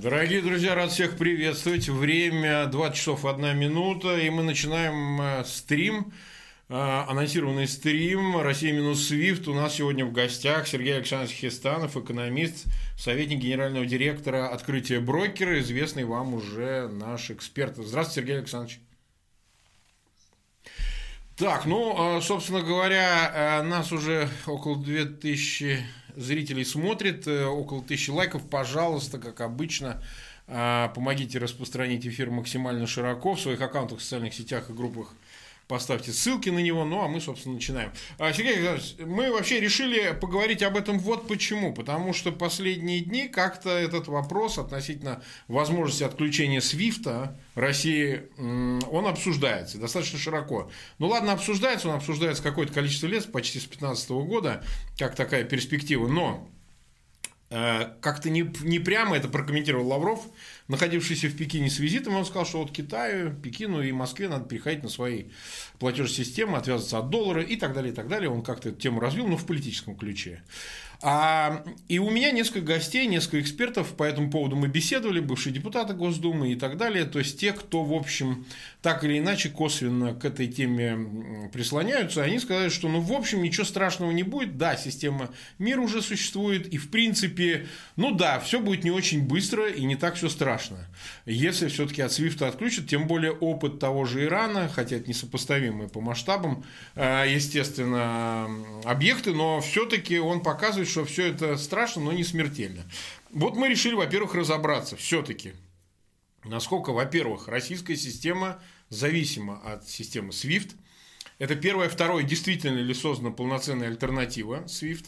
Дорогие 0.00 0.42
друзья, 0.42 0.76
рад 0.76 0.92
всех 0.92 1.16
приветствовать. 1.16 1.88
Время 1.88 2.66
20 2.66 2.96
часов 2.96 3.26
1 3.26 3.58
минута, 3.58 4.16
и 4.16 4.30
мы 4.30 4.44
начинаем 4.44 5.20
э, 5.20 5.44
стрим, 5.44 6.12
э, 6.68 6.74
анонсированный 6.76 7.66
стрим 7.66 8.38
«Россия 8.40 8.72
минус 8.72 9.08
Свифт». 9.08 9.48
У 9.48 9.54
нас 9.54 9.74
сегодня 9.74 10.04
в 10.04 10.12
гостях 10.12 10.68
Сергей 10.68 10.98
Александрович 10.98 11.34
Хистанов, 11.34 11.96
экономист, 11.96 12.66
советник 12.96 13.40
генерального 13.40 13.84
директора 13.86 14.46
открытия 14.46 15.00
брокера, 15.00 15.58
известный 15.58 16.04
вам 16.04 16.32
уже 16.32 16.86
наш 16.86 17.32
эксперт. 17.32 17.76
Здравствуйте, 17.76 18.20
Сергей 18.20 18.38
Александрович. 18.38 18.78
Так, 21.36 21.66
ну, 21.66 22.18
э, 22.18 22.20
собственно 22.20 22.60
говоря, 22.60 23.64
нас 23.64 23.90
уже 23.90 24.28
около 24.46 24.76
2000 24.76 25.84
зрителей 26.18 26.64
смотрит, 26.64 27.26
э, 27.26 27.44
около 27.44 27.82
тысячи 27.82 28.10
лайков. 28.10 28.48
Пожалуйста, 28.48 29.18
как 29.18 29.40
обычно, 29.40 30.02
э, 30.46 30.88
помогите 30.94 31.38
распространить 31.38 32.06
эфир 32.06 32.30
максимально 32.30 32.86
широко 32.86 33.34
в 33.34 33.40
своих 33.40 33.60
аккаунтах, 33.60 33.98
в 33.98 34.02
социальных 34.02 34.34
сетях 34.34 34.70
и 34.70 34.72
группах 34.72 35.14
поставьте 35.68 36.12
ссылки 36.12 36.48
на 36.48 36.58
него, 36.58 36.84
ну 36.84 37.02
а 37.02 37.08
мы, 37.08 37.20
собственно, 37.20 37.56
начинаем. 37.56 37.92
А, 38.18 38.32
Сергей 38.32 38.54
Александрович, 38.54 38.94
мы 39.06 39.30
вообще 39.30 39.60
решили 39.60 40.18
поговорить 40.18 40.62
об 40.62 40.76
этом 40.76 40.98
вот 40.98 41.28
почему. 41.28 41.74
Потому 41.74 42.12
что 42.14 42.32
последние 42.32 43.00
дни 43.00 43.28
как-то 43.28 43.70
этот 43.70 44.08
вопрос 44.08 44.58
относительно 44.58 45.22
возможности 45.46 46.04
отключения 46.04 46.60
Свифта 46.60 47.38
России, 47.54 48.22
он 48.38 49.06
обсуждается 49.06 49.78
достаточно 49.78 50.18
широко. 50.18 50.70
Ну 50.98 51.08
ладно, 51.08 51.32
обсуждается, 51.32 51.88
он 51.88 51.96
обсуждается 51.96 52.42
какое-то 52.42 52.72
количество 52.72 53.06
лет, 53.06 53.30
почти 53.30 53.58
с 53.58 53.64
2015 53.64 54.10
года, 54.10 54.64
как 54.98 55.14
такая 55.14 55.44
перспектива, 55.44 56.08
но 56.08 56.48
э, 57.50 57.92
как-то 58.00 58.30
не, 58.30 58.50
не 58.62 58.78
прямо 58.78 59.16
это 59.16 59.28
прокомментировал 59.28 59.86
Лавров, 59.86 60.20
находившийся 60.68 61.28
в 61.28 61.36
Пекине 61.36 61.70
с 61.70 61.78
визитом, 61.78 62.14
он 62.14 62.24
сказал, 62.24 62.46
что 62.46 62.58
вот 62.58 62.70
Китаю, 62.70 63.34
Пекину 63.34 63.82
и 63.82 63.90
Москве 63.90 64.28
надо 64.28 64.44
переходить 64.44 64.82
на 64.82 64.88
свои 64.88 65.24
платежные 65.78 66.14
системы, 66.14 66.58
отвязываться 66.58 66.98
от 66.98 67.10
доллара 67.10 67.42
и 67.42 67.56
так 67.56 67.74
далее, 67.74 67.92
и 67.92 67.94
так 67.94 68.08
далее. 68.08 68.30
Он 68.30 68.42
как-то 68.42 68.68
эту 68.68 68.78
тему 68.78 69.00
развил, 69.00 69.26
но 69.26 69.36
в 69.36 69.46
политическом 69.46 69.96
ключе. 69.96 70.42
А, 71.00 71.62
и 71.86 72.00
у 72.00 72.10
меня 72.10 72.32
несколько 72.32 72.60
гостей, 72.74 73.06
несколько 73.06 73.40
экспертов 73.40 73.94
по 73.94 74.02
этому 74.02 74.30
поводу 74.30 74.56
мы 74.56 74.66
беседовали, 74.66 75.20
бывшие 75.20 75.52
депутаты 75.52 75.94
Госдумы 75.94 76.52
и 76.52 76.56
так 76.56 76.76
далее. 76.76 77.04
То 77.04 77.20
есть 77.20 77.38
те, 77.38 77.52
кто, 77.52 77.84
в 77.84 77.94
общем, 77.94 78.44
так 78.82 79.04
или 79.04 79.18
иначе 79.18 79.48
косвенно 79.48 80.12
к 80.12 80.24
этой 80.24 80.48
теме 80.48 81.48
прислоняются, 81.52 82.24
они 82.24 82.40
сказали, 82.40 82.68
что, 82.68 82.88
ну, 82.88 83.00
в 83.00 83.12
общем, 83.12 83.42
ничего 83.42 83.64
страшного 83.64 84.10
не 84.10 84.24
будет. 84.24 84.56
Да, 84.56 84.76
система 84.76 85.30
мира 85.60 85.80
уже 85.80 86.02
существует, 86.02 86.66
и, 86.66 86.78
в 86.78 86.90
принципе, 86.90 87.68
ну 87.94 88.12
да, 88.12 88.40
все 88.40 88.58
будет 88.58 88.82
не 88.82 88.90
очень 88.90 89.22
быстро 89.22 89.68
и 89.68 89.84
не 89.84 89.94
так 89.94 90.16
все 90.16 90.28
страшно. 90.28 90.78
Если 91.26 91.68
все-таки 91.68 92.02
от 92.02 92.10
Свифта 92.10 92.48
отключат, 92.48 92.88
тем 92.88 93.06
более 93.06 93.32
опыт 93.32 93.78
того 93.78 94.04
же 94.04 94.24
Ирана, 94.24 94.68
хотя 94.68 94.96
это 94.96 95.08
несопоставимые 95.08 95.88
по 95.88 96.00
масштабам, 96.00 96.64
э, 96.96 97.26
естественно, 97.28 98.50
объекты, 98.84 99.32
но 99.32 99.60
все-таки 99.60 100.18
он 100.18 100.42
показывает, 100.42 100.87
что 100.88 101.04
все 101.04 101.26
это 101.28 101.56
страшно, 101.56 102.02
но 102.02 102.12
не 102.12 102.24
смертельно. 102.24 102.84
Вот 103.30 103.56
мы 103.56 103.68
решили, 103.68 103.94
во-первых, 103.94 104.34
разобраться 104.34 104.96
все-таки, 104.96 105.52
насколько, 106.44 106.92
во-первых, 106.92 107.48
российская 107.48 107.96
система 107.96 108.62
зависима 108.88 109.60
от 109.60 109.88
системы 109.88 110.30
SWIFT. 110.30 110.72
Это 111.38 111.54
первое. 111.54 111.88
Второе, 111.88 112.24
действительно 112.24 112.78
ли 112.78 112.94
создана 112.94 113.30
полноценная 113.30 113.88
альтернатива 113.88 114.64
SWIFT. 114.66 115.06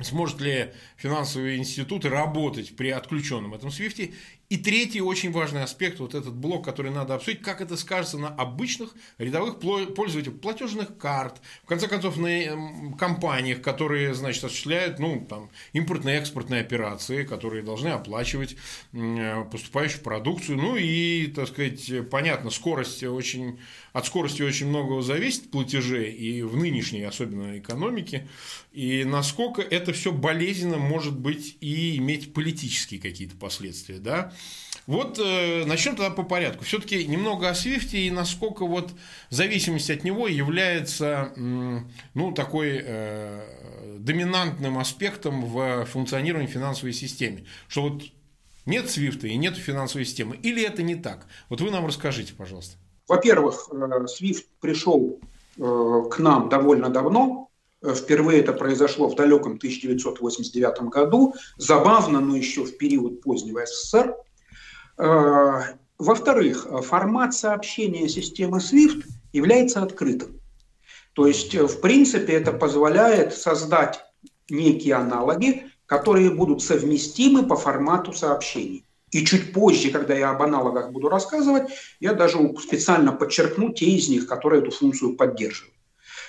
Сможет 0.00 0.40
ли 0.40 0.72
финансовые 0.96 1.58
институты 1.58 2.08
работать 2.08 2.74
при 2.74 2.88
отключенном 2.88 3.54
этом 3.54 3.70
свифте? 3.70 4.14
И 4.50 4.56
третий 4.56 5.00
очень 5.00 5.30
важный 5.30 5.62
аспект, 5.62 6.00
вот 6.00 6.16
этот 6.16 6.34
блок, 6.34 6.64
который 6.64 6.90
надо 6.90 7.14
обсудить, 7.14 7.40
как 7.40 7.60
это 7.60 7.76
скажется 7.76 8.18
на 8.18 8.30
обычных 8.30 8.92
рядовых 9.16 9.60
пользователях 9.60 10.40
платежных 10.40 10.98
карт, 10.98 11.40
в 11.62 11.68
конце 11.68 11.86
концов, 11.86 12.16
на 12.16 12.26
эм, 12.26 12.94
компаниях, 12.94 13.62
которые, 13.62 14.12
значит, 14.12 14.42
осуществляют, 14.42 14.98
ну, 14.98 15.24
там, 15.24 15.50
импортные 15.72 16.18
экспортные 16.18 16.62
операции, 16.62 17.22
которые 17.22 17.62
должны 17.62 17.90
оплачивать 17.90 18.56
э, 18.92 19.44
поступающую 19.52 20.02
продукцию. 20.02 20.58
Ну 20.58 20.74
и, 20.74 21.28
так 21.28 21.46
сказать, 21.46 22.10
понятно, 22.10 22.50
скорость 22.50 23.04
очень, 23.04 23.60
от 23.92 24.04
скорости 24.06 24.42
очень 24.42 24.66
многого 24.66 25.00
зависит 25.02 25.52
платежей 25.52 26.10
и 26.10 26.42
в 26.42 26.56
нынешней, 26.56 27.04
особенно 27.04 27.56
экономике, 27.56 28.26
и 28.72 29.04
насколько 29.04 29.62
это 29.62 29.92
все 29.92 30.10
болезненно 30.10 30.78
может 30.78 31.16
быть 31.16 31.56
и 31.60 31.98
иметь 31.98 32.34
политические 32.34 33.00
какие-то 33.00 33.36
последствия, 33.36 33.98
да. 33.98 34.32
Вот 34.86 35.18
э, 35.18 35.64
начнем 35.66 35.94
тогда 35.94 36.10
по 36.10 36.22
порядку. 36.22 36.64
Все-таки 36.64 37.06
немного 37.06 37.48
о 37.48 37.54
Свифте 37.54 37.98
и 37.98 38.10
насколько 38.10 38.66
вот 38.66 38.90
зависимость 39.28 39.90
от 39.90 40.04
него 40.04 40.26
является 40.26 41.32
ну, 41.36 42.32
такой 42.32 42.80
э, 42.82 43.96
доминантным 43.98 44.78
аспектом 44.78 45.44
в 45.44 45.84
функционировании 45.86 46.48
финансовой 46.48 46.92
системы. 46.92 47.44
Что 47.68 47.82
вот 47.82 48.02
нет 48.66 48.90
Свифта 48.90 49.28
и 49.28 49.36
нет 49.36 49.56
финансовой 49.56 50.04
системы. 50.04 50.36
Или 50.36 50.64
это 50.64 50.82
не 50.82 50.96
так? 50.96 51.26
Вот 51.48 51.60
вы 51.60 51.70
нам 51.70 51.86
расскажите, 51.86 52.34
пожалуйста. 52.34 52.76
Во-первых, 53.06 53.68
Свифт 54.08 54.44
э, 54.44 54.48
пришел 54.60 55.20
э, 55.56 56.02
к 56.10 56.18
нам 56.18 56.48
довольно 56.48 56.88
давно, 56.88 57.50
Э, 57.82 57.94
впервые 57.94 58.40
это 58.40 58.52
произошло 58.52 59.08
в 59.08 59.14
далеком 59.14 59.52
1989 59.52 60.82
году. 60.90 61.34
Забавно, 61.56 62.20
но 62.20 62.36
еще 62.36 62.64
в 62.64 62.76
период 62.76 63.22
позднего 63.22 63.64
СССР. 63.64 64.14
Э, 65.00 65.62
во-вторых, 65.98 66.66
формат 66.82 67.32
сообщения 67.34 68.06
системы 68.08 68.58
SWIFT 68.58 69.04
является 69.32 69.82
открытым. 69.82 70.40
То 71.14 71.26
есть, 71.26 71.54
э, 71.54 71.66
в 71.66 71.80
принципе, 71.80 72.34
это 72.34 72.52
позволяет 72.52 73.34
создать 73.34 74.04
некие 74.50 74.94
аналоги, 74.94 75.70
которые 75.86 76.30
будут 76.30 76.62
совместимы 76.62 77.46
по 77.46 77.56
формату 77.56 78.12
сообщений. 78.12 78.84
И 79.10 79.24
чуть 79.24 79.54
позже, 79.54 79.90
когда 79.90 80.14
я 80.14 80.30
об 80.30 80.42
аналогах 80.42 80.92
буду 80.92 81.08
рассказывать, 81.08 81.70
я 81.98 82.12
даже 82.12 82.38
специально 82.58 83.12
подчеркну 83.12 83.72
те 83.72 83.86
из 83.86 84.08
них, 84.08 84.26
которые 84.26 84.62
эту 84.62 84.70
функцию 84.70 85.16
поддерживают. 85.16 85.74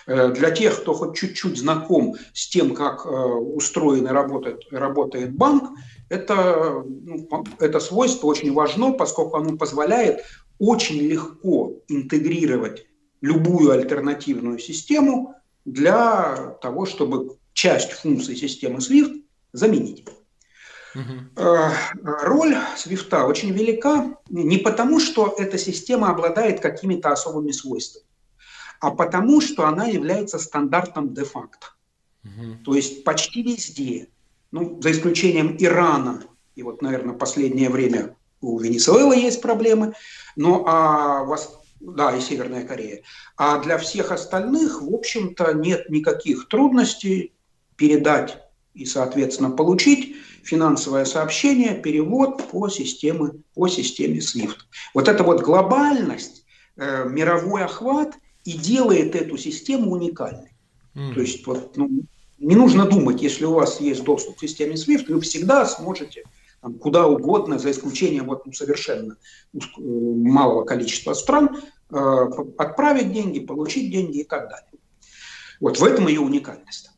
Э, 0.07 0.31
для 0.31 0.51
тех, 0.51 0.81
кто 0.81 0.93
хоть 0.93 1.17
чуть-чуть 1.17 1.57
знаком 1.57 2.15
с 2.33 2.49
тем, 2.49 2.73
как 2.73 3.05
э, 3.05 3.09
устроен 3.09 4.07
и 4.07 4.11
работает, 4.11 4.63
работает 4.71 5.35
банк, 5.35 5.77
это, 6.09 6.83
ну, 6.85 7.27
это 7.59 7.79
свойство 7.79 8.27
очень 8.27 8.53
важно, 8.53 8.91
поскольку 8.91 9.37
оно 9.37 9.57
позволяет 9.57 10.23
очень 10.59 10.99
легко 10.99 11.73
интегрировать 11.87 12.85
любую 13.21 13.71
альтернативную 13.71 14.59
систему 14.59 15.35
для 15.65 16.55
того, 16.61 16.85
чтобы 16.85 17.37
часть 17.53 17.91
функций 17.91 18.35
системы 18.35 18.79
SWIFT 18.79 19.23
заменить. 19.53 20.07
Угу. 20.93 21.41
Роль 22.03 22.57
Свифта 22.75 23.25
очень 23.25 23.51
велика 23.51 24.17
не 24.29 24.57
потому, 24.57 24.99
что 24.99 25.33
эта 25.37 25.57
система 25.57 26.09
обладает 26.09 26.59
какими-то 26.59 27.11
особыми 27.11 27.51
свойствами 27.51 28.10
а 28.81 28.89
потому 28.89 29.39
что 29.41 29.67
она 29.67 29.85
является 29.85 30.39
стандартом 30.39 31.13
де-факто. 31.13 31.67
Угу. 32.25 32.63
То 32.65 32.73
есть 32.73 33.03
почти 33.03 33.43
везде, 33.43 34.07
ну, 34.51 34.81
за 34.81 34.91
исключением 34.91 35.55
Ирана, 35.59 36.23
и 36.55 36.63
вот, 36.63 36.81
наверное, 36.81 37.13
последнее 37.13 37.69
время 37.69 38.15
у 38.41 38.59
Венесуэлы 38.59 39.15
есть 39.15 39.39
проблемы, 39.39 39.93
но 40.35 40.65
а, 40.67 41.23
вас, 41.23 41.59
да, 41.79 42.15
и 42.15 42.19
Северная 42.19 42.65
Корея. 42.65 43.03
А 43.37 43.59
для 43.59 43.77
всех 43.77 44.11
остальных, 44.11 44.81
в 44.81 44.93
общем-то, 44.93 45.53
нет 45.53 45.87
никаких 45.89 46.47
трудностей 46.47 47.33
передать 47.75 48.39
и, 48.73 48.85
соответственно, 48.85 49.51
получить 49.51 50.15
финансовое 50.43 51.05
сообщение, 51.05 51.79
перевод 51.79 52.49
по 52.49 52.67
системе, 52.67 53.33
по 53.53 53.67
системе 53.67 54.17
SWIFT. 54.17 54.57
Вот 54.95 55.07
эта 55.07 55.23
вот 55.23 55.41
глобальность, 55.41 56.45
э, 56.77 57.07
мировой 57.07 57.63
охват– 57.63 58.15
и 58.43 58.53
делает 58.53 59.15
эту 59.15 59.37
систему 59.37 59.91
уникальной. 59.91 60.53
Mm. 60.95 61.13
То 61.13 61.21
есть 61.21 61.45
вот, 61.45 61.77
ну, 61.77 61.89
не 62.37 62.55
нужно 62.55 62.85
думать, 62.85 63.21
если 63.21 63.45
у 63.45 63.53
вас 63.53 63.79
есть 63.79 64.03
доступ 64.03 64.37
к 64.37 64.39
системе 64.39 64.73
SWIFT, 64.73 65.13
вы 65.13 65.21
всегда 65.21 65.65
сможете 65.65 66.23
там, 66.61 66.75
куда 66.75 67.07
угодно, 67.07 67.59
за 67.59 67.71
исключением 67.71 68.27
вот, 68.27 68.45
ну, 68.45 68.53
совершенно 68.53 69.17
э, 69.53 69.57
малого 69.79 70.63
количества 70.63 71.13
стран, 71.13 71.61
э, 71.89 71.95
отправить 72.57 73.13
деньги, 73.13 73.39
получить 73.39 73.91
деньги 73.91 74.19
и 74.19 74.23
так 74.23 74.49
далее. 74.49 74.71
Вот 75.59 75.79
в 75.79 75.83
этом 75.83 76.07
ее 76.07 76.21
уникальность. 76.21 76.91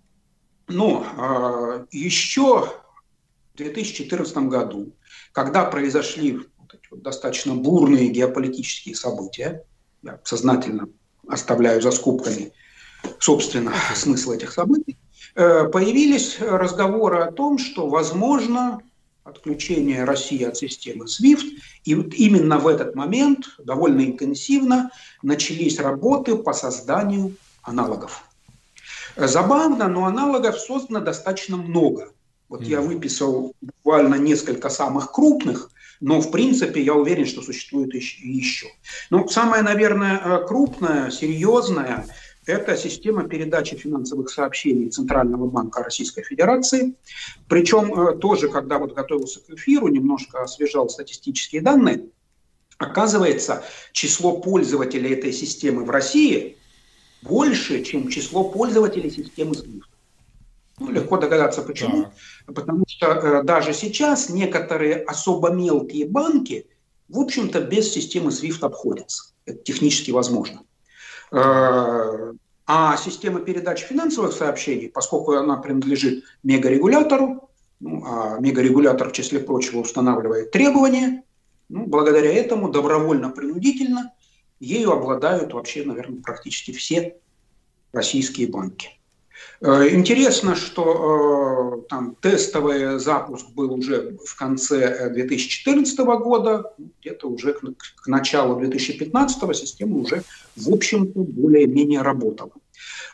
Но 0.67 1.05
э, 1.17 1.85
еще 1.91 2.69
в 3.53 3.57
2014 3.57 4.37
году, 4.37 4.93
когда 5.33 5.65
произошли 5.65 6.37
вот 6.57 6.73
эти 6.73 6.87
вот 6.89 7.01
достаточно 7.01 7.53
бурные 7.53 8.07
геополитические 8.07 8.95
события, 8.95 9.65
я 10.01 10.19
сознательно 10.23 10.87
оставляю 11.27 11.81
за 11.81 11.91
скобками, 11.91 12.51
собственно, 13.19 13.73
смысл 13.95 14.31
этих 14.31 14.51
событий, 14.51 14.97
э, 15.35 15.65
появились 15.65 16.37
разговоры 16.39 17.19
о 17.19 17.31
том, 17.31 17.57
что, 17.57 17.87
возможно, 17.87 18.81
отключение 19.23 20.03
России 20.03 20.43
от 20.43 20.57
системы 20.57 21.05
SWIFT. 21.05 21.57
И 21.85 21.95
вот 21.95 22.13
именно 22.13 22.59
в 22.59 22.67
этот 22.67 22.95
момент 22.95 23.45
довольно 23.57 24.05
интенсивно 24.05 24.91
начались 25.21 25.79
работы 25.79 26.35
по 26.35 26.53
созданию 26.53 27.35
аналогов. 27.63 28.23
Забавно, 29.15 29.87
но 29.87 30.05
аналогов 30.05 30.59
создано 30.59 30.99
достаточно 30.99 31.57
много. 31.57 32.11
Вот 32.49 32.61
mm. 32.61 32.65
я 32.65 32.81
выписал 32.81 33.53
буквально 33.61 34.15
несколько 34.15 34.69
самых 34.69 35.11
крупных, 35.11 35.69
но 36.03 36.19
в 36.19 36.31
принципе 36.31 36.81
я 36.81 36.93
уверен, 36.95 37.25
что 37.25 37.41
существует 37.41 37.93
еще. 37.93 38.67
Ну, 39.09 39.25
самое, 39.29 39.63
наверное, 39.63 40.19
э, 40.19 40.45
крупное, 40.45 41.09
серьезное 41.09 42.05
это 42.45 42.75
система 42.75 43.23
передачи 43.23 43.77
финансовых 43.77 44.29
сообщений 44.29 44.89
Центрального 44.89 45.47
банка 45.47 45.81
Российской 45.81 46.23
Федерации. 46.23 46.95
Причем 47.47 47.93
э, 47.93 48.17
тоже, 48.17 48.49
когда 48.49 48.79
вот 48.79 48.93
готовился 48.93 49.39
к 49.39 49.49
эфиру, 49.51 49.87
немножко 49.87 50.43
освежал 50.43 50.89
статистические 50.89 51.61
данные, 51.61 52.07
оказывается, 52.77 53.63
число 53.93 54.41
пользователей 54.41 55.13
этой 55.13 55.31
системы 55.31 55.85
в 55.85 55.89
России 55.89 56.57
больше, 57.21 57.81
чем 57.85 58.09
число 58.09 58.43
пользователей 58.43 59.09
системы 59.09 59.53
SWIFT. 59.53 59.83
Ну, 60.79 60.91
легко 60.91 61.15
догадаться 61.17 61.61
почему. 61.61 62.03
Да. 62.03 62.13
Потому 62.45 62.83
что 62.87 63.07
э, 63.07 63.43
даже 63.43 63.73
сейчас 63.73 64.29
некоторые 64.29 64.95
особо 64.95 65.51
мелкие 65.51 66.07
банки, 66.07 66.67
в 67.07 67.19
общем-то, 67.19 67.61
без 67.61 67.91
системы 67.91 68.31
SWIFT 68.31 68.65
обходятся. 68.65 69.33
Это 69.45 69.59
технически 69.59 70.11
возможно. 70.11 70.61
Э, 71.31 72.33
а 72.65 72.97
система 72.97 73.41
передачи 73.41 73.85
финансовых 73.85 74.33
сообщений, 74.33 74.89
поскольку 74.89 75.33
она 75.33 75.57
принадлежит 75.57 76.23
мегарегулятору, 76.43 77.49
ну, 77.79 78.03
а 78.05 78.39
мегарегулятор, 78.39 79.09
в 79.09 79.13
числе 79.13 79.39
прочего, 79.39 79.79
устанавливает 79.79 80.51
требования, 80.51 81.23
ну, 81.69 81.85
благодаря 81.85 82.31
этому 82.31 82.69
добровольно-принудительно 82.71 84.13
ею 84.59 84.91
обладают 84.91 85.53
вообще, 85.53 85.83
наверное, 85.83 86.21
практически 86.21 86.71
все 86.71 87.17
российские 87.91 88.47
банки. 88.47 88.99
Э, 89.63 89.87
интересно, 89.91 90.55
что 90.55 91.83
э, 91.85 91.87
там 91.89 92.15
тестовый 92.21 92.99
запуск 92.99 93.49
был 93.51 93.73
уже 93.73 94.17
в 94.25 94.35
конце 94.35 95.09
2014 95.09 95.99
э, 95.99 96.03
года, 96.03 96.73
где-то 96.99 97.29
уже 97.29 97.53
к, 97.53 97.61
к 97.61 98.07
началу 98.07 98.59
2015 98.59 99.55
система 99.55 99.99
уже, 99.99 100.23
в 100.57 100.73
общем-то, 100.73 101.17
более-менее 101.17 102.01
работала. 102.01 102.51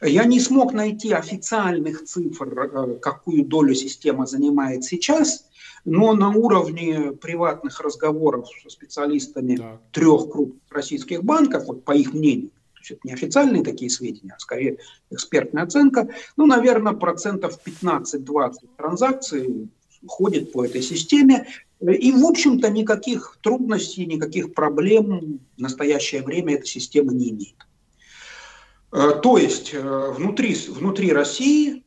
Я 0.02 0.24
не 0.24 0.40
смог 0.40 0.74
найти 0.74 1.12
официальных 1.12 2.06
цифр, 2.06 2.98
какую 3.00 3.46
долю 3.46 3.76
система 3.76 4.26
занимает 4.26 4.84
сейчас, 4.86 5.46
но 5.86 6.14
на 6.14 6.30
уровне 6.30 7.12
приватных 7.12 7.80
разговоров 7.80 8.48
со 8.64 8.70
специалистами 8.70 9.58
да. 9.58 9.80
трех 9.92 10.32
крупных 10.32 10.62
российских 10.72 11.24
банков, 11.24 11.66
вот 11.68 11.84
по 11.84 11.92
их 11.92 12.14
мнению, 12.14 12.52
то 12.80 12.82
есть 12.82 12.92
это 12.92 13.02
не 13.04 13.14
официальные 13.14 13.64
такие 13.64 13.92
сведения, 13.92 14.34
а 14.36 14.40
скорее 14.40 14.78
экспертная 15.12 15.64
оценка. 15.64 16.08
Ну, 16.38 16.46
наверное, 16.46 16.94
процентов 16.94 17.60
15-20 17.66 18.54
транзакций 18.78 19.70
ходит 20.08 20.54
по 20.54 20.66
этой 20.66 20.82
системе. 20.82 21.48
И, 21.82 22.12
в 22.12 22.26
общем-то, 22.26 22.70
никаких 22.70 23.38
трудностей, 23.42 24.06
никаких 24.06 24.54
проблем 24.54 25.40
в 25.58 25.62
настоящее 25.62 26.24
время 26.24 26.56
эта 26.56 26.66
система 26.66 27.14
не 27.14 27.32
имеет. 27.32 27.56
Э, 28.92 29.20
то 29.22 29.38
есть 29.38 29.74
э, 29.74 30.14
внутри, 30.18 30.56
внутри 30.56 31.12
России 31.12 31.84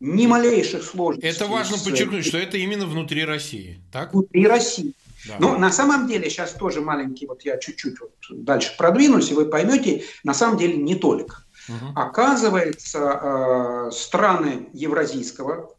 ни 0.00 0.26
малейших 0.26 0.82
сложностей. 0.82 1.28
Это 1.28 1.46
важно 1.46 1.76
подчеркнуть, 1.76 2.24
что 2.24 2.38
это 2.38 2.56
именно 2.56 2.86
внутри 2.86 3.24
России, 3.24 3.80
так? 3.92 4.14
Внутри 4.14 4.46
России. 4.46 4.94
Да. 5.26 5.36
Но 5.38 5.58
на 5.58 5.70
самом 5.70 6.06
деле, 6.06 6.30
сейчас 6.30 6.52
тоже 6.52 6.80
маленький, 6.80 7.26
вот 7.26 7.42
я 7.42 7.58
чуть-чуть 7.58 8.00
вот 8.00 8.12
дальше 8.30 8.74
продвинусь, 8.76 9.30
и 9.30 9.34
вы 9.34 9.46
поймете, 9.46 10.04
на 10.24 10.34
самом 10.34 10.56
деле 10.56 10.76
не 10.76 10.94
только. 10.94 11.44
Угу. 11.68 11.92
Оказывается, 11.94 12.98
э, 12.98 13.90
страны 13.92 14.68
евразийского 14.72 15.74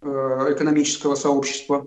э, 0.00 0.06
экономического 0.52 1.16
сообщества, 1.16 1.86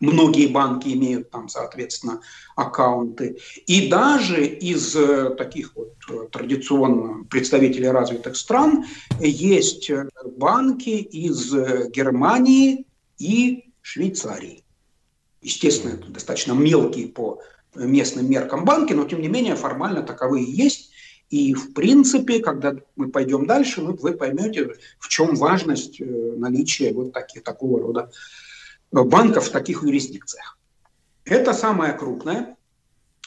многие 0.00 0.48
банки 0.48 0.88
имеют 0.88 1.30
там, 1.30 1.48
соответственно, 1.48 2.20
аккаунты, 2.56 3.38
и 3.66 3.88
даже 3.88 4.44
из 4.44 4.96
э, 4.96 5.30
таких 5.30 5.74
вот 5.76 5.94
традиционно 6.32 7.24
представителей 7.24 7.88
развитых 7.88 8.36
стран 8.36 8.84
есть 9.20 9.90
банки 10.36 10.90
из 10.90 11.52
Германии 11.90 12.86
и 13.18 13.70
Швейцарии. 13.80 14.65
Естественно, 15.46 15.96
достаточно 16.08 16.54
мелкие 16.54 17.06
по 17.06 17.40
местным 17.76 18.28
меркам 18.28 18.64
банки, 18.64 18.92
но 18.94 19.04
тем 19.04 19.22
не 19.22 19.28
менее 19.28 19.54
формально 19.54 20.02
таковые 20.02 20.44
есть. 20.44 20.90
И 21.30 21.54
в 21.54 21.72
принципе, 21.72 22.40
когда 22.40 22.74
мы 22.96 23.10
пойдем 23.10 23.46
дальше, 23.46 23.80
вы, 23.80 23.92
вы 23.92 24.14
поймете, 24.14 24.74
в 24.98 25.06
чем 25.06 25.36
важность 25.36 26.00
э, 26.00 26.04
наличия 26.04 26.92
вот 26.92 27.12
таких, 27.12 27.44
такого 27.44 27.80
рода 27.80 28.10
банков 28.90 29.46
в 29.46 29.52
таких 29.52 29.84
юрисдикциях. 29.84 30.58
Это 31.24 31.52
самая 31.52 31.96
крупная, 31.96 32.56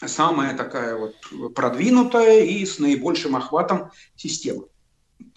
самая 0.06 0.58
такая 0.58 0.98
вот 0.98 1.16
продвинутая 1.56 2.42
и 2.42 2.66
с 2.66 2.80
наибольшим 2.80 3.38
охватом 3.38 3.92
система. 4.18 4.66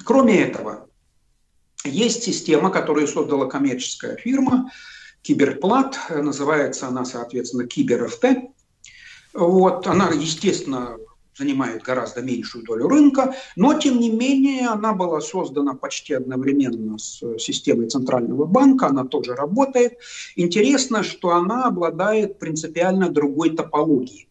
Кроме 0.04 0.42
этого, 0.42 0.88
есть 1.84 2.24
система, 2.24 2.70
которую 2.70 3.06
создала 3.06 3.46
коммерческая 3.46 4.16
фирма, 4.16 4.68
Киберплат, 5.22 5.98
называется 6.10 6.88
она, 6.88 7.04
соответственно, 7.04 7.66
КиберФТ. 7.66 8.24
Вот, 9.34 9.86
она, 9.86 10.10
естественно, 10.10 10.98
занимает 11.36 11.82
гораздо 11.82 12.20
меньшую 12.22 12.64
долю 12.64 12.88
рынка, 12.88 13.34
но 13.56 13.78
тем 13.78 13.98
не 13.98 14.10
менее 14.10 14.68
она 14.68 14.92
была 14.92 15.20
создана 15.20 15.74
почти 15.74 16.14
одновременно 16.14 16.98
с 16.98 17.20
системой 17.38 17.88
Центрального 17.88 18.44
банка, 18.44 18.88
она 18.88 19.04
тоже 19.04 19.34
работает. 19.34 19.94
Интересно, 20.36 21.02
что 21.02 21.30
она 21.30 21.64
обладает 21.64 22.38
принципиально 22.38 23.08
другой 23.08 23.56
топологией. 23.56 24.28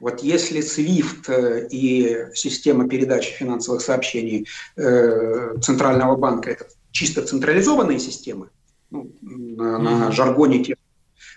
Вот 0.00 0.22
если 0.22 0.60
SWIFT 0.60 1.28
э, 1.28 1.68
и 1.70 2.26
система 2.34 2.88
передачи 2.88 3.32
финансовых 3.32 3.80
сообщений 3.80 4.46
э, 4.76 5.54
Центрального 5.62 6.16
банка– 6.16 6.50
это 6.52 6.66
чисто 6.90 7.22
централизованные 7.22 7.98
системы, 7.98 8.50
ну, 8.90 9.10
на, 9.20 9.78
на 9.78 10.12
жаргоне 10.12 10.64
тех, 10.64 10.76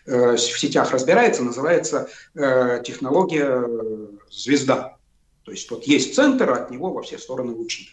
э, 0.05 0.35
в 0.35 0.59
сетях 0.59 0.91
разбирается, 0.91 1.43
называется 1.43 2.09
э, 2.35 2.81
технология 2.85 3.63
э, 3.65 4.07
звезда. 4.29 4.97
То 5.43 5.51
есть 5.51 5.71
вот 5.71 5.85
есть 5.85 6.13
центр, 6.13 6.51
от 6.51 6.71
него 6.71 6.91
во 6.91 7.01
все 7.01 7.17
стороны 7.17 7.53
лучи. 7.53 7.89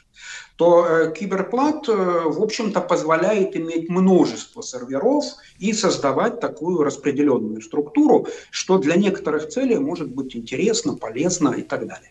То 0.57 0.87
э, 0.87 1.15
киберплат, 1.15 1.89
э, 1.89 1.93
в 1.93 2.43
общем-то, 2.43 2.81
позволяет 2.81 3.57
иметь 3.57 3.89
множество 3.89 4.61
серверов 4.61 5.25
и 5.61 5.73
создавать 5.73 6.41
такую 6.41 6.83
распределенную 6.83 7.63
структуру, 7.63 8.27
что 8.51 8.79
для 8.79 8.97
некоторых 8.97 9.49
целей 9.49 9.79
может 9.79 10.09
быть 10.09 10.35
интересно, 10.35 10.95
полезно 10.97 11.51
и 11.51 11.63
так 11.63 11.87
далее. 11.87 12.11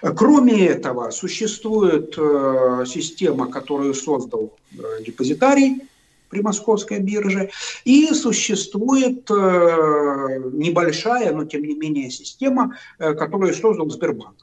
Кроме 0.00 0.66
этого, 0.66 1.10
существует 1.10 2.14
э, 2.18 2.84
система, 2.86 3.50
которую 3.50 3.94
создал 3.94 4.56
э, 4.72 5.04
депозитарий, 5.04 5.82
при 6.28 6.40
московской 6.40 7.00
бирже. 7.00 7.50
И 7.84 8.12
существует 8.14 9.30
э, 9.30 10.40
небольшая, 10.52 11.32
но 11.32 11.44
тем 11.44 11.62
не 11.62 11.74
менее 11.74 12.10
система, 12.10 12.76
э, 12.98 13.14
которую 13.14 13.54
создал 13.54 13.90
Сбербанк. 13.90 14.36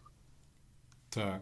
Так. 1.11 1.41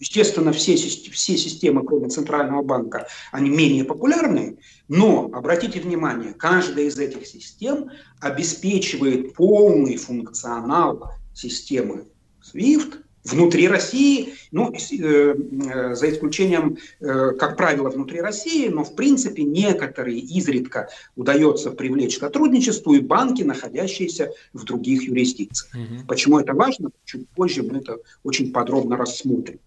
Естественно, 0.00 0.52
все, 0.52 0.74
все 0.76 1.36
системы, 1.36 1.84
кроме 1.84 2.08
Центрального 2.08 2.62
банка, 2.62 3.06
они 3.30 3.50
менее 3.50 3.84
популярны, 3.84 4.56
но, 4.88 5.30
обратите 5.34 5.80
внимание, 5.80 6.32
каждая 6.32 6.86
из 6.86 6.98
этих 6.98 7.26
систем 7.26 7.90
обеспечивает 8.20 9.34
полный 9.34 9.96
функционал 9.98 11.10
системы 11.34 12.06
SWIFT 12.42 13.03
внутри 13.24 13.68
России, 13.68 14.34
ну, 14.52 14.72
э, 14.72 14.76
э, 14.96 15.94
за 15.94 16.10
исключением, 16.10 16.76
э, 17.00 17.32
как 17.38 17.56
правило, 17.56 17.88
внутри 17.88 18.20
России, 18.20 18.68
но 18.68 18.84
в 18.84 18.94
принципе 18.94 19.42
некоторые 19.42 20.18
изредка 20.18 20.88
удается 21.16 21.70
привлечь 21.70 22.18
к 22.18 22.20
сотрудничеству 22.20 22.94
и 22.94 23.00
банки, 23.00 23.42
находящиеся 23.42 24.32
в 24.52 24.64
других 24.64 25.04
юрисдикциях. 25.04 25.74
Угу. 25.74 26.06
Почему 26.06 26.38
это 26.38 26.52
важно? 26.54 26.90
Чуть 27.04 27.28
позже 27.30 27.62
мы 27.62 27.78
это 27.78 27.98
очень 28.22 28.52
подробно 28.52 28.96
рассмотрим. 28.96 29.58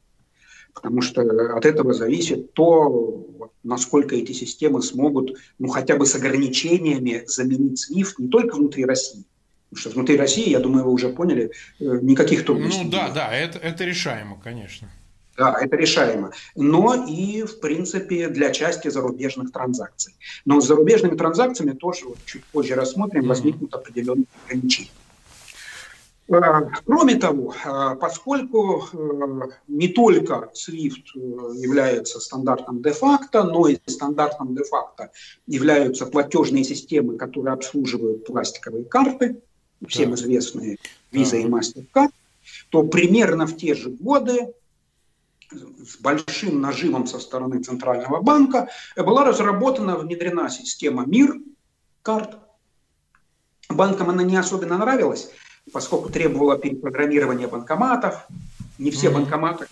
Потому 0.74 1.02
что 1.02 1.22
от 1.56 1.66
этого 1.66 1.92
зависит 1.94 2.54
то, 2.54 3.50
насколько 3.64 4.16
эти 4.16 4.32
системы 4.34 4.84
смогут, 4.84 5.36
ну, 5.58 5.68
хотя 5.70 5.96
бы 5.96 6.06
с 6.06 6.14
ограничениями 6.14 7.24
заменить 7.26 7.84
SWIFT 7.90 8.14
не 8.20 8.28
только 8.28 8.56
внутри 8.56 8.86
России, 8.86 9.26
Потому 9.70 9.82
что 9.82 9.90
внутри 9.90 10.18
России, 10.18 10.50
я 10.50 10.60
думаю, 10.60 10.86
вы 10.86 10.92
уже 10.92 11.10
поняли, 11.10 11.52
э, 11.80 11.84
никаких 12.02 12.46
трудностей. 12.46 12.86
Ну 12.86 12.92
да, 12.92 13.10
да, 13.10 13.36
это, 13.36 13.60
это 13.60 13.84
решаемо, 13.84 14.40
конечно. 14.42 14.90
Да, 15.38 15.56
это 15.62 15.76
решаемо. 15.76 16.32
Но 16.56 17.06
и, 17.08 17.44
в 17.44 17.60
принципе, 17.60 18.28
для 18.30 18.52
части 18.52 18.88
зарубежных 18.88 19.52
транзакций. 19.52 20.16
Но 20.46 20.60
с 20.62 20.68
зарубежными 20.68 21.16
транзакциями 21.16 21.74
тоже, 21.74 22.06
вот 22.06 22.18
чуть 22.26 22.44
позже 22.46 22.76
рассмотрим, 22.76 23.28
возникнут 23.28 23.74
определенные 23.74 24.26
ограничения. 24.46 24.90
Э, 26.30 26.70
кроме 26.86 27.16
того, 27.16 27.54
э, 27.54 27.96
поскольку 28.02 28.84
э, 28.92 29.42
не 29.68 29.88
только 29.90 30.50
SWIFT 30.54 31.56
является 31.56 32.20
стандартом 32.20 32.82
де-факто, 32.82 33.44
но 33.44 33.68
и 33.68 33.78
стандартом 33.86 34.56
де-факто 34.56 35.12
являются 35.46 36.06
платежные 36.06 36.64
системы, 36.64 37.18
которые 37.18 37.54
обслуживают 37.54 38.26
пластиковые 38.26 38.86
карты, 38.86 39.42
всем 39.88 40.16
известные 40.16 40.78
Visa 41.12 41.40
и 41.40 41.46
MasterCard, 41.46 42.12
то 42.70 42.84
примерно 42.84 43.46
в 43.46 43.58
те 43.58 43.76
же 43.76 43.90
годы 43.90 44.54
с 45.52 45.98
большим 45.98 46.62
нажимом 46.62 47.08
со 47.08 47.20
стороны 47.20 47.62
Центрального 47.62 48.22
банка 48.22 48.70
была 48.96 49.24
разработана, 49.24 49.98
внедрена 49.98 50.50
система 50.50 51.06
МИР 51.06 51.40
карт. 52.02 52.38
Банкам 53.70 54.10
она 54.10 54.24
не 54.24 54.36
особенно 54.36 54.78
нравилась, 54.78 55.30
поскольку 55.72 56.10
требовала 56.10 56.58
перепрограммирования 56.58 57.48
банкоматов. 57.48 58.28
Не 58.78 58.92
все 58.92 59.08
mm-hmm. 59.08 59.14
банкоматы 59.14 59.68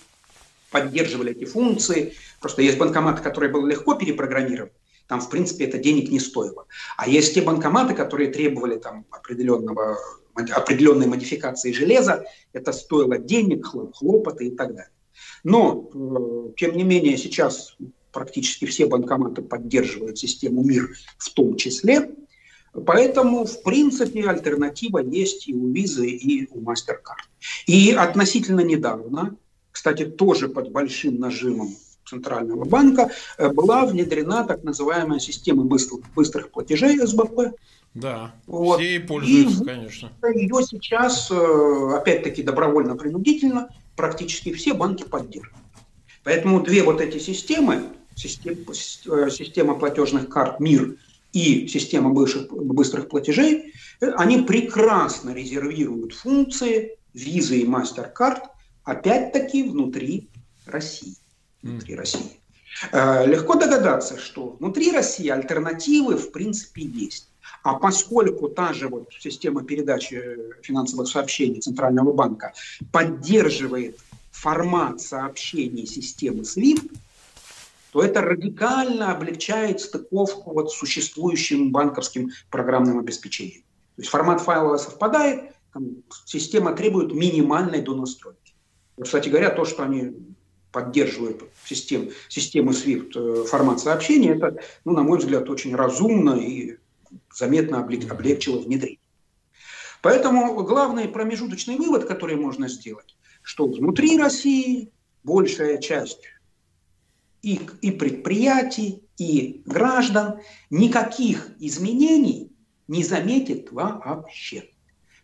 поддерживали 0.72 1.32
эти 1.32 1.46
функции. 1.46 2.14
Просто 2.42 2.62
есть 2.62 2.78
банкоматы, 2.78 3.22
которые 3.22 3.52
было 3.52 3.66
легко 3.68 3.96
перепрограммировать. 3.96 4.74
Там, 5.08 5.22
в 5.22 5.30
принципе, 5.30 5.66
это 5.66 5.78
денег 5.78 6.10
не 6.10 6.20
стоило. 6.20 6.66
А 6.98 7.08
есть 7.08 7.34
те 7.34 7.42
банкоматы, 7.42 7.94
которые 7.94 8.32
требовали 8.32 8.78
там, 8.78 9.06
определенного, 9.12 9.98
определенной 10.34 11.08
модификации 11.08 11.72
железа. 11.72 12.26
Это 12.54 12.72
стоило 12.72 13.18
денег, 13.18 13.68
хлопоты 13.94 14.48
и 14.48 14.52
так 14.52 14.70
далее. 14.70 14.90
Но, 15.44 15.90
э, 15.94 16.54
тем 16.58 16.76
не 16.76 16.84
менее, 16.84 17.18
сейчас 17.18 17.78
практически 18.12 18.66
все 18.66 18.88
банкоматы 18.88 19.42
поддерживают 19.42 20.18
систему 20.18 20.64
МИР 20.64 20.96
в 21.18 21.30
том 21.32 21.56
числе. 21.56 22.12
Поэтому, 22.86 23.46
в 23.46 23.64
принципе, 23.64 24.28
альтернатива 24.28 25.00
есть 25.00 25.48
и 25.48 25.54
у 25.54 25.72
Визы, 25.72 26.08
и 26.08 26.48
у 26.52 26.62
MasterCard. 26.62 27.24
И 27.68 27.92
относительно 27.92 28.62
недавно, 28.62 29.38
кстати, 29.72 30.06
тоже 30.06 30.50
под 30.50 30.72
большим 30.72 31.20
нажимом 31.20 31.76
Центрального 32.06 32.66
банка, 32.66 33.12
э, 33.38 33.50
была 33.50 33.86
внедрена 33.86 34.44
так 34.44 34.64
называемая 34.64 35.20
система 35.20 35.64
быстрых, 35.64 36.02
быстрых 36.16 36.52
платежей 36.52 37.00
СБП. 37.00 37.56
Да, 37.94 38.36
вот. 38.46 38.80
все 38.80 39.00
пользуются, 39.00 39.64
и 39.64 39.66
конечно. 39.66 40.12
Ее 40.34 40.64
сейчас, 40.64 41.32
э, 41.32 41.92
опять-таки, 41.96 42.44
добровольно-принудительно 42.44 43.70
практически 43.96 44.54
все 44.54 44.74
банки 44.74 45.04
поддерживают. 45.04 45.58
Поэтому 46.24 46.62
две 46.62 46.84
вот 46.84 47.02
эти 47.02 47.18
системы, 47.20 47.84
система, 48.16 48.58
э, 48.66 49.30
система 49.30 49.76
платежных 49.76 50.30
карт 50.30 50.60
МИР 50.60 50.98
и 51.32 51.68
система 51.68 52.10
быстрых, 52.10 52.52
быстрых 52.52 53.08
платежей, 53.08 53.74
они 54.00 54.40
прекрасно 54.40 55.34
резервируют 55.34 56.14
функции 56.14 56.98
Visa 57.14 57.56
и 57.56 57.66
MasterCard, 57.66 58.42
опять-таки 58.84 59.64
внутри 59.64 60.28
России. 60.66 61.16
Внутри. 61.66 61.96
России. 61.96 62.40
Э, 62.92 63.26
легко 63.26 63.56
догадаться, 63.56 64.20
что 64.20 64.58
внутри 64.60 64.92
России 64.92 65.30
альтернативы 65.30 66.16
в 66.16 66.32
принципе 66.32 66.84
есть. 66.84 67.30
А 67.64 67.74
поскольку 67.74 68.50
та 68.50 68.74
же 68.74 68.88
вот 68.88 69.10
система 69.20 69.64
передачи 69.64 70.38
финансовых 70.62 71.08
сообщений 71.08 71.62
Центрального 71.62 72.14
банка 72.14 72.54
поддерживает 72.92 73.98
формат 74.32 75.02
сообщений 75.02 75.88
системы 75.88 76.44
SWIFT, 76.44 76.92
то 77.92 78.04
это 78.04 78.22
радикально 78.22 79.12
облегчает 79.12 79.80
стыковку 79.80 80.54
вот 80.54 80.72
с 80.72 80.76
существующим 80.76 81.72
банковским 81.72 82.30
программным 82.52 83.00
обеспечением. 83.00 83.62
То 83.96 84.02
есть 84.02 84.12
формат 84.12 84.42
файла 84.42 84.78
совпадает, 84.78 85.56
там, 85.74 86.04
система 86.26 86.74
требует 86.74 87.14
минимальной 87.14 87.82
донастройки. 87.82 88.54
Кстати 89.02 89.30
говоря, 89.30 89.50
то, 89.50 89.66
что 89.66 89.84
они 89.84 90.14
поддерживают 90.76 91.42
систем, 91.64 92.10
систему 92.28 92.72
SWIFT 92.72 93.12
э, 93.16 93.46
формат 93.46 93.80
сообщения, 93.80 94.36
это, 94.36 94.58
ну, 94.84 94.92
на 94.92 95.04
мой 95.04 95.20
взгляд, 95.20 95.50
очень 95.50 95.74
разумно 95.74 96.34
и 96.34 96.76
заметно 97.34 97.80
облегчило 97.80 98.60
внедрение. 98.60 99.00
Поэтому 100.02 100.62
главный 100.64 101.08
промежуточный 101.08 101.78
вывод, 101.78 102.04
который 102.04 102.36
можно 102.36 102.68
сделать, 102.68 103.16
что 103.42 103.68
внутри 103.68 104.18
России 104.18 104.92
большая 105.24 105.78
часть 105.78 106.20
и, 107.42 107.62
и 107.82 107.92
предприятий, 107.92 109.02
и 109.18 109.62
граждан 109.66 110.42
никаких 110.70 111.52
изменений 111.58 112.52
не 112.90 113.02
заметит 113.06 113.72
вообще. 113.72 114.72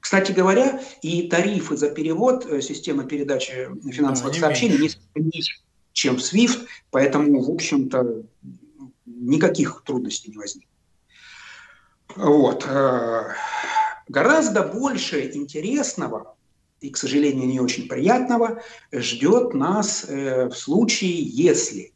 Кстати 0.02 0.32
говоря, 0.32 0.82
и 1.04 1.30
тарифы 1.30 1.78
за 1.78 1.92
перевод 1.92 2.46
э, 2.48 2.60
системы 2.62 3.06
передачи 3.06 3.70
финансовых 3.92 4.34
да, 4.34 4.40
сообщений 4.40 4.80
меньше. 4.80 4.98
ниже, 5.16 5.52
чем 5.94 6.16
SWIFT, 6.16 6.66
поэтому, 6.90 7.40
в 7.40 7.50
общем-то, 7.52 8.24
никаких 9.06 9.84
трудностей 9.86 10.32
не 10.32 10.38
возникнет. 10.38 10.72
Вот. 12.16 12.66
Э, 12.68 13.36
гораздо 14.08 14.64
больше 14.64 15.32
интересного 15.36 16.36
и, 16.80 16.90
к 16.90 16.98
сожалению, 16.98 17.48
не 17.48 17.60
очень 17.60 17.88
приятного 17.88 18.64
ждет 18.92 19.54
нас 19.54 20.06
э, 20.10 20.48
в 20.48 20.56
случае, 20.56 21.22
если 21.22 21.94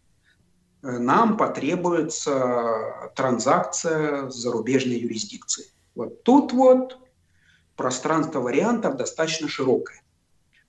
нам 0.84 1.38
потребуется 1.38 3.12
транзакция 3.16 4.30
с 4.30 4.36
зарубежной 4.36 4.98
юрисдикцией. 4.98 5.72
Вот 5.96 6.22
тут 6.22 6.54
вот 6.54 7.00
пространство 7.76 8.40
вариантов 8.40 8.98
достаточно 8.98 9.48
широкое. 9.48 10.02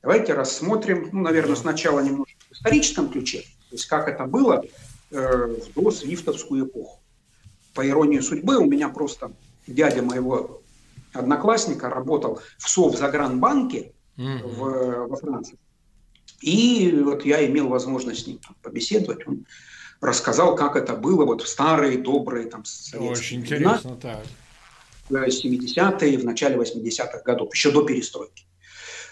Давайте 0.02 0.34
рассмотрим, 0.34 1.08
ну, 1.12 1.22
наверное, 1.22 1.56
сначала 1.56 2.00
немножко 2.00 2.36
в 2.50 2.52
историческом 2.52 3.10
ключе, 3.10 3.40
то 3.40 3.75
есть 3.76 3.86
как 3.86 4.08
это 4.08 4.25
было 4.26 4.64
э, 5.10 5.56
в 5.75 5.80
досвифтовскую 5.80 6.66
эпоху. 6.66 7.00
По 7.75 7.86
иронии 7.86 8.20
судьбы, 8.20 8.56
у 8.56 8.66
меня 8.66 8.88
просто 8.88 9.32
дядя 9.66 10.02
моего 10.02 10.62
одноклассника 11.12 11.88
работал 11.88 12.40
в 12.58 12.68
Совзагранбанке 12.68 13.92
mm-hmm. 14.16 14.54
в, 14.54 15.08
во 15.08 15.16
Франции. 15.16 15.58
И 16.40 16.90
вот 17.04 17.25
я 17.25 17.44
имел 17.46 17.68
возможность 17.68 18.25
с 18.25 18.26
ним 18.26 18.40
побеседовать. 18.62 19.26
Он 19.26 19.46
рассказал, 20.00 20.54
как 20.54 20.76
это 20.76 20.94
было 20.94 21.25
вот 21.25 21.42
в 21.42 21.48
старые, 21.48 21.98
добрые 21.98 22.46
там 22.46 22.64
советские 22.64 23.10
Очень 23.10 23.40
времена, 23.40 23.76
интересно, 23.76 23.96
так. 23.96 24.22
В 25.08 25.14
70-е, 25.14 26.18
в 26.18 26.25
начале 26.25 26.56
80-х 26.56 27.22
годов, 27.25 27.54
еще 27.54 27.70
до 27.70 27.82
перестройки. 27.82 28.44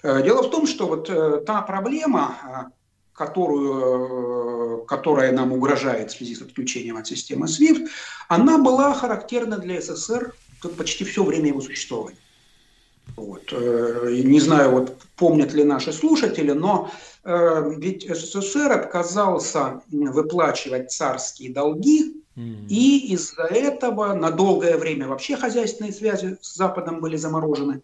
Э, 0.03 0.23
дело 0.23 0.43
в 0.43 0.51
том, 0.51 0.67
что 0.67 0.87
вот 0.87 1.09
э, 1.09 1.43
та 1.47 1.63
проблема, 1.63 2.37
э, 2.43 2.71
которую, 3.13 4.85
которая 4.87 5.33
нам 5.33 5.53
угрожает 5.53 6.11
в 6.11 6.17
связи 6.17 6.35
с 6.35 6.43
отключением 6.43 6.97
от 6.97 7.07
системы 7.07 7.47
SWIFT, 7.47 7.89
она 8.29 8.59
была 8.59 8.93
характерна 8.93 9.59
для 9.59 9.81
СССР 9.81 10.35
почти 10.77 11.05
все 11.05 11.23
время 11.23 11.49
его 11.49 11.61
существования. 11.61 12.19
Вот. 13.17 13.53
Не 13.53 14.41
знаю, 14.41 14.71
вот 14.71 14.97
помнят 15.15 15.53
ли 15.53 15.63
наши 15.63 15.93
слушатели, 15.93 16.53
но 16.53 16.91
Э, 17.25 17.73
ведь 17.79 18.07
СССР 18.07 18.71
отказался 18.73 19.81
выплачивать 19.91 20.93
царские 20.93 21.53
долги, 21.53 22.23
mm-hmm. 22.37 22.67
и 22.69 23.13
из-за 23.13 23.45
этого 23.45 24.15
на 24.15 24.31
долгое 24.31 24.77
время 24.77 25.09
вообще 25.09 25.37
хозяйственные 25.37 25.93
связи 25.93 26.39
с 26.41 26.55
Западом 26.55 27.01
были 27.01 27.17
заморожены. 27.17 27.83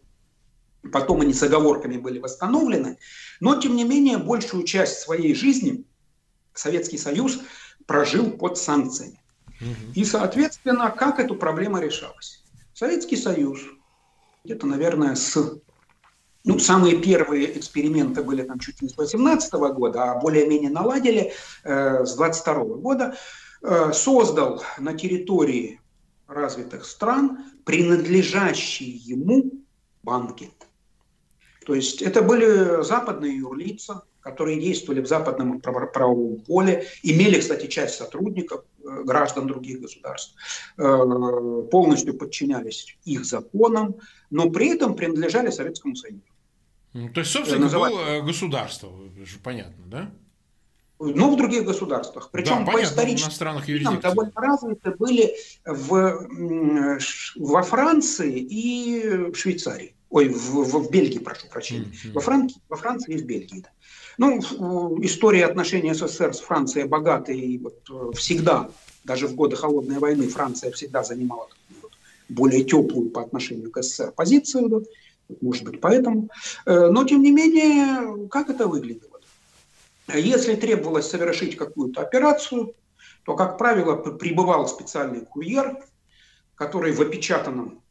Потом 0.92 1.20
они 1.20 1.34
с 1.34 1.42
оговорками 1.42 1.98
были 1.98 2.18
восстановлены. 2.18 2.98
Но, 3.38 3.60
тем 3.60 3.76
не 3.76 3.84
менее, 3.84 4.18
большую 4.18 4.64
часть 4.64 5.00
своей 5.00 5.34
жизни 5.34 5.84
Советский 6.54 6.96
Союз 6.98 7.40
прожил 7.86 8.30
под 8.30 8.56
санкциями. 8.56 9.20
Mm-hmm. 9.60 9.94
И, 9.94 10.04
соответственно, 10.04 10.90
как 10.90 11.18
эту 11.18 11.34
проблему 11.34 11.78
решалась? 11.78 12.42
Советский 12.72 13.16
Союз 13.16 13.60
где-то, 14.44 14.66
наверное, 14.66 15.14
с 15.16 15.60
ну, 16.44 16.58
самые 16.58 16.96
первые 16.96 17.58
эксперименты 17.58 18.22
были 18.22 18.42
там 18.42 18.58
чуть 18.58 18.80
не 18.80 18.88
с 18.88 18.96
18 18.96 19.52
года, 19.52 20.12
а 20.12 20.18
более-менее 20.18 20.70
наладили 20.70 21.32
э, 21.64 22.04
с 22.04 22.14
22 22.14 22.54
года. 22.76 23.14
Э, 23.62 23.92
создал 23.92 24.62
на 24.78 24.94
территории 24.94 25.80
развитых 26.26 26.86
стран 26.86 27.44
принадлежащие 27.64 28.88
ему 28.88 29.52
банки. 30.02 30.50
То 31.66 31.74
есть 31.74 32.00
это 32.00 32.22
были 32.22 32.82
западные 32.82 33.36
юрлица, 33.36 34.04
которые 34.20 34.58
действовали 34.58 35.02
в 35.02 35.06
западном 35.06 35.60
правовом 35.60 36.40
поле, 36.40 36.86
имели, 37.02 37.38
кстати, 37.38 37.66
часть 37.66 37.96
сотрудников, 37.96 38.64
э, 38.82 39.02
граждан 39.04 39.46
других 39.46 39.82
государств, 39.82 40.34
э, 40.78 40.82
полностью 41.70 42.16
подчинялись 42.16 42.96
их 43.04 43.26
законам, 43.26 43.96
но 44.30 44.48
при 44.48 44.74
этом 44.74 44.94
принадлежали 44.94 45.50
Советскому 45.50 45.96
Союзу. 45.96 46.22
То 47.14 47.20
есть, 47.20 47.30
собственно, 47.30 47.64
называть... 47.64 47.92
было 47.92 48.20
государство, 48.22 48.90
понятно, 49.44 49.84
да? 49.86 50.10
Но 51.00 51.30
в 51.30 51.36
других 51.36 51.64
государствах. 51.64 52.28
Причем 52.30 52.64
да, 52.64 52.72
по 52.72 52.82
историческим 52.82 54.00
довольно 54.00 54.32
развиты 54.34 54.94
были 54.98 55.34
в, 55.64 56.28
во 57.36 57.62
Франции 57.62 58.38
и 58.38 59.30
в 59.32 59.34
Швейцарии. 59.34 59.94
Ой, 60.10 60.28
в, 60.28 60.50
в, 60.50 60.88
в 60.88 60.90
Бельгии, 60.90 61.18
прошу 61.18 61.46
прощения. 61.48 61.86
Mm-hmm. 61.86 62.12
Во, 62.12 62.20
Франции, 62.20 62.60
во 62.68 62.76
Франции 62.76 63.14
и 63.14 63.18
в 63.18 63.24
Бельгии. 63.24 63.60
Да. 63.60 63.70
Ну, 64.18 64.38
история 65.02 65.46
отношений 65.46 65.94
СССР 65.94 66.34
с 66.34 66.40
Францией 66.40 66.86
богатая 66.86 67.36
и 67.36 67.58
вот 67.58 67.78
э, 67.90 68.16
всегда, 68.16 68.68
даже 69.04 69.28
в 69.28 69.34
годы 69.34 69.56
Холодной 69.56 69.98
войны, 69.98 70.28
Франция 70.28 70.72
всегда 70.72 71.02
занимала 71.02 71.48
вот, 71.80 71.92
более 72.28 72.64
теплую 72.64 73.10
по 73.10 73.22
отношению 73.22 73.70
к 73.70 73.82
СССР 73.82 74.12
позицию, 74.12 74.68
да, 74.68 74.78
может 75.40 75.64
быть, 75.64 75.80
поэтому. 75.80 76.28
Э, 76.66 76.88
но, 76.90 77.04
тем 77.04 77.22
не 77.22 77.30
менее, 77.30 78.28
как 78.28 78.50
это 78.50 78.66
выглядело? 78.66 79.09
Если 80.14 80.54
требовалось 80.54 81.08
совершить 81.08 81.56
какую-то 81.56 82.02
операцию, 82.02 82.74
то, 83.24 83.36
как 83.36 83.58
правило, 83.58 83.96
прибывал 83.96 84.66
специальный 84.66 85.24
курьер, 85.24 85.78
который 86.54 86.92
в 86.92 87.00
опечатанном 87.00 87.82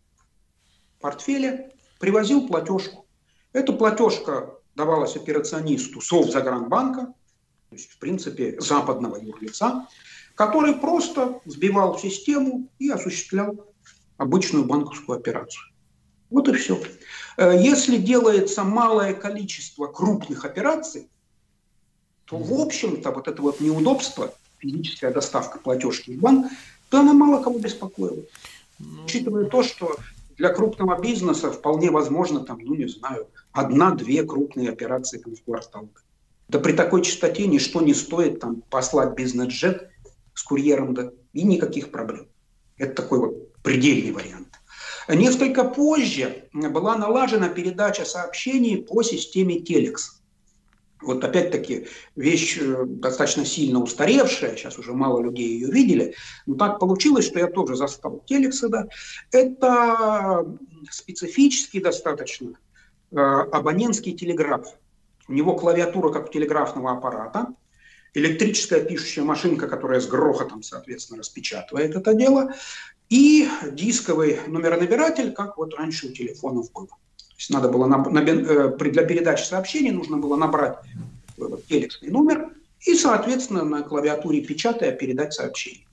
портфеле 1.00 1.72
привозил 2.00 2.48
платежку. 2.48 3.08
Эта 3.54 3.74
платежка 3.74 4.56
давалась 4.76 5.16
операционисту 5.16 6.02
Совзагранбанка, 6.02 7.14
то 7.70 7.76
есть, 7.76 7.92
в 7.92 8.00
принципе, 8.00 8.60
западного 8.60 9.18
юрлица, 9.18 9.88
который 10.36 10.76
просто 10.76 11.42
сбивал 11.46 12.00
систему 12.00 12.70
и 12.80 12.90
осуществлял 12.90 13.74
обычную 14.18 14.66
банковскую 14.66 15.18
операцию. 15.18 15.64
Вот 16.30 16.48
и 16.48 16.54
все. 16.54 16.80
Э, 17.38 17.60
если 17.60 17.98
делается 17.98 18.64
малое 18.64 19.14
количество 19.14 19.88
крупных 19.88 20.46
операций, 20.46 21.10
то, 22.30 22.38
в 22.38 22.62
общем-то, 22.62 23.12
вот 23.12 23.28
это 23.28 23.42
вот 23.42 23.60
неудобство, 23.60 24.34
физическая 24.60 25.12
доставка 25.12 25.58
платежки 25.58 26.12
в 26.12 26.20
банк, 26.20 26.52
то 26.90 27.00
она 27.00 27.14
мало 27.14 27.42
кого 27.42 27.58
беспокоила. 27.58 28.24
Ну... 28.78 29.04
Учитывая 29.06 29.46
то, 29.46 29.64
что 29.64 29.96
для 30.38 30.50
крупного 30.50 31.02
бизнеса 31.02 31.52
вполне 31.52 31.90
возможно, 31.90 32.42
там, 32.42 32.60
ну 32.62 32.76
не 32.76 32.88
знаю, 32.88 33.28
одна-две 33.52 34.24
крупные 34.24 34.70
операции 34.70 35.18
там, 35.18 35.36
в 35.36 35.44
квартал. 35.44 35.90
Да 36.48 36.60
при 36.60 36.74
такой 36.74 37.04
частоте 37.04 37.48
ничто 37.48 37.82
не 37.82 37.94
стоит 37.94 38.40
там, 38.40 38.62
послать 38.70 39.16
бизнес-джет 39.16 39.90
с 40.34 40.44
курьером, 40.44 40.94
да, 40.94 41.12
и 41.34 41.44
никаких 41.44 41.92
проблем. 41.92 42.28
Это 42.78 43.02
такой 43.02 43.20
вот 43.20 43.54
предельный 43.64 44.12
вариант. 44.12 44.48
Несколько 45.08 45.64
позже 45.64 46.48
была 46.54 46.96
налажена 46.96 47.50
передача 47.50 48.06
сообщений 48.06 48.78
по 48.78 49.02
системе 49.02 49.60
Телекс. 49.60 50.19
Вот 51.02 51.24
опять-таки 51.24 51.88
вещь 52.16 52.58
э, 52.60 52.84
достаточно 52.86 53.46
сильно 53.46 53.82
устаревшая, 53.82 54.58
сейчас 54.58 54.78
уже 54.78 54.94
мало 54.94 55.22
людей 55.22 55.48
ее 55.48 55.72
видели, 55.72 56.16
но 56.46 56.56
так 56.56 56.80
получилось, 56.80 57.26
что 57.26 57.40
я 57.40 57.48
тоже 57.48 57.76
застал 57.76 58.22
телексы, 58.26 58.68
да. 58.68 58.88
Это 59.32 60.46
специфический 60.92 61.80
достаточно 61.80 62.54
э, 63.12 63.16
абонентский 63.16 64.14
телеграф. 64.14 64.68
У 65.30 65.34
него 65.34 65.56
клавиатура, 65.56 66.12
как 66.12 66.30
у 66.30 66.34
телеграфного 66.34 66.92
аппарата, 66.92 67.48
электрическая 68.14 68.84
пишущая 68.84 69.24
машинка, 69.24 69.70
которая 69.70 70.02
с 70.02 70.08
грохотом, 70.08 70.64
соответственно, 70.64 71.20
распечатывает 71.20 71.96
это 71.96 72.14
дело, 72.14 72.54
и 73.08 73.48
дисковый 73.72 74.40
номеронабиратель, 74.48 75.32
как 75.32 75.58
вот 75.58 75.76
раньше 75.76 76.08
у 76.08 76.12
телефонов 76.12 76.72
было 76.74 76.90
есть 77.40 77.50
надо 77.52 77.70
было 77.70 77.86
на, 77.86 77.98
на, 77.98 78.20
э, 78.20 78.78
для 78.78 79.06
передачи 79.06 79.44
сообщений 79.44 79.92
нужно 79.92 80.18
было 80.18 80.36
набрать 80.36 80.78
телексный 81.70 82.10
номер 82.10 82.50
и, 82.82 82.94
соответственно, 82.96 83.64
на 83.64 83.82
клавиатуре 83.82 84.42
печатая 84.42 84.92
передать 84.92 85.34
сообщение. 85.34 85.86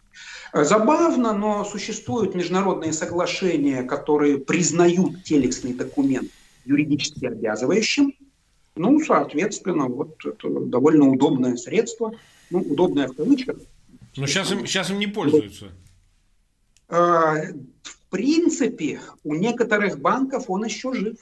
Э, 0.52 0.64
забавно, 0.64 1.32
но 1.32 1.64
существуют 1.64 2.34
международные 2.34 2.92
соглашения, 2.92 3.84
которые 3.84 4.38
признают 4.38 5.22
телексный 5.22 5.72
документ 5.72 6.30
юридически 6.64 7.26
обязывающим. 7.26 8.12
Ну, 8.74 8.98
соответственно, 8.98 9.86
вот 9.86 10.16
это 10.24 10.48
довольно 10.48 11.08
удобное 11.08 11.56
средство. 11.56 12.12
Ну, 12.50 12.58
удобное 12.58 13.06
в 13.06 13.14
кавычках. 13.14 13.56
Но 14.16 14.26
сейчас 14.26 14.50
им, 14.50 14.66
сейчас 14.66 14.90
им 14.90 14.98
не 14.98 15.06
пользуются. 15.06 15.66
Э, 16.88 17.52
в 17.82 17.98
принципе, 18.10 19.00
у 19.22 19.34
некоторых 19.34 20.00
банков 20.00 20.46
он 20.48 20.64
еще 20.64 20.92
жив 20.92 21.18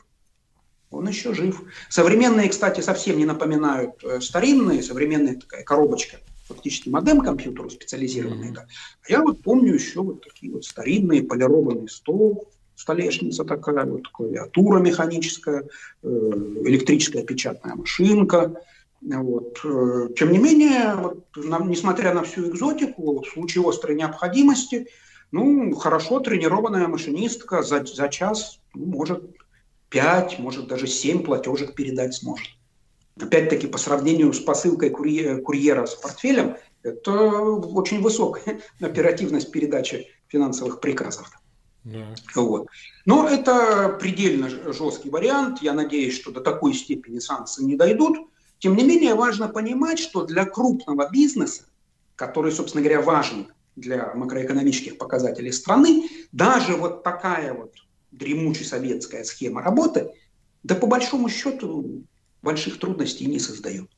он 0.95 1.09
еще 1.09 1.35
жив. 1.35 1.63
Современные, 1.89 2.49
кстати, 2.49 2.81
совсем 2.81 3.19
не 3.19 3.25
напоминают 3.25 4.03
э, 4.03 4.21
старинные, 4.21 4.83
современная 4.83 5.37
такая 5.37 5.65
коробочка, 5.65 6.19
фактически 6.47 6.89
модем 6.89 7.21
компьютеру 7.21 7.71
специализированный. 7.71 8.51
Mm-hmm. 8.51 8.55
Да. 8.55 8.67
А 9.09 9.13
я 9.13 9.23
вот 9.23 9.43
помню 9.43 9.75
еще 9.75 10.01
вот 10.01 10.25
такие 10.25 10.53
вот 10.53 10.65
старинные 10.65 11.23
полированный 11.23 11.89
стол, 11.89 12.49
столешница 12.77 13.45
такая, 13.45 13.85
вот 13.85 14.09
клавиатура 14.09 14.81
механическая, 14.81 15.65
э, 16.03 16.09
электрическая 16.65 17.25
печатная 17.25 17.75
машинка. 17.75 18.61
Вот. 19.01 19.61
Э, 19.65 20.09
тем 20.17 20.33
не 20.33 20.39
менее, 20.39 20.95
вот, 20.97 21.25
нам, 21.37 21.69
несмотря 21.69 22.15
на 22.15 22.23
всю 22.23 22.49
экзотику, 22.49 23.23
в 23.23 23.27
случае 23.27 23.69
острой 23.69 23.97
необходимости, 23.97 24.89
ну, 25.31 25.75
хорошо 25.75 26.21
тренированная 26.21 26.87
машинистка 26.89 27.63
за, 27.63 27.85
за 27.85 28.09
час 28.09 28.61
ну, 28.73 28.87
может 28.87 29.25
5, 29.95 30.41
может 30.41 30.67
даже 30.67 30.89
7 30.89 31.23
платежек 31.23 31.77
передать 31.77 32.15
сможет. 32.15 32.49
Опять-таки, 33.21 33.69
по 33.69 33.79
сравнению 33.79 34.33
с 34.33 34.41
посылкой 34.41 34.91
курьера 34.91 35.87
с 35.87 35.95
портфелем, 35.95 36.57
это 36.83 37.13
очень 37.13 38.03
высокая 38.03 38.61
оперативность 38.81 39.53
передачи 39.53 40.09
финансовых 40.27 40.81
приказов. 40.81 41.31
Да. 41.85 42.13
Вот. 42.35 42.67
Но 43.07 43.29
это 43.29 43.97
предельно 44.01 44.49
жесткий 44.73 45.11
вариант. 45.11 45.63
Я 45.63 45.75
надеюсь, 45.75 46.15
что 46.15 46.33
до 46.33 46.41
такой 46.41 46.75
степени 46.75 47.21
санкции 47.21 47.63
не 47.63 47.77
дойдут. 47.77 48.19
Тем 48.59 48.75
не 48.75 48.83
менее, 48.83 49.15
важно 49.15 49.47
понимать, 49.47 50.01
что 50.01 50.25
для 50.25 50.45
крупного 50.45 51.09
бизнеса, 51.09 51.67
который, 52.17 52.51
собственно 52.51 52.83
говоря, 52.83 53.01
важен 53.01 53.47
для 53.77 54.13
макроэкономических 54.15 54.99
показателей 54.99 55.53
страны, 55.53 56.09
даже 56.33 56.75
вот 56.75 57.05
такая 57.05 57.55
вот 57.55 57.75
дремучая 58.19 58.65
советская 58.65 59.25
схема 59.25 59.63
работы, 59.63 60.11
да 60.63 60.75
по 60.75 60.87
большому 60.87 61.29
счету 61.29 62.05
больших 62.43 62.79
трудностей 62.79 63.27
не 63.27 63.39
создает. 63.39 63.91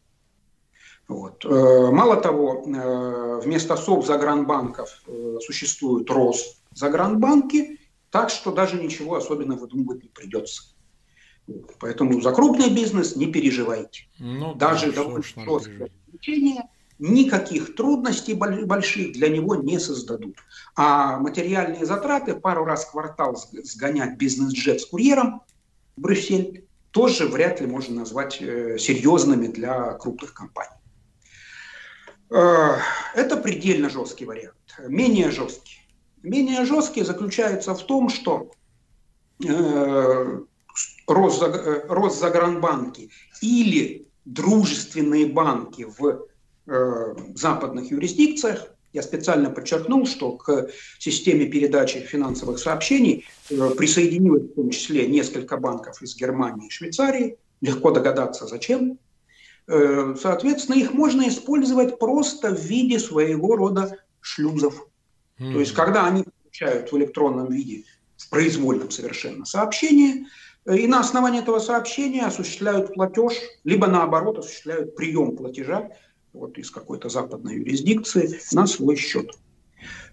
Вот. 1.09 1.45
Э, 1.45 1.91
мало 1.93 2.17
того, 2.17 2.65
э, 2.67 3.41
вместо 3.45 3.77
Совзагранбанков 3.77 5.03
э, 5.07 5.39
существуют 5.41 6.11
Росзагранбанки, 6.11 7.79
так 8.11 8.31
что 8.31 8.53
даже 8.53 8.83
ничего 8.83 9.15
особенно 9.17 9.57
выдумывать 9.57 10.03
не 10.03 10.09
придется. 10.09 10.65
Поэтому 11.79 12.21
за 12.21 12.33
крупный 12.33 12.71
бизнес 12.71 13.15
не 13.15 13.27
переживайте. 13.27 14.09
Ну, 14.19 14.55
даже 14.55 14.89
да, 14.89 15.03
довольно 15.03 15.23
жесткое 15.23 15.91
ограничение– 16.07 16.65
никаких 16.99 17.75
трудностей 17.75 18.33
больших 18.35 19.13
для 19.13 19.29
него 19.29 19.57
не 19.57 19.79
создадут. 19.79 20.37
А 20.75 21.19
материальные 21.19 21.85
затраты 21.85 22.35
пару 22.35 22.65
раз 22.65 22.87
в 22.87 22.93
квартал 22.93 23.37
сгонять 23.65 24.17
бизнес-джет 24.17 24.81
с 24.81 24.87
курьером 24.87 25.43
в 25.97 26.01
Брюссель 26.01 26.65
тоже 26.91 27.27
вряд 27.27 27.61
ли 27.61 27.67
можно 27.67 27.97
назвать 27.97 28.41
э, 28.41 28.79
серьезными 28.79 29.49
для 29.49 29.93
крупных 29.95 30.33
компаний. 30.33 30.71
Э, 32.31 32.79
это 33.15 33.37
предельно 33.37 33.91
жесткий 33.91 34.25
вариант. 34.25 34.55
Менее 34.89 35.31
жесткий. 35.31 35.87
Менее 36.23 36.65
жесткий 36.65 37.05
заключается 37.05 37.75
в 37.75 37.85
том, 37.85 38.09
что 38.09 38.51
э, 39.47 40.41
Росзагранбанки 41.07 43.11
или 43.43 44.09
дружественные 44.25 45.27
банки 45.27 45.85
в 45.85 46.27
Э, 46.69 47.15
западных 47.37 47.93
юрисдикциях. 47.93 48.67
Я 48.93 49.03
специально 49.03 49.51
подчеркнул, 49.51 50.05
что 50.05 50.33
к 50.33 50.69
системе 50.99 51.47
передачи 51.47 52.01
финансовых 52.01 52.59
сообщений 52.59 53.25
э, 53.51 53.71
присоединилось 53.77 54.51
в 54.51 54.55
том 54.55 54.71
числе 54.71 55.07
несколько 55.07 55.59
банков 55.59 56.03
из 56.03 56.17
Германии 56.17 56.67
и 56.67 56.71
Швейцарии. 56.71 57.39
Легко 57.61 57.93
догадаться, 57.93 58.49
зачем. 58.49 58.99
Э, 59.69 60.17
соответственно, 60.21 60.75
их 60.75 60.93
можно 60.93 61.29
использовать 61.29 62.01
просто 62.01 62.51
в 62.51 62.61
виде 62.61 62.99
своего 62.99 63.55
рода 63.55 63.99
шлюзов. 64.21 64.89
Mm-hmm. 65.39 65.53
То 65.53 65.61
есть, 65.61 65.73
когда 65.73 66.07
они 66.07 66.25
получают 66.25 66.91
в 66.91 66.99
электронном 66.99 67.49
виде, 67.49 67.85
в 68.17 68.29
произвольном 68.29 68.91
совершенно 68.91 69.45
сообщение, 69.45 70.27
и 70.65 70.89
на 70.89 70.99
основании 70.99 71.43
этого 71.43 71.61
сообщения 71.61 72.27
осуществляют 72.27 72.93
платеж, 72.95 73.35
либо 73.63 73.87
наоборот 73.87 74.39
осуществляют 74.39 74.97
прием 74.97 75.37
платежа 75.37 75.93
вот 76.37 76.59
из 76.59 76.71
какой-то 76.71 77.09
западной 77.09 77.57
юрисдикции 77.57 78.41
на 78.53 78.67
свой 78.67 78.97
счет. 78.97 79.31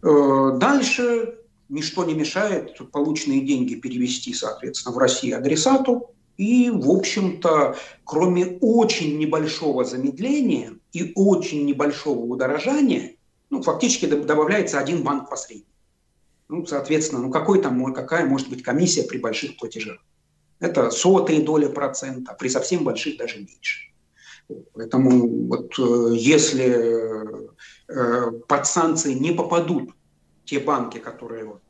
Э, 0.01 0.51
дальше 0.57 1.39
ничто 1.69 2.05
не 2.05 2.13
мешает 2.13 2.77
полученные 2.91 3.41
деньги 3.41 3.75
перевести, 3.75 4.33
соответственно, 4.33 4.95
в 4.95 4.97
Россию 4.97 5.37
адресату, 5.37 6.09
И, 6.35 6.71
в 6.71 6.89
общем-то, 6.89 7.75
кроме 8.05 8.57
очень 8.59 9.19
небольшого 9.19 9.85
замедления 9.85 10.73
и 10.91 11.11
очень 11.15 11.63
небольшого 11.67 12.21
удорожания, 12.21 13.17
ну, 13.51 13.61
фактически 13.61 14.07
добавляется 14.07 14.79
один 14.79 15.03
банк 15.03 15.29
посредник. 15.29 15.67
Ну, 16.49 16.65
соответственно, 16.65 17.21
ну 17.21 17.29
какой 17.29 17.61
там, 17.61 17.93
какая 17.93 18.25
может 18.25 18.49
быть 18.49 18.63
комиссия 18.63 19.03
при 19.03 19.19
больших 19.19 19.57
платежах? 19.57 19.99
Это 20.59 20.89
сотые 20.89 21.41
доли 21.41 21.67
процента, 21.67 22.31
а 22.31 22.35
при 22.35 22.47
совсем 22.49 22.83
больших 22.83 23.17
даже 23.17 23.37
меньше. 23.37 23.92
Поэтому 24.73 25.47
вот 25.47 25.73
э, 25.79 26.15
если 26.15 27.47
э, 27.87 28.31
под 28.47 28.67
санкции 28.67 29.13
не 29.13 29.31
попадут 29.31 29.91
те 30.45 30.59
банки, 30.59 30.97
которые 30.97 31.45
вот 31.45 31.61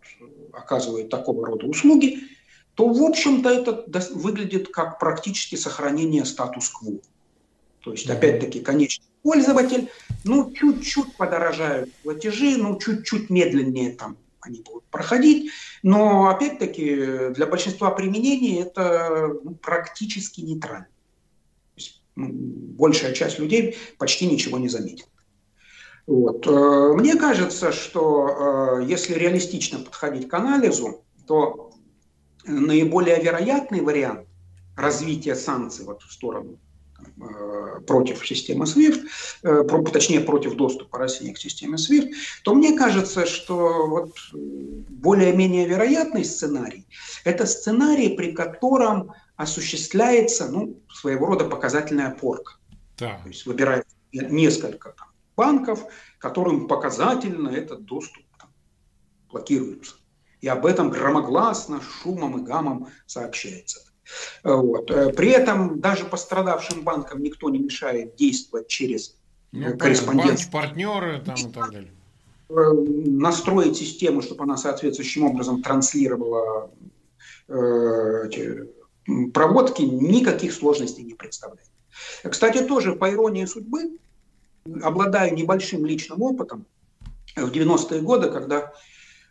оказывают 0.54 1.10
такого 1.10 1.46
рода 1.46 1.66
услуги, 1.68 2.20
то, 2.76 2.88
в 2.88 3.04
общем-то, 3.04 3.50
это 3.50 3.86
выглядит 4.16 4.70
как 4.70 5.00
практически 5.00 5.56
сохранение 5.56 6.26
статус-кво. 6.26 7.00
То 7.82 7.92
есть, 7.92 8.10
опять-таки, 8.10 8.62
конечный 8.62 9.06
пользователь, 9.22 9.90
ну, 10.24 10.52
чуть-чуть 10.52 11.16
подорожают 11.18 11.94
платежи, 12.04 12.58
ну, 12.58 12.80
чуть-чуть 12.80 13.30
медленнее 13.30 13.94
там 13.94 14.18
они 14.46 14.62
будут 14.62 14.84
проходить, 14.86 15.52
но, 15.84 16.28
опять-таки, 16.28 17.30
для 17.34 17.46
большинства 17.46 17.92
применений 17.92 18.62
это 18.62 19.34
ну, 19.42 19.56
практически 19.56 20.42
нейтрально. 20.42 20.88
Ну, 22.16 22.30
большая 22.32 23.14
часть 23.14 23.40
людей 23.40 23.78
почти 23.98 24.28
ничего 24.28 24.58
не 24.58 24.70
заметит. 24.70 25.08
Вот. 26.06 26.46
Э, 26.48 26.94
мне 26.94 27.16
кажется, 27.16 27.72
что 27.72 28.80
э, 28.82 28.86
если 28.86 29.14
реалистично 29.14 29.80
подходить 29.80 30.28
к 30.28 30.34
анализу, 30.34 31.04
то 31.28 31.72
наиболее 32.46 33.22
вероятный 33.22 33.82
вариант 33.82 34.28
развития 34.76 35.36
санкций 35.36 35.86
вот 35.86 36.02
в 36.02 36.12
сторону 36.12 36.60
э, 37.00 37.80
против 37.88 38.28
системы 38.28 38.66
SWIFT, 38.66 39.92
точнее 39.92 40.20
против 40.20 40.56
доступа 40.56 40.98
России 40.98 41.32
к 41.32 41.38
системе 41.38 41.78
SWIFT, 41.78 42.12
то 42.44 42.54
мне 42.54 42.78
кажется, 42.78 43.26
что 43.26 43.88
вот 43.88 44.18
более-менее 44.34 45.68
вероятный 45.68 46.26
сценарий– 46.26 46.86
это 47.24 47.46
сценарий, 47.46 48.10
при 48.10 48.34
котором 48.34 49.14
осуществляется 49.36 50.50
ну, 50.50 50.80
своего 50.92 51.28
рода 51.28 51.46
показательная 51.46 52.12
порка. 52.12 52.54
Да. 52.98 53.20
То 53.24 53.30
есть 53.30 53.46
выбирает 53.46 53.88
несколько 54.12 54.92
там, 54.92 55.08
банков, 55.36 55.86
которым 56.20 56.68
показательно 56.68 57.50
этот 57.50 57.86
доступ 57.86 58.24
там, 58.38 58.50
блокируется. 59.30 59.96
И 60.42 60.48
об 60.48 60.66
этом 60.66 60.90
громогласно, 60.90 61.82
шумом 61.82 62.40
и 62.40 62.46
гамом 62.46 62.90
сообщается. 63.06 63.80
Вот. 64.44 64.88
При 65.16 65.30
этом 65.30 65.80
даже 65.80 66.06
пострадавшим 66.06 66.84
банкам 66.84 67.24
никто 67.24 67.50
не 67.50 67.60
мешает 67.60 68.16
действовать 68.16 68.68
через 68.68 69.16
ну, 69.52 69.78
корреспонденцию. 69.78 70.52
партнеры 70.52 71.22
там 71.26 71.36
и 71.36 71.52
так 71.52 71.72
далее. 71.72 71.94
Э, 72.50 72.72
настроить 72.74 73.78
систему, 73.78 74.22
чтобы 74.22 74.44
она 74.44 74.58
соответствующим 74.58 75.24
образом 75.24 75.64
транслировала 75.64 76.72
э, 77.48 78.28
эти 78.28 78.70
проводки, 79.34 79.82
никаких 79.82 80.54
сложностей 80.54 81.04
не 81.04 81.14
представляет. 81.14 81.68
Кстати, 82.24 82.64
тоже 82.64 82.94
по 82.96 83.12
иронии 83.12 83.46
судьбы, 83.46 83.98
обладаю 84.82 85.34
небольшим 85.36 85.86
личным 85.86 86.22
опытом, 86.22 86.66
в 87.36 87.52
90-е 87.52 88.02
годы, 88.02 88.30
когда 88.30 88.74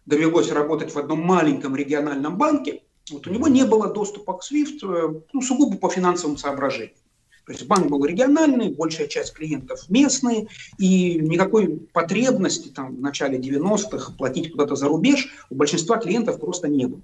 довелось 0.07 0.51
работать 0.51 0.93
в 0.95 0.99
одном 0.99 1.21
маленьком 1.21 1.77
региональном 1.77 2.37
банке, 2.37 2.83
вот 3.11 3.27
у 3.27 3.31
него 3.31 3.49
не 3.49 3.65
было 3.65 3.93
доступа 3.93 4.35
к 4.35 4.43
SWIFT 4.43 4.79
э, 4.83 5.21
ну, 5.33 5.43
сугубо 5.43 5.77
по 5.77 5.89
финансовым 5.89 6.37
соображениям. 6.37 6.97
То 7.45 7.53
есть 7.53 7.67
банк 7.67 7.89
был 7.89 8.05
региональный, 8.05 8.73
большая 8.73 9.09
часть 9.09 9.33
клиентов 9.33 9.89
местные, 9.89 10.47
и 10.79 11.17
никакой 11.17 11.81
потребности 11.93 12.69
там, 12.69 12.97
в 12.97 13.01
начале 13.01 13.39
90-х 13.39 14.13
платить 14.17 14.53
куда-то 14.53 14.77
за 14.77 14.87
рубеж 14.87 15.29
у 15.51 15.57
большинства 15.57 15.99
клиентов 15.99 16.39
просто 16.39 16.69
не 16.69 16.87
было. 16.87 17.03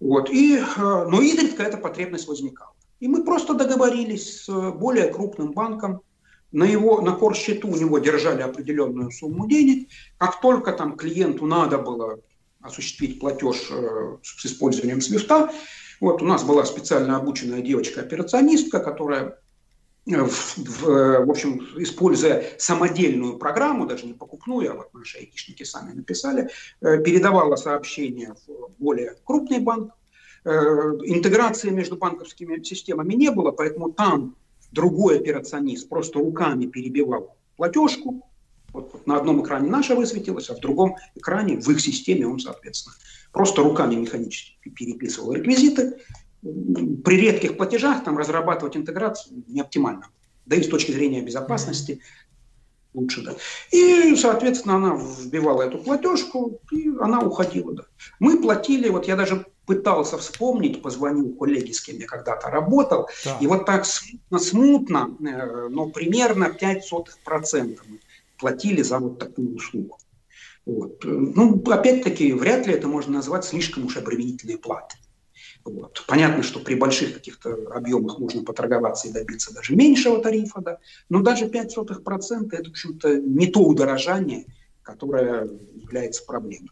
Вот. 0.00 0.30
И, 0.30 0.56
э, 0.56 0.64
но 0.76 1.20
изредка 1.20 1.62
эта 1.62 1.76
потребность 1.76 2.28
возникала. 2.28 2.72
И 3.00 3.08
мы 3.08 3.24
просто 3.24 3.54
договорились 3.54 4.44
с 4.44 4.72
более 4.72 5.12
крупным 5.12 5.52
банком, 5.52 6.02
на 6.52 6.64
его 6.64 7.00
на 7.00 7.12
кор-счету 7.12 7.68
у 7.68 7.76
него 7.76 7.98
держали 7.98 8.42
определенную 8.42 9.10
сумму 9.10 9.46
денег. 9.46 9.88
Как 10.16 10.40
только 10.40 10.72
там 10.72 10.96
клиенту 10.96 11.46
надо 11.46 11.78
было 11.78 12.20
осуществить 12.60 13.20
платеж 13.20 13.68
э, 13.70 14.16
с 14.22 14.46
использованием 14.46 15.00
свифта, 15.00 15.52
вот 16.00 16.22
у 16.22 16.24
нас 16.24 16.44
была 16.44 16.64
специально 16.64 17.16
обученная 17.16 17.62
девочка-операционистка, 17.62 18.80
которая 18.80 19.22
э, 19.24 19.32
в, 20.06 20.56
в, 20.56 21.26
в 21.26 21.30
общем, 21.30 21.66
используя 21.76 22.44
самодельную 22.58 23.38
программу, 23.38 23.86
даже 23.86 24.06
не 24.06 24.12
покупную, 24.12 24.72
а 24.72 24.74
вот 24.76 24.94
наши 24.94 25.18
айтишники 25.18 25.64
сами 25.64 25.92
написали, 25.92 26.48
э, 26.80 27.02
передавала 27.02 27.56
сообщение 27.56 28.34
в 28.46 28.70
более 28.78 29.16
крупный 29.24 29.58
банк. 29.58 29.92
Интеграции 30.44 31.70
между 31.70 31.96
банковскими 31.96 32.62
системами 32.62 33.14
не 33.14 33.32
было, 33.32 33.50
поэтому 33.50 33.90
там 33.90 34.36
другой 34.70 35.18
операционист 35.18 35.88
просто 35.88 36.20
руками 36.20 36.66
перебивал 36.66 37.36
платежку, 37.56 38.22
вот, 38.72 38.90
вот 38.92 39.06
на 39.06 39.16
одном 39.16 39.42
экране 39.42 39.70
наша 39.70 39.96
высветилась, 39.96 40.50
а 40.50 40.54
в 40.54 40.60
другом 40.60 40.96
экране 41.14 41.58
в 41.58 41.68
их 41.70 41.80
системе 41.80 42.26
он, 42.26 42.38
соответственно, 42.38 42.94
просто 43.32 43.62
руками 43.62 43.94
механически 43.94 44.56
переписывал 44.68 45.32
реквизиты. 45.32 45.98
При 47.04 47.16
редких 47.16 47.56
платежах 47.56 48.04
там 48.04 48.18
разрабатывать 48.18 48.76
интеграцию 48.76 49.44
не 49.48 49.60
оптимально. 49.60 50.08
Да 50.44 50.56
и 50.56 50.62
с 50.62 50.68
точки 50.68 50.92
зрения 50.92 51.22
безопасности 51.22 52.00
лучше, 52.94 53.22
да. 53.22 53.34
И, 53.70 54.16
соответственно, 54.16 54.76
она 54.76 54.96
вбивала 54.96 55.62
эту 55.62 55.78
платежку, 55.78 56.60
и 56.72 56.88
она 57.00 57.20
уходила, 57.20 57.74
да. 57.74 57.84
Мы 58.18 58.40
платили, 58.40 58.88
вот 58.88 59.06
я 59.06 59.16
даже 59.16 59.46
пытался 59.66 60.16
вспомнить, 60.16 60.82
позвонил 60.82 61.34
коллеге, 61.34 61.74
с 61.74 61.80
кем 61.80 61.98
я 61.98 62.06
когда-то 62.06 62.48
работал, 62.48 63.08
да. 63.24 63.36
и 63.40 63.46
вот 63.46 63.66
так 63.66 63.84
смутно, 63.84 64.38
смутно, 64.38 65.16
э, 65.20 65.68
но 65.68 65.88
примерно 65.88 66.44
0,05% 66.44 67.78
мы 67.88 67.98
платили 68.38 68.82
за 68.82 68.98
вот 68.98 69.18
такую 69.18 69.56
услугу. 69.56 69.98
Вот. 70.64 71.04
Ну, 71.04 71.62
опять-таки, 71.66 72.32
вряд 72.32 72.66
ли 72.66 72.74
это 72.74 72.88
можно 72.88 73.14
назвать 73.14 73.44
слишком 73.44 73.86
уж 73.86 73.96
обременительной 73.96 74.58
платой. 74.58 74.98
Вот. 75.70 76.04
Понятно, 76.06 76.42
что 76.42 76.60
при 76.60 76.74
больших 76.74 77.14
каких-то 77.14 77.54
объемах 77.72 78.18
можно 78.18 78.42
поторговаться 78.42 79.08
и 79.08 79.12
добиться 79.12 79.52
даже 79.52 79.74
меньшего 79.74 80.20
тарифа, 80.20 80.60
да, 80.60 80.78
но 81.08 81.22
даже 81.22 81.46
0,05% 81.46 82.48
это, 82.52 82.64
в 82.64 82.70
общем-то, 82.70 83.16
не 83.16 83.46
то 83.48 83.60
удорожание, 83.60 84.46
которое 84.82 85.48
является 85.74 86.24
проблемой. 86.24 86.70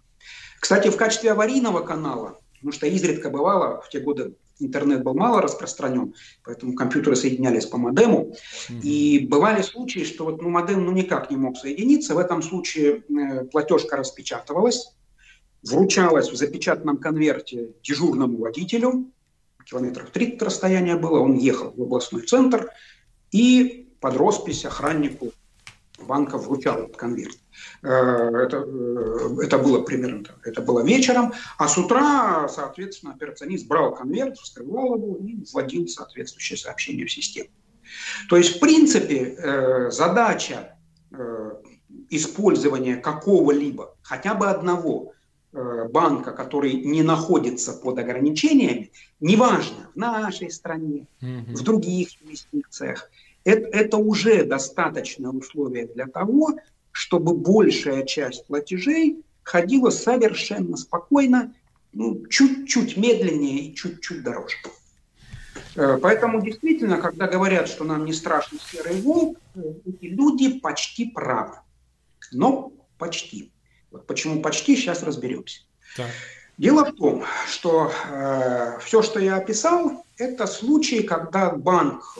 Кстати, 0.61 0.89
в 0.89 0.97
качестве 0.97 1.33
аварийного 1.33 1.81
канала 1.81 2.39
Потому 2.65 2.79
что 2.79 2.87
изредка 2.87 3.29
бывало, 3.29 3.83
в 3.83 3.91
те 3.91 4.01
годы 4.01 4.37
интернет 4.59 5.03
был 5.03 5.13
мало 5.13 5.43
распространен, 5.43 6.15
поэтому 6.43 6.73
компьютеры 6.73 7.15
соединялись 7.15 7.67
по 7.67 7.77
модему. 7.77 8.33
Mm-hmm. 8.71 8.81
И 8.81 9.27
бывали 9.27 9.61
случаи, 9.61 10.03
что 10.05 10.25
вот, 10.25 10.41
ну, 10.41 10.49
модем 10.49 10.83
ну, 10.83 10.91
никак 10.91 11.31
не 11.31 11.37
мог 11.37 11.59
соединиться. 11.59 12.15
В 12.15 12.19
этом 12.19 12.41
случае 12.41 13.03
э, 13.11 13.45
платежка 13.45 13.99
распечатывалась, 13.99 14.95
вручалась 15.65 16.31
в 16.31 16.37
запечатанном 16.37 16.99
конверте 16.99 17.71
дежурному 17.83 18.39
водителю, 18.39 19.11
километров 19.65 20.11
30 20.11 20.43
расстояние 20.43 20.97
было, 20.97 21.21
он 21.21 21.37
ехал 21.37 21.73
в 21.75 21.83
областной 21.83 22.23
центр, 22.23 22.71
и 23.31 23.89
под 24.01 24.17
роспись 24.17 24.65
охраннику 24.65 25.33
банка 25.99 26.37
вручал 26.37 26.83
этот 26.83 26.97
конверт. 26.97 27.37
Э, 27.83 27.89
это, 27.89 28.59
э, 28.67 29.43
это 29.43 29.59
было 29.59 29.81
примерно. 29.83 30.27
Это 30.45 30.61
было 30.61 30.85
вечером. 30.85 31.33
А 31.57 31.69
с 31.69 31.79
утра, 31.79 32.49
соответственно, 32.49 33.15
операционист 33.15 33.67
брал 33.67 33.95
конверт, 33.95 34.37
вскрывал 34.37 34.97
его 34.97 35.17
и 35.17 35.37
вводил 35.51 35.89
соответствующее 35.89 36.59
сообщение 36.59 37.07
в 37.07 37.13
систему. 37.13 37.49
То 38.29 38.37
есть, 38.37 38.57
в 38.57 38.61
принципе, 38.61 39.37
э, 39.39 39.91
задача 39.91 40.77
использования 42.11 42.97
какого-либо, 42.97 43.97
хотя 44.03 44.35
бы 44.35 44.49
одного 44.49 45.14
банка, 45.55 46.33
который 46.33 46.75
не 46.75 47.03
находится 47.03 47.73
под 47.73 47.99
ограничениями, 47.99 48.91
неважно, 49.21 49.89
в 49.95 49.99
нашей 49.99 50.51
стране, 50.51 51.07
mm-hmm. 51.21 51.55
в 51.55 51.63
других 51.63 52.21
юрисдикциях, 52.23 53.11
это, 53.45 53.67
это 53.69 53.97
уже 53.99 54.45
достаточное 54.45 55.31
условие 55.31 55.87
для 55.87 56.07
того, 56.07 56.57
чтобы 56.91 57.35
большая 57.35 58.05
часть 58.05 58.47
платежей 58.47 59.23
ходила 59.43 59.91
совершенно 59.91 60.77
спокойно, 60.77 61.55
ну, 61.93 62.27
чуть-чуть 62.27 62.97
медленнее 62.97 63.61
и 63.61 63.75
чуть-чуть 63.75 64.23
дороже. 64.23 64.57
Э, 65.77 65.99
поэтому 66.01 66.41
действительно, 66.41 66.99
когда 66.99 67.29
говорят, 67.29 67.69
что 67.69 67.85
нам 67.85 68.05
не 68.05 68.13
страшен 68.13 68.59
серый 68.59 69.01
волк, 69.01 69.39
э, 69.55 69.61
эти 69.87 70.07
люди 70.07 70.59
почти 70.59 71.11
правы. 71.11 71.59
Но 72.33 72.73
почти. 72.99 73.53
Вот 73.95 74.09
почему 74.09 74.43
почти, 74.43 74.75
сейчас 74.75 75.05
разберемся. 75.05 75.61
Так. 75.97 76.11
Дело 76.59 76.85
в 76.85 76.97
том, 76.97 77.25
что 77.47 77.93
э, 78.11 78.79
все, 78.85 79.03
что 79.03 79.21
я 79.21 79.37
описал, 79.37 80.05
это 80.19 80.49
случаи, 80.49 81.03
когда 81.03 81.51
банк, 81.51 82.19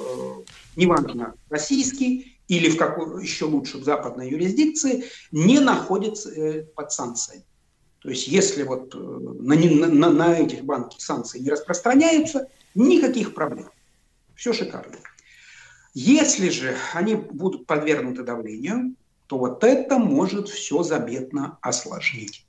неважно, 0.77 1.35
российский 1.51 2.39
или 2.47 2.71
в 2.71 2.77
какой, 2.77 3.23
еще 3.23 3.47
лучше 3.47 3.79
в 3.79 3.85
западной 3.85 4.31
юрисдикции, 4.31 5.05
не 5.33 5.59
находится 5.59 6.65
под 6.77 6.93
санкциями. 6.93 7.45
То 7.99 8.11
есть 8.11 8.29
если 8.29 8.63
вот 8.63 8.95
на, 8.95 9.57
на, 9.57 10.11
на 10.11 10.39
этих 10.39 10.63
банки 10.63 11.01
санкции 11.01 11.41
не 11.41 11.51
распространяются, 11.51 12.47
никаких 12.77 13.35
проблем. 13.35 13.71
Все 14.37 14.53
шикарно. 14.53 14.97
Если 15.93 16.51
же 16.51 16.77
они 16.93 17.17
будут 17.17 17.67
подвергнуты 17.67 18.23
давлению, 18.23 18.95
то 19.27 19.39
вот 19.39 19.65
это 19.65 19.99
может 19.99 20.49
все 20.49 20.83
заметно 20.83 21.59
осложнить. 21.61 22.47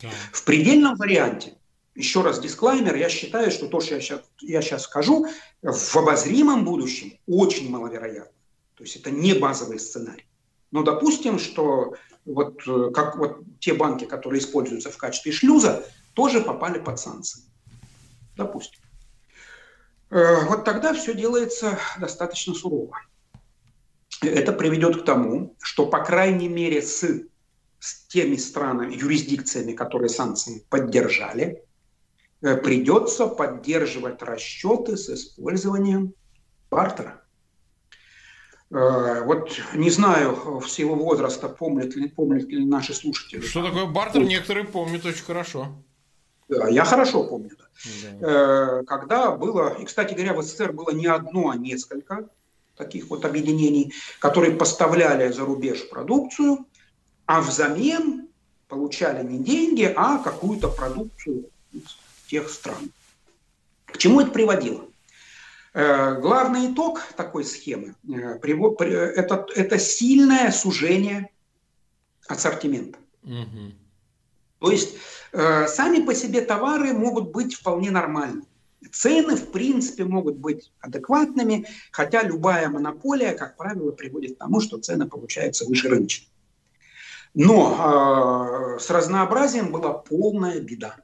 Да. 0.00 0.08
В 0.32 0.44
предельном 0.44 0.96
варианте, 0.96 1.54
еще 1.94 2.22
раз 2.22 2.38
дисклаймер, 2.38 2.94
я 2.94 3.08
считаю, 3.08 3.50
что 3.50 3.66
то, 3.66 3.80
что 3.80 3.96
я 3.96 4.00
сейчас, 4.00 4.20
я 4.40 4.62
сейчас 4.62 4.82
скажу, 4.82 5.26
в 5.62 5.96
обозримом 5.96 6.64
будущем 6.64 7.18
очень 7.26 7.70
маловероятно. 7.70 8.32
То 8.76 8.84
есть 8.84 8.96
это 8.96 9.10
не 9.10 9.34
базовый 9.34 9.80
сценарий. 9.80 10.24
Но 10.70 10.82
допустим, 10.82 11.38
что 11.38 11.94
вот, 12.24 12.60
э, 12.68 12.90
как 12.92 13.16
вот 13.16 13.40
те 13.58 13.74
банки, 13.74 14.04
которые 14.04 14.40
используются 14.40 14.90
в 14.90 14.96
качестве 14.96 15.32
шлюза, 15.32 15.84
тоже 16.14 16.40
попали 16.40 16.78
под 16.78 17.00
санкции. 17.00 17.42
Допустим. 18.36 18.80
Э, 20.10 20.44
вот 20.44 20.64
тогда 20.64 20.94
все 20.94 21.14
делается 21.14 21.78
достаточно 21.98 22.54
сурово. 22.54 23.00
Это 24.22 24.52
приведет 24.52 25.02
к 25.02 25.04
тому, 25.04 25.56
что, 25.60 25.86
по 25.86 26.04
крайней 26.04 26.48
мере, 26.48 26.82
с, 26.82 27.04
с 27.78 28.06
теми 28.08 28.36
странами, 28.36 28.94
юрисдикциями, 28.94 29.72
которые 29.72 30.08
санкции 30.08 30.64
поддержали, 30.68 31.62
э, 32.42 32.56
придется 32.56 33.26
поддерживать 33.26 34.22
расчеты 34.22 34.96
с 34.96 35.08
использованием 35.08 36.14
бартера. 36.70 37.22
Э, 38.70 39.22
вот 39.24 39.52
не 39.74 39.90
знаю, 39.90 40.60
в 40.60 40.68
силу 40.68 40.96
возраста 40.96 41.48
помнят 41.48 41.94
ли, 41.94 42.08
помнят 42.08 42.48
ли 42.48 42.64
наши 42.64 42.94
слушатели. 42.94 43.40
Что 43.40 43.64
такое 43.64 43.86
бартер, 43.86 44.24
некоторые 44.24 44.66
помнят 44.66 45.04
очень 45.06 45.24
хорошо. 45.24 45.68
Я 46.48 46.84
хорошо 46.84 47.24
помню. 47.24 47.50
Да. 48.20 48.80
Э, 48.80 48.84
когда 48.84 49.30
было, 49.32 49.74
и, 49.78 49.84
кстати 49.84 50.14
говоря, 50.14 50.34
в 50.34 50.42
СССР 50.42 50.72
было 50.72 50.90
не 50.90 51.06
одно, 51.06 51.50
а 51.50 51.56
несколько 51.56 52.30
таких 52.78 53.10
вот 53.10 53.24
объединений, 53.24 53.92
которые 54.20 54.52
поставляли 54.52 55.30
за 55.30 55.44
рубеж 55.44 55.88
продукцию, 55.90 56.66
а 57.26 57.42
взамен 57.42 58.28
получали 58.68 59.26
не 59.26 59.38
деньги, 59.38 59.92
а 59.94 60.18
какую-то 60.18 60.68
продукцию 60.68 61.50
из 61.72 61.96
тех 62.30 62.48
стран. 62.48 62.90
К 63.86 63.98
чему 63.98 64.20
это 64.20 64.30
приводило? 64.30 64.84
Э, 65.74 66.18
главный 66.20 66.72
итог 66.72 67.02
такой 67.16 67.44
схемы 67.44 67.94
э, 68.08 68.38
это, 69.16 69.46
это 69.54 69.78
сильное 69.78 70.50
сужение 70.50 71.30
ассортимента. 72.26 72.98
Угу. 73.22 73.72
То 74.60 74.70
есть 74.70 74.96
э, 75.32 75.66
сами 75.68 76.04
по 76.04 76.14
себе 76.14 76.40
товары 76.40 76.92
могут 76.92 77.30
быть 77.30 77.54
вполне 77.54 77.90
нормальными. 77.90 78.47
Цены, 78.92 79.34
в 79.36 79.50
принципе, 79.50 80.04
могут 80.04 80.36
быть 80.36 80.72
адекватными, 80.80 81.66
хотя 81.90 82.22
любая 82.22 82.68
монополия, 82.68 83.32
как 83.32 83.56
правило, 83.56 83.90
приводит 83.90 84.36
к 84.36 84.38
тому, 84.38 84.60
что 84.60 84.78
цены 84.78 85.08
получаются 85.08 85.66
выше 85.66 85.88
рыночных. 85.88 86.28
Но 87.34 88.76
э, 88.76 88.80
с 88.80 88.88
разнообразием 88.90 89.72
была 89.72 89.92
полная 89.92 90.60
беда. 90.60 90.96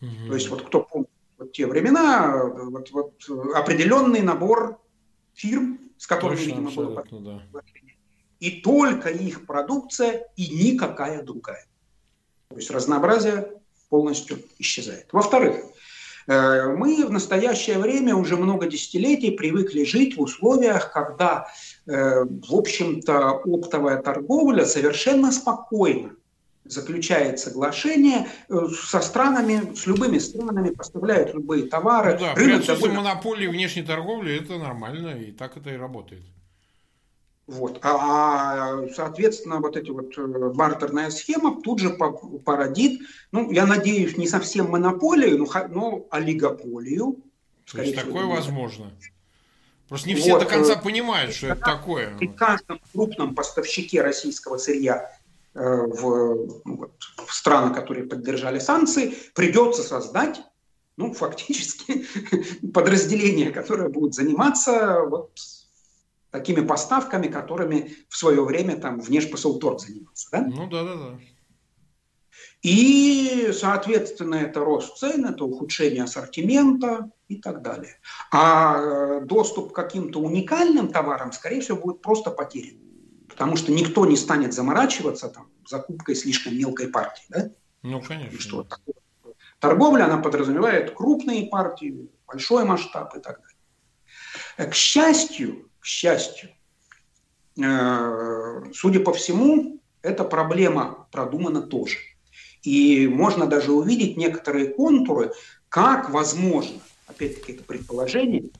Угу. 0.00 0.28
То 0.28 0.34
есть 0.34 0.48
вот 0.48 0.62
кто 0.62 0.82
помнит 0.82 1.10
вот 1.38 1.52
те 1.52 1.66
времена, 1.66 2.44
вот, 2.44 2.90
вот 2.90 3.14
определенный 3.54 4.22
набор 4.22 4.80
фирм, 5.34 5.78
с 5.98 6.06
которыми, 6.06 6.36
Точно, 6.36 6.50
видимо, 6.50 6.70
было 6.70 7.04
да. 7.52 7.62
и 8.40 8.60
только 8.62 9.10
их 9.10 9.46
продукция, 9.46 10.26
и 10.36 10.48
никакая 10.48 11.22
другая. 11.22 11.66
То 12.48 12.56
есть 12.56 12.70
разнообразие 12.70 13.52
полностью 13.88 14.38
исчезает. 14.58 15.08
Во-вторых, 15.12 15.64
мы 16.30 17.04
в 17.04 17.10
настоящее 17.10 17.78
время 17.78 18.14
уже 18.14 18.36
много 18.36 18.66
десятилетий 18.66 19.32
привыкли 19.32 19.84
жить 19.84 20.16
в 20.16 20.20
условиях, 20.20 20.92
когда, 20.92 21.48
э, 21.86 22.24
в 22.24 22.54
общем-то, 22.54 23.30
оптовая 23.30 24.00
торговля 24.00 24.64
совершенно 24.64 25.32
спокойно 25.32 26.12
заключает 26.64 27.38
соглашение 27.38 28.28
э, 28.48 28.54
со 28.68 29.00
странами, 29.00 29.74
с 29.74 29.86
любыми 29.86 30.18
странами, 30.18 30.70
поставляют 30.70 31.34
любые 31.34 31.66
товары. 31.66 32.12
Ну 32.12 32.20
да, 32.20 32.34
при 32.34 32.58
довольно... 32.58 32.94
монополии 32.96 33.48
внешней 33.48 33.82
торговли 33.82 34.40
это 34.40 34.58
нормально, 34.58 35.16
и 35.16 35.32
так 35.32 35.56
это 35.56 35.70
и 35.70 35.76
работает. 35.76 36.22
Вот. 37.50 37.80
А, 37.82 38.86
соответственно, 38.94 39.58
вот 39.58 39.76
эти 39.76 39.90
вот 39.90 40.16
э, 40.16 40.50
бартерная 40.54 41.10
схема 41.10 41.60
тут 41.60 41.80
же 41.80 41.90
породит, 41.90 43.00
ну, 43.32 43.50
я 43.50 43.66
надеюсь, 43.66 44.16
не 44.16 44.28
совсем 44.28 44.70
монополию, 44.70 45.36
но, 45.36 45.46
но 45.68 46.06
олигополию. 46.12 47.16
То 47.66 47.82
есть 47.82 47.96
такое 47.96 48.22
всего, 48.22 48.30
возможно. 48.30 48.92
Просто 49.88 50.06
не 50.06 50.14
все 50.14 50.34
вот. 50.34 50.44
до 50.44 50.46
конца 50.46 50.74
э, 50.74 50.80
понимают, 50.80 51.34
что 51.34 51.48
это 51.48 51.60
такое. 51.60 52.16
При 52.18 52.28
каждом 52.28 52.80
крупном 52.92 53.34
поставщике 53.34 54.00
российского 54.00 54.56
сырья 54.56 55.10
э, 55.54 55.60
в, 55.60 56.62
ну, 56.64 56.76
вот, 56.76 56.92
в 57.26 57.34
страны, 57.34 57.74
которые 57.74 58.06
поддержали 58.06 58.60
санкции, 58.60 59.16
придется 59.34 59.82
создать 59.82 60.40
ну, 60.96 61.12
фактически 61.12 62.06
подразделение, 62.72 63.50
которое 63.50 63.88
будет 63.88 64.14
заниматься 64.14 65.00
вот, 65.00 65.32
такими 66.30 66.64
поставками, 66.64 67.28
которыми 67.28 67.96
в 68.08 68.16
свое 68.16 68.44
время 68.44 68.76
там 68.76 69.00
внешпосылторг 69.00 69.80
занимался. 69.80 70.28
Да? 70.32 70.40
Ну 70.42 70.68
да, 70.68 70.84
да, 70.84 70.94
да. 70.94 71.18
И, 72.62 73.50
соответственно, 73.52 74.34
это 74.34 74.60
рост 74.60 74.98
цен, 74.98 75.24
это 75.24 75.44
ухудшение 75.44 76.04
ассортимента 76.04 77.10
и 77.28 77.36
так 77.36 77.62
далее. 77.62 77.98
А 78.30 78.76
э, 78.78 79.20
доступ 79.24 79.72
к 79.72 79.76
каким-то 79.76 80.20
уникальным 80.20 80.88
товарам, 80.88 81.32
скорее 81.32 81.62
всего, 81.62 81.78
будет 81.78 82.02
просто 82.02 82.30
потерян. 82.30 82.78
Потому 83.28 83.56
что 83.56 83.72
никто 83.72 84.04
не 84.04 84.16
станет 84.16 84.52
заморачиваться 84.52 85.28
там, 85.28 85.48
закупкой 85.66 86.14
слишком 86.14 86.56
мелкой 86.56 86.88
партии. 86.88 87.24
Да? 87.30 87.50
Ну, 87.82 88.02
конечно. 88.02 88.36
И 88.36 88.38
что 88.38 88.66
торговля, 89.58 90.04
она 90.04 90.18
подразумевает 90.18 90.94
крупные 90.94 91.46
партии, 91.46 92.10
большой 92.26 92.64
масштаб 92.64 93.16
и 93.16 93.20
так 93.20 93.40
далее. 93.40 94.70
К 94.70 94.74
счастью, 94.74 95.69
к 95.80 95.84
счастью. 95.86 96.50
Э, 97.60 98.62
судя 98.72 99.00
по 99.00 99.12
всему, 99.12 99.80
эта 100.02 100.24
проблема 100.24 101.08
продумана 101.10 101.62
тоже. 101.62 101.98
И 102.62 103.08
можно 103.08 103.46
даже 103.46 103.72
увидеть 103.72 104.16
некоторые 104.16 104.68
контуры, 104.68 105.32
как 105.68 106.10
возможно, 106.10 106.80
опять-таки 107.06 107.52
это 107.52 107.64
предположение, 107.64 108.50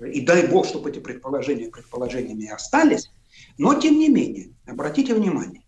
и 0.00 0.22
дай 0.22 0.46
бог, 0.46 0.66
чтобы 0.66 0.90
эти 0.90 0.98
предположения 0.98 1.68
предположениями 1.68 2.48
остались, 2.48 3.10
но 3.58 3.74
тем 3.74 3.98
не 3.98 4.08
менее, 4.08 4.54
обратите 4.66 5.14
внимание, 5.14 5.62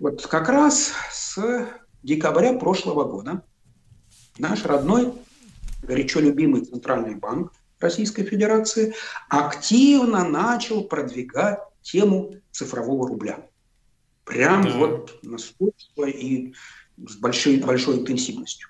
вот 0.00 0.26
как 0.26 0.48
раз 0.48 0.92
с 1.12 1.68
декабря 2.02 2.54
прошлого 2.54 3.04
года 3.04 3.42
наш 4.38 4.64
родной, 4.64 5.12
горячо 5.82 6.20
любимый 6.20 6.64
Центральный 6.64 7.14
банк 7.14 7.52
Российской 7.80 8.24
Федерации 8.24 8.94
активно 9.28 10.28
начал 10.28 10.84
продвигать 10.84 11.60
тему 11.82 12.34
цифрового 12.50 13.08
рубля. 13.08 13.46
Прям 14.24 14.64
да. 14.64 14.70
вот 14.76 15.18
настойчиво 15.22 16.06
и 16.06 16.52
с 16.96 17.16
большой, 17.16 17.58
большой 17.58 17.98
интенсивностью. 17.98 18.68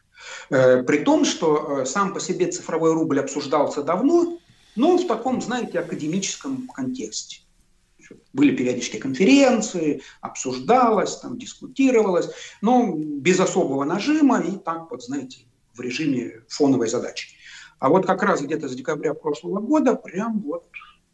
Э, 0.50 0.82
при 0.82 0.98
том, 0.98 1.24
что 1.24 1.80
э, 1.80 1.86
сам 1.86 2.14
по 2.14 2.20
себе 2.20 2.50
цифровой 2.50 2.92
рубль 2.92 3.20
обсуждался 3.20 3.82
давно, 3.82 4.38
но 4.76 4.96
в 4.96 5.06
таком, 5.06 5.40
знаете, 5.40 5.80
академическом 5.80 6.68
контексте. 6.68 7.40
Были 8.32 8.56
периодические 8.56 9.02
конференции, 9.02 10.02
обсуждалось, 10.20 11.16
там 11.16 11.38
дискутировалось, 11.38 12.30
но 12.62 12.94
без 12.94 13.38
особого 13.40 13.84
нажима 13.84 14.40
и 14.40 14.56
так 14.56 14.90
вот, 14.90 15.02
знаете, 15.02 15.40
в 15.74 15.80
режиме 15.80 16.42
фоновой 16.48 16.88
задачи. 16.88 17.37
А 17.78 17.88
вот 17.88 18.06
как 18.06 18.22
раз 18.22 18.42
где-то 18.42 18.68
с 18.68 18.74
декабря 18.74 19.14
прошлого 19.14 19.60
года 19.60 19.94
прям 19.94 20.40
вот 20.40 20.64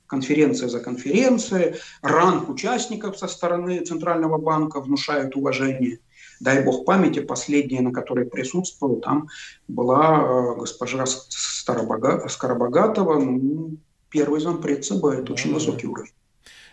конференция 0.07 0.69
за 0.69 0.81
конференцией, 0.81 1.77
ранг 2.03 2.49
участников 2.49 3.19
со 3.19 3.27
стороны 3.27 3.85
Центрального 3.85 4.39
банка 4.39 4.81
внушают 4.81 5.37
уважение. 5.37 5.99
Дай 6.41 6.65
бог 6.65 6.85
памяти, 6.85 7.21
последняя, 7.21 7.81
на 7.81 7.93
которой 7.93 8.27
присутствовал, 8.27 9.01
там 9.01 9.29
была 9.69 10.19
э, 10.19 10.61
госпожа 10.61 11.07
Старобога... 11.07 12.29
Скоробогатова, 12.29 13.19
ну, 13.19 13.77
первый 14.11 14.41
зампред 14.41 14.85
ЦБ, 14.85 15.05
это 15.05 15.33
очень 15.33 15.55
высокий 15.55 15.87
уровень. 15.87 16.13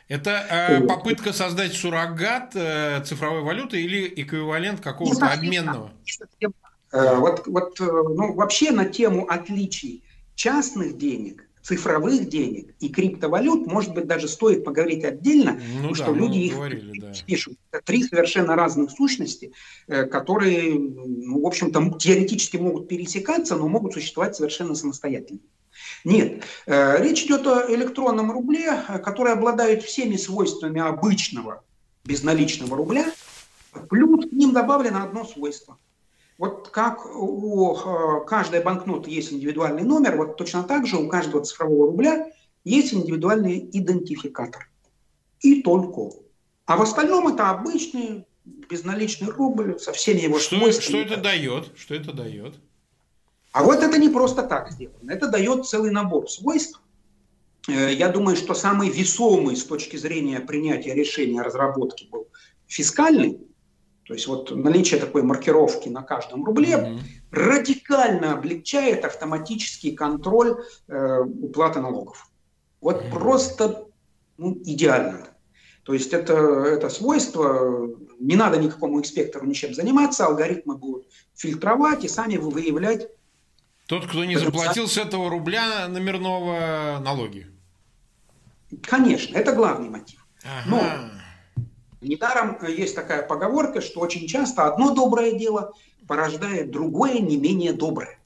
Это 0.07 0.45
э, 0.49 0.81
попытка 0.81 1.31
создать 1.31 1.73
суррогат 1.73 2.51
э, 2.55 3.01
цифровой 3.05 3.43
валюты 3.43 3.81
или 3.81 4.11
эквивалент 4.21 4.81
какого-то 4.81 5.27
обменного? 5.27 5.91
Э, 6.91 7.15
вот, 7.17 7.47
вот 7.47 7.79
э, 7.79 7.85
ну, 7.85 8.33
вообще 8.33 8.71
на 8.71 8.85
тему 8.85 9.25
отличий 9.29 10.03
частных 10.35 10.97
денег, 10.97 11.47
цифровых 11.61 12.27
денег 12.27 12.73
и 12.79 12.89
криптовалют, 12.89 13.67
может 13.67 13.93
быть, 13.93 14.07
даже 14.07 14.27
стоит 14.27 14.65
поговорить 14.65 15.03
отдельно, 15.03 15.53
ну, 15.53 15.89
потому 15.89 15.95
да, 15.95 16.03
что 16.03 16.13
люди 16.13 16.37
их 16.39 16.55
говорили, 16.55 16.99
да. 16.99 17.13
пишут. 17.25 17.57
Это 17.71 17.83
три 17.83 18.03
совершенно 18.03 18.55
разных 18.55 18.91
сущности, 18.91 19.53
э, 19.87 20.05
которые, 20.05 20.73
ну, 20.73 21.41
в 21.41 21.47
общем-то, 21.47 21.97
теоретически 21.97 22.57
могут 22.57 22.89
пересекаться, 22.89 23.55
но 23.55 23.67
могут 23.67 23.93
существовать 23.93 24.35
совершенно 24.35 24.75
самостоятельно. 24.75 25.39
Нет, 26.03 26.43
речь 26.67 27.23
идет 27.23 27.47
о 27.47 27.73
электронном 27.73 28.31
рубле, 28.31 28.83
который 29.03 29.31
обладает 29.31 29.83
всеми 29.83 30.17
свойствами 30.17 30.81
обычного 30.81 31.63
безналичного 32.03 32.75
рубля, 32.75 33.05
плюс 33.89 34.29
к 34.29 34.33
ним 34.33 34.51
добавлено 34.51 35.03
одно 35.03 35.23
свойство. 35.23 35.77
Вот 36.41 36.69
как 36.69 37.05
у 37.05 37.75
э, 37.75 38.25
каждой 38.25 38.63
банкноты 38.63 39.11
есть 39.11 39.31
индивидуальный 39.31 39.83
номер, 39.83 40.17
вот 40.17 40.37
точно 40.37 40.63
так 40.63 40.87
же 40.87 40.97
у 40.97 41.07
каждого 41.07 41.45
цифрового 41.45 41.85
рубля 41.85 42.31
есть 42.63 42.95
индивидуальный 42.95 43.69
идентификатор. 43.71 44.67
И 45.41 45.61
только. 45.61 46.17
А 46.65 46.77
в 46.77 46.81
остальном 46.81 47.27
это 47.27 47.51
обычный 47.51 48.25
безналичный 48.43 49.29
рубль 49.29 49.77
со 49.77 49.93
всеми 49.93 50.21
его 50.21 50.39
что, 50.39 50.57
свойствами. 50.57 51.03
Что 51.03 51.13
это 51.13 51.21
дает? 51.21 51.69
Что 51.77 51.93
это 51.93 52.11
дает? 52.11 52.55
А 53.51 53.63
вот 53.63 53.83
это 53.83 53.99
не 53.99 54.09
просто 54.09 54.41
так 54.41 54.71
сделано. 54.71 55.11
Это 55.11 55.27
дает 55.27 55.67
целый 55.67 55.91
набор 55.91 56.27
свойств. 56.27 56.81
Э, 57.67 57.93
я 57.93 58.09
думаю, 58.09 58.35
что 58.35 58.55
самый 58.55 58.89
весомый 58.89 59.55
с 59.55 59.63
точки 59.63 59.95
зрения 59.95 60.39
принятия 60.39 60.95
решения 60.95 61.43
разработки 61.43 62.07
был 62.09 62.29
фискальный. 62.65 63.37
То 64.05 64.13
есть 64.13 64.27
вот 64.27 64.51
наличие 64.51 64.99
такой 64.99 65.23
маркировки 65.23 65.89
на 65.89 66.01
каждом 66.01 66.43
рубле 66.43 66.73
mm-hmm. 66.73 66.99
радикально 67.31 68.33
облегчает 68.33 69.05
автоматический 69.05 69.91
контроль 69.91 70.57
э, 70.87 71.19
уплаты 71.21 71.81
налогов. 71.81 72.27
Вот 72.81 73.01
mm-hmm. 73.01 73.11
просто 73.11 73.85
ну, 74.37 74.57
идеально. 74.65 75.27
То 75.83 75.93
есть 75.93 76.13
это, 76.13 76.33
это 76.33 76.89
свойство, 76.89 77.89
не 78.19 78.35
надо 78.35 78.57
никакому 78.57 78.99
инспектору 78.99 79.45
ничем 79.45 79.73
заниматься, 79.73 80.25
алгоритмы 80.25 80.77
будут 80.77 81.07
фильтровать 81.35 82.03
и 82.03 82.07
сами 82.07 82.37
выявлять. 82.37 83.07
Тот, 83.87 84.07
кто 84.07 84.23
не 84.25 84.37
заплатил 84.37 84.87
с 84.87 84.97
этого 84.97 85.29
рубля 85.29 85.87
номерного 85.87 86.99
налоги. 87.03 87.47
Конечно, 88.83 89.37
это 89.37 89.53
главный 89.53 89.89
мотив. 89.89 90.25
Ага. 90.43 90.63
Но 90.67 91.20
Недаром 92.01 92.57
э, 92.61 92.71
есть 92.71 92.95
такая 92.95 93.21
поговорка, 93.21 93.79
что 93.79 93.99
очень 94.01 94.27
часто 94.27 94.65
одно 94.65 94.93
доброе 94.93 95.33
дело 95.33 95.73
порождает 96.07 96.71
другое 96.71 97.19
не 97.19 97.37
менее 97.37 97.73
доброе. 97.73 98.17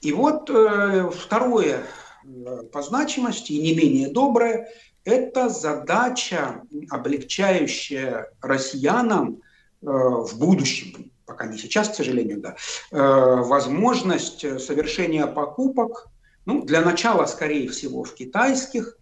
И 0.00 0.12
вот 0.12 0.48
э, 0.48 1.10
второе 1.10 1.82
э, 2.24 2.62
по 2.72 2.82
значимости 2.82 3.52
и 3.52 3.60
не 3.60 3.74
менее 3.74 4.08
доброе– 4.08 4.68
это 5.04 5.48
задача, 5.48 6.62
облегчающая 6.90 8.30
россиянам 8.42 9.40
в 9.80 10.38
будущем, 10.38 11.10
пока 11.24 11.46
не 11.46 11.56
сейчас, 11.56 11.88
к 11.88 11.94
сожалению, 11.94 12.42
да, 12.42 12.56
возможность 12.90 14.40
совершения 14.60 15.26
покупок, 15.26 16.08
ну, 16.44 16.62
для 16.62 16.82
начала, 16.82 17.24
скорее 17.24 17.70
всего, 17.70 18.02
в 18.04 18.14
китайских 18.14 18.98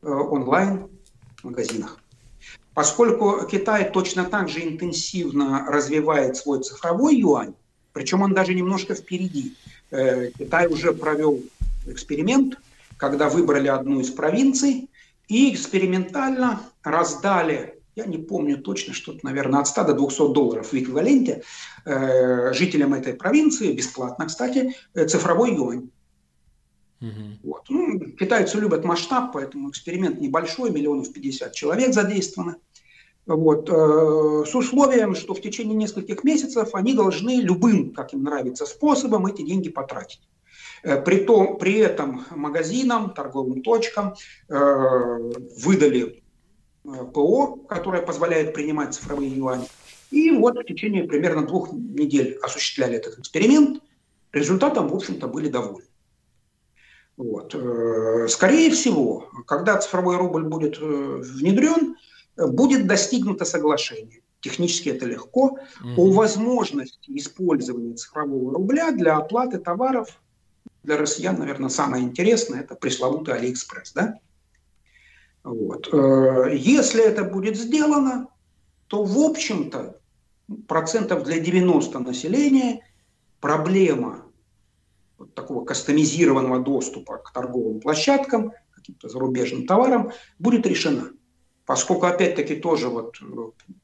онлайн-магазинах. 0.00 1.98
Поскольку 2.74 3.46
Китай 3.46 3.90
точно 3.90 4.24
так 4.24 4.48
же 4.48 4.64
интенсивно 4.64 5.64
развивает 5.68 6.36
свой 6.36 6.60
цифровой 6.62 7.16
юань, 7.16 7.54
причем 7.92 8.22
он 8.22 8.34
даже 8.34 8.52
немножко 8.52 8.94
впереди. 8.94 9.54
Э, 9.90 10.30
Китай 10.36 10.66
уже 10.66 10.92
провел 10.92 11.40
эксперимент, 11.86 12.58
когда 12.96 13.28
выбрали 13.28 13.68
одну 13.68 14.00
из 14.00 14.10
провинций 14.10 14.90
и 15.28 15.54
экспериментально 15.54 16.60
раздали, 16.82 17.78
я 17.94 18.06
не 18.06 18.18
помню 18.18 18.58
точно, 18.58 18.92
что-то, 18.92 19.20
наверное, 19.22 19.60
от 19.60 19.68
100 19.68 19.84
до 19.84 19.94
200 19.94 20.32
долларов 20.32 20.72
в 20.72 20.74
эквиваленте 20.74 21.42
э, 21.84 22.52
жителям 22.52 22.94
этой 22.94 23.14
провинции, 23.14 23.72
бесплатно, 23.72 24.26
кстати, 24.26 24.74
э, 24.94 25.06
цифровой 25.06 25.54
юань. 25.54 25.90
Угу. 27.04 27.50
Вот. 27.50 27.62
Ну, 27.68 28.00
китайцы 28.18 28.58
любят 28.58 28.84
масштаб, 28.84 29.32
поэтому 29.32 29.70
эксперимент 29.70 30.20
небольшой, 30.20 30.70
миллионов 30.70 31.12
50 31.12 31.52
человек 31.52 31.92
задействовано. 31.92 32.56
Вот, 33.26 33.70
э, 33.70 34.44
с 34.46 34.54
условием, 34.54 35.14
что 35.14 35.34
в 35.34 35.40
течение 35.40 35.74
нескольких 35.74 36.24
месяцев 36.24 36.74
они 36.74 36.94
должны 36.94 37.40
любым, 37.40 37.92
как 37.92 38.12
им 38.12 38.22
нравится, 38.22 38.66
способом 38.66 39.26
эти 39.26 39.42
деньги 39.42 39.70
потратить. 39.70 40.20
Э, 40.82 41.00
при, 41.00 41.24
том, 41.24 41.58
при 41.58 41.78
этом 41.78 42.26
магазинам, 42.30 43.14
торговым 43.14 43.62
точкам 43.62 44.14
э, 44.48 45.32
выдали 45.58 46.22
э, 46.84 46.88
ПО, 47.14 47.56
которое 47.68 48.02
позволяет 48.02 48.52
принимать 48.52 48.94
цифровые 48.94 49.30
юани. 49.30 49.66
И 50.10 50.30
вот 50.30 50.56
в 50.58 50.64
течение 50.64 51.04
примерно 51.04 51.46
двух 51.46 51.72
недель 51.72 52.38
осуществляли 52.42 52.96
этот 52.96 53.18
эксперимент. 53.18 53.82
Результатом, 54.32 54.88
в 54.88 54.94
общем-то, 54.94 55.28
были 55.28 55.48
довольны. 55.48 55.88
Вот. 57.16 57.54
Э, 57.54 58.26
скорее 58.28 58.70
всего, 58.70 59.28
когда 59.46 59.78
цифровой 59.78 60.16
рубль 60.16 60.44
будет 60.44 60.78
э, 60.80 61.22
внедрен, 61.22 61.96
будет 62.36 62.86
достигнуто 62.86 63.44
соглашение. 63.44 64.20
Технически 64.40 64.88
это 64.90 65.06
легко. 65.06 65.58
Mm-hmm. 65.82 65.94
О 65.96 66.12
возможности 66.12 67.16
использования 67.16 67.94
цифрового 67.94 68.52
рубля 68.54 68.90
для 68.90 69.16
оплаты 69.16 69.58
товаров 69.58 70.20
для 70.82 70.98
россиян, 70.98 71.38
наверное, 71.38 71.70
самое 71.70 72.04
интересное– 72.04 72.60
это 72.62 72.74
пресловутый 72.74 73.34
Алиэкспресс. 73.34 73.92
Да? 73.92 74.18
Вот. 75.42 75.88
Э, 75.92 76.54
если 76.54 77.02
это 77.02 77.24
будет 77.24 77.56
сделано, 77.56 78.28
то, 78.86 79.02
в 79.02 79.18
общем-то, 79.18 79.98
процентов 80.68 81.24
для 81.24 81.40
90 81.40 81.98
населения 82.00 82.86
проблема 83.40 84.23
вот 85.18 85.34
такого 85.34 85.64
кастомизированного 85.64 86.60
доступа 86.60 87.18
к 87.18 87.32
торговым 87.32 87.80
площадкам, 87.80 88.52
каким-то 88.74 89.08
зарубежным 89.08 89.66
товарам 89.66 90.12
будет 90.38 90.66
решена. 90.66 91.10
Поскольку, 91.66 92.04
опять-таки, 92.04 92.56
тоже 92.56 92.88
вот 92.88 93.16
э, 93.22 93.24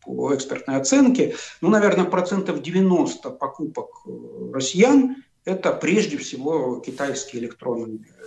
по 0.02 0.34
экспертной 0.34 0.76
оценке, 0.76 1.34
ну, 1.62 1.70
наверное, 1.70 2.04
процентов 2.04 2.60
90 2.60 3.30
покупок 3.30 3.88
э, 4.06 4.10
россиян– 4.52 5.16
это 5.46 5.72
прежде 5.72 6.18
всего 6.18 6.80
китайские 6.80 7.42
электронные 7.42 8.00
э, 8.00 8.24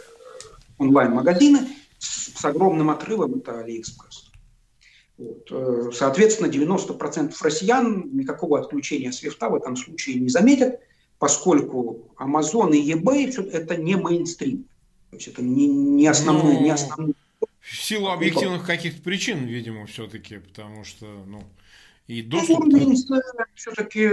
онлайн-магазины 0.80 1.68
с, 2.00 2.44
огромным 2.44 2.89
отрывом– 2.89 3.36
это 3.36 3.60
Алиэкспресс. 3.60 4.32
Вот. 5.20 5.94
Соответственно, 5.96 6.48
90% 6.48 7.36
россиян 7.39 8.10
никакого 8.12 8.60
отключения 8.60 9.12
свифта 9.12 9.50
в 9.50 9.56
этом 9.56 9.76
случае 9.76 10.20
не 10.20 10.30
заметят– 10.30 10.80
поскольку 11.23 12.12
Amazon 12.19 12.75
и 12.75 12.91
eBay 12.91 13.49
это 13.51 13.77
не 13.77 13.95
мейнстрим. 13.95 14.65
То 15.09 15.15
есть 15.15 15.29
это 15.29 15.41
не, 15.41 15.69
не 15.69 16.05
основной, 16.05 16.57
не 16.57 16.67
ну, 16.67 16.73
основной. 16.73 17.15
В 17.62 17.81
силу 17.81 18.09
объективных 18.09 18.65
каких-то 18.65 19.01
причин, 19.01 19.45
видимо, 19.45 19.86
все-таки, 19.86 20.39
потому 20.39 20.83
что, 20.83 21.05
ну, 21.25 21.41
и 22.13 22.21
доступ... 22.21 22.65
Ну, 22.65 22.95
все-таки 23.56 24.08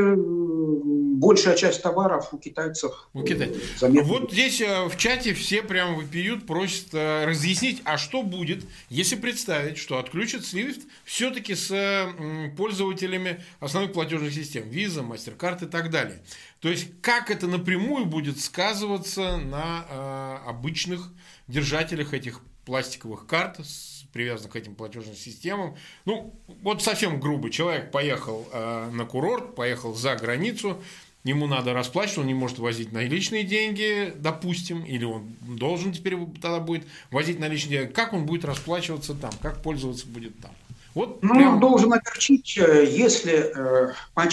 большая 1.20 1.56
часть 1.56 1.82
товаров 1.82 2.32
у 2.32 2.38
китайцев. 2.38 3.08
У 3.12 3.22
китайцев. 3.22 3.60
Вот 4.04 4.32
здесь 4.32 4.60
э, 4.60 4.88
в 4.88 4.96
чате 4.96 5.34
все 5.34 5.62
прям 5.62 5.96
выпьют, 5.96 6.46
просят 6.46 6.94
э, 6.94 7.26
разъяснить, 7.26 7.82
а 7.84 7.98
что 7.98 8.22
будет, 8.22 8.64
если 8.88 9.16
представить, 9.16 9.76
что 9.76 9.98
отключат 9.98 10.42
SWIFT 10.42 10.82
все-таки 11.04 11.54
с 11.54 12.08
пользователями 12.56 13.42
основных 13.60 13.92
платежных 13.92 14.32
систем, 14.32 14.64
Visa, 14.70 15.06
MasterCard 15.06 15.66
и 15.66 15.68
так 15.68 15.90
далее. 15.90 16.22
То 16.60 16.68
есть, 16.70 16.88
как 17.02 17.30
это 17.30 17.46
напрямую 17.46 18.06
будет 18.06 18.40
сказываться 18.40 19.36
на 19.36 19.86
э, 19.90 20.48
обычных 20.48 21.12
держателях 21.48 22.14
этих 22.14 22.40
пластиковых 22.64 23.26
карт 23.26 23.58
с 23.60 23.89
привязанных 24.12 24.52
к 24.52 24.56
этим 24.56 24.74
платежным 24.74 25.14
системам. 25.14 25.76
Ну, 26.04 26.34
вот 26.62 26.82
совсем 26.82 27.20
грубо. 27.20 27.50
Человек 27.50 27.90
поехал 27.90 28.48
э, 28.52 28.90
на 28.90 29.04
курорт, 29.04 29.54
поехал 29.54 29.94
за 29.94 30.16
границу, 30.16 30.80
ему 31.24 31.46
надо 31.46 31.72
расплачиваться, 31.72 32.20
он 32.20 32.26
не 32.26 32.34
может 32.34 32.58
возить 32.58 32.92
наличные 32.92 33.44
деньги, 33.44 34.12
допустим, 34.16 34.84
или 34.84 35.04
он 35.04 35.34
должен 35.40 35.92
теперь 35.92 36.16
тогда 36.40 36.60
будет 36.60 36.86
возить 37.10 37.38
наличные 37.38 37.80
деньги. 37.80 37.92
Как 37.92 38.12
он 38.12 38.26
будет 38.26 38.44
расплачиваться 38.44 39.14
там, 39.14 39.32
как 39.42 39.62
пользоваться 39.62 40.06
будет 40.06 40.38
там? 40.40 40.52
Вот 40.94 41.22
ну, 41.22 41.34
прям... 41.34 41.60
должен 41.60 41.92
огорчить, 41.92 42.58
э, 42.58 42.86
если 42.90 43.34
э, 43.34 43.92
по 44.14 44.26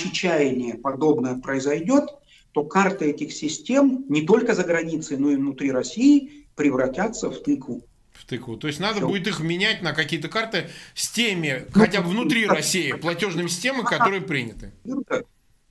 подобное 0.82 1.36
произойдет, 1.36 2.05
то 2.53 2.63
карты 2.63 3.11
этих 3.11 3.32
систем 3.32 4.05
не 4.09 4.23
только 4.23 4.55
за 4.55 4.63
границей, 4.63 5.17
но 5.17 5.30
и 5.30 5.36
внутри 5.36 5.71
России 5.71 6.47
превратятся 6.55 7.30
в 7.30 7.43
тыкву 7.43 7.84
тыкву. 8.28 8.57
То 8.57 8.67
есть 8.67 8.80
надо 8.80 8.97
Все. 8.97 9.07
будет 9.07 9.28
их 9.28 9.39
менять 9.39 9.82
на 9.82 9.93
какие-то 9.93 10.28
карты 10.28 10.69
с 10.93 11.09
теми, 11.09 11.65
ну, 11.73 11.82
хотя 11.82 12.01
бы 12.01 12.09
внутри 12.09 12.45
России, 12.45 12.91
платежными 12.91 13.47
системами, 13.47 13.86
которые 13.86 14.21
приняты. 14.21 14.73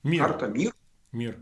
Мир. 0.03 0.23
Карта 0.23 0.47
мир. 0.47 0.73
Мир. 1.11 1.37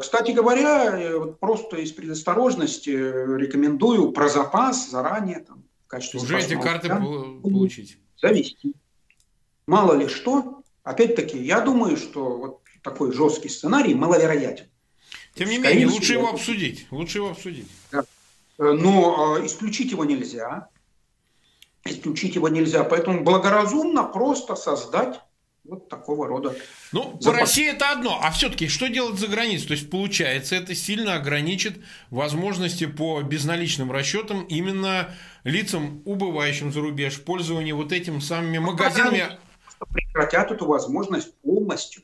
Кстати 0.00 0.32
говоря, 0.32 1.32
просто 1.40 1.76
из 1.76 1.92
предосторожности 1.92 2.90
рекомендую 2.90 4.10
про 4.12 4.28
запас 4.28 4.90
заранее 4.90 5.40
там, 5.40 5.64
в 5.86 5.88
качестве 5.88 6.20
Уже 6.20 6.38
эти 6.40 6.60
карты 6.60 6.88
получить. 6.88 7.98
Завести. 8.20 8.74
Мало 9.66 9.94
ли 9.96 10.08
что. 10.08 10.62
Опять-таки, 10.82 11.38
я 11.42 11.60
думаю, 11.60 11.96
что 11.96 12.36
вот 12.36 12.60
такой 12.82 13.12
жесткий 13.12 13.48
сценарий 13.48 13.94
маловероятен. 13.94 14.66
Тем 15.34 15.48
не 15.48 15.58
менее, 15.58 15.86
лучше 15.86 16.12
его 16.14 16.28
обсудить. 16.28 16.86
Лучше 16.90 17.18
его 17.18 17.30
обсудить. 17.30 17.66
Да. 17.90 18.04
Но 18.58 19.38
исключить 19.44 19.90
его 19.90 20.04
нельзя. 20.04 20.68
Исключить 21.84 22.34
его 22.34 22.48
нельзя. 22.48 22.84
Поэтому 22.84 23.24
благоразумно 23.24 24.04
просто 24.04 24.54
создать 24.54 25.20
вот 25.64 25.88
такого 25.88 26.28
рода. 26.28 26.54
Ну, 26.92 27.16
запас. 27.20 27.24
по 27.24 27.32
России 27.32 27.70
это 27.70 27.90
одно, 27.90 28.20
а 28.22 28.30
все-таки 28.30 28.68
что 28.68 28.88
делать 28.88 29.18
за 29.18 29.28
границей? 29.28 29.68
То 29.68 29.74
есть, 29.74 29.90
получается, 29.90 30.56
это 30.56 30.74
сильно 30.74 31.14
ограничит 31.14 31.80
возможности 32.10 32.86
по 32.86 33.22
безналичным 33.22 33.90
расчетам 33.90 34.44
именно 34.44 35.10
лицам, 35.42 36.02
убывающим 36.04 36.72
за 36.72 36.80
рубеж, 36.80 37.20
пользования 37.22 37.74
вот 37.74 37.92
этим 37.92 38.20
самыми 38.20 38.58
ну, 38.58 38.72
магазинами. 38.72 39.38
Прекратят 39.92 40.50
эту 40.50 40.66
возможность 40.66 41.34
полностью. 41.40 42.02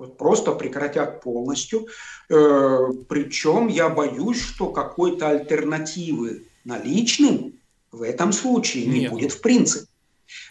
Вот 0.00 0.16
просто 0.16 0.52
прекратят 0.52 1.20
полностью. 1.20 1.86
Э, 2.30 2.88
причем 3.06 3.68
я 3.68 3.90
боюсь, 3.90 4.40
что 4.40 4.70
какой-то 4.70 5.28
альтернативы 5.28 6.46
наличным 6.64 7.52
в 7.92 8.00
этом 8.00 8.32
случае 8.32 8.86
Нет. 8.86 8.94
не 8.94 9.08
будет 9.08 9.32
в 9.32 9.42
принципе. 9.42 9.86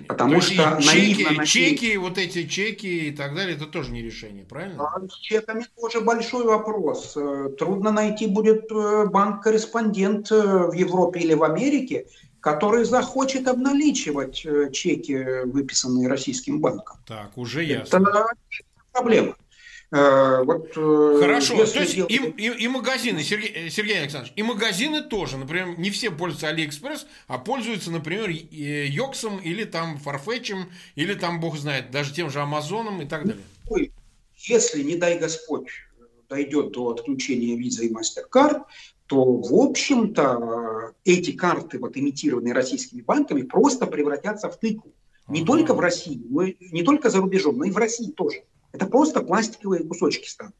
Потому 0.08 0.39
что 0.39 0.78
чеки, 0.80 1.24
наивно 1.24 1.45
чеки, 1.47 1.97
вот 1.97 2.20
эти 2.20 2.45
чеки 2.47 3.08
и 3.08 3.12
так 3.12 3.34
далее, 3.34 3.56
это 3.56 3.66
тоже 3.66 3.91
не 3.91 4.04
решение, 4.04 4.45
правильно? 4.45 4.88
А 4.88 5.02
с 5.08 5.16
чеками 5.16 5.66
тоже 5.76 6.02
большой 6.02 6.45
вопрос. 6.45 7.18
Э, 7.18 7.50
трудно 7.58 7.91
найти 7.91 8.28
будет 8.28 8.72
э, 8.72 9.06
банк-корреспондент 9.08 10.30
в 10.30 10.74
Европе 10.74 11.22
или 11.22 11.34
в 11.34 11.43
Америке, 11.43 12.06
который 12.39 12.84
захочет 12.84 13.47
обналичивать 13.47 14.45
чеки, 14.74 15.43
выписанные 15.45 16.08
российским 16.08 16.62
банком. 16.62 17.00
Так, 17.08 17.36
уже 17.36 17.64
ясно. 17.64 17.97
Это 17.97 18.28
проблема. 18.91 19.36
Э, 19.91 20.43
вот, 20.43 20.71
э, 20.75 21.17
Хорошо, 21.19 21.65
то 21.65 21.79
есть 21.79 21.95
делать... 21.95 22.11
и, 22.11 22.15
и, 22.15 22.63
и 22.63 22.67
магазины, 22.67 23.23
Сергей, 23.23 23.51
э, 23.55 23.69
Сергей 23.69 23.99
Александрович, 23.99 24.33
и 24.35 24.43
магазины 24.43 25.01
тоже, 25.01 25.37
например, 25.37 25.79
не 25.79 25.89
все 25.89 26.11
пользуются 26.11 26.49
Алиэкспресс, 26.49 27.07
а 27.27 27.39
пользуются, 27.39 27.89
например, 27.89 28.29
Yoox 28.30 29.03
ом 29.03 29.39
или 29.39 29.63
там 29.63 29.97
Farfetch 29.97 30.50
ем, 30.50 30.70
или 30.93 31.15
там, 31.15 31.39
бог 31.39 31.57
знает, 31.57 31.89
даже 31.89 32.13
тем 32.13 32.29
же 32.29 32.39
Амазоном 32.39 33.01
и 33.01 33.05
так 33.05 33.25
далее. 33.25 33.43
Если, 34.37 34.83
не 34.83 34.95
дай 34.95 35.17
Господь, 35.17 35.67
дойдет 36.29 36.71
до 36.71 36.91
отключения 36.91 37.57
виза 37.57 37.83
и 37.83 37.91
MasterCard, 37.91 38.61
то, 39.07 39.25
в 39.25 39.53
общем-то, 39.53 40.93
эти 41.03 41.31
карты, 41.31 41.79
вот 41.79 41.97
эмитированные 41.97 42.53
российскими 42.53 43.01
банками, 43.01 43.41
просто 43.41 43.87
превратятся 43.87 44.49
в 44.49 44.59
тыкву. 44.59 44.93
Не 45.27 45.43
только 45.43 45.73
в 45.73 45.79
России, 45.79 46.21
но 46.29 46.43
и, 46.43 46.55
не 46.71 46.83
только 46.83 47.09
за 47.09 47.19
рубежом, 47.19 47.57
но 47.57 47.65
и 47.65 47.71
в 47.71 47.77
России 47.77 48.11
тоже. 48.11 48.43
Это 48.72 48.86
просто 48.86 49.22
пластиковые 49.22 49.84
кусочки 49.84 50.28
станут. 50.28 50.55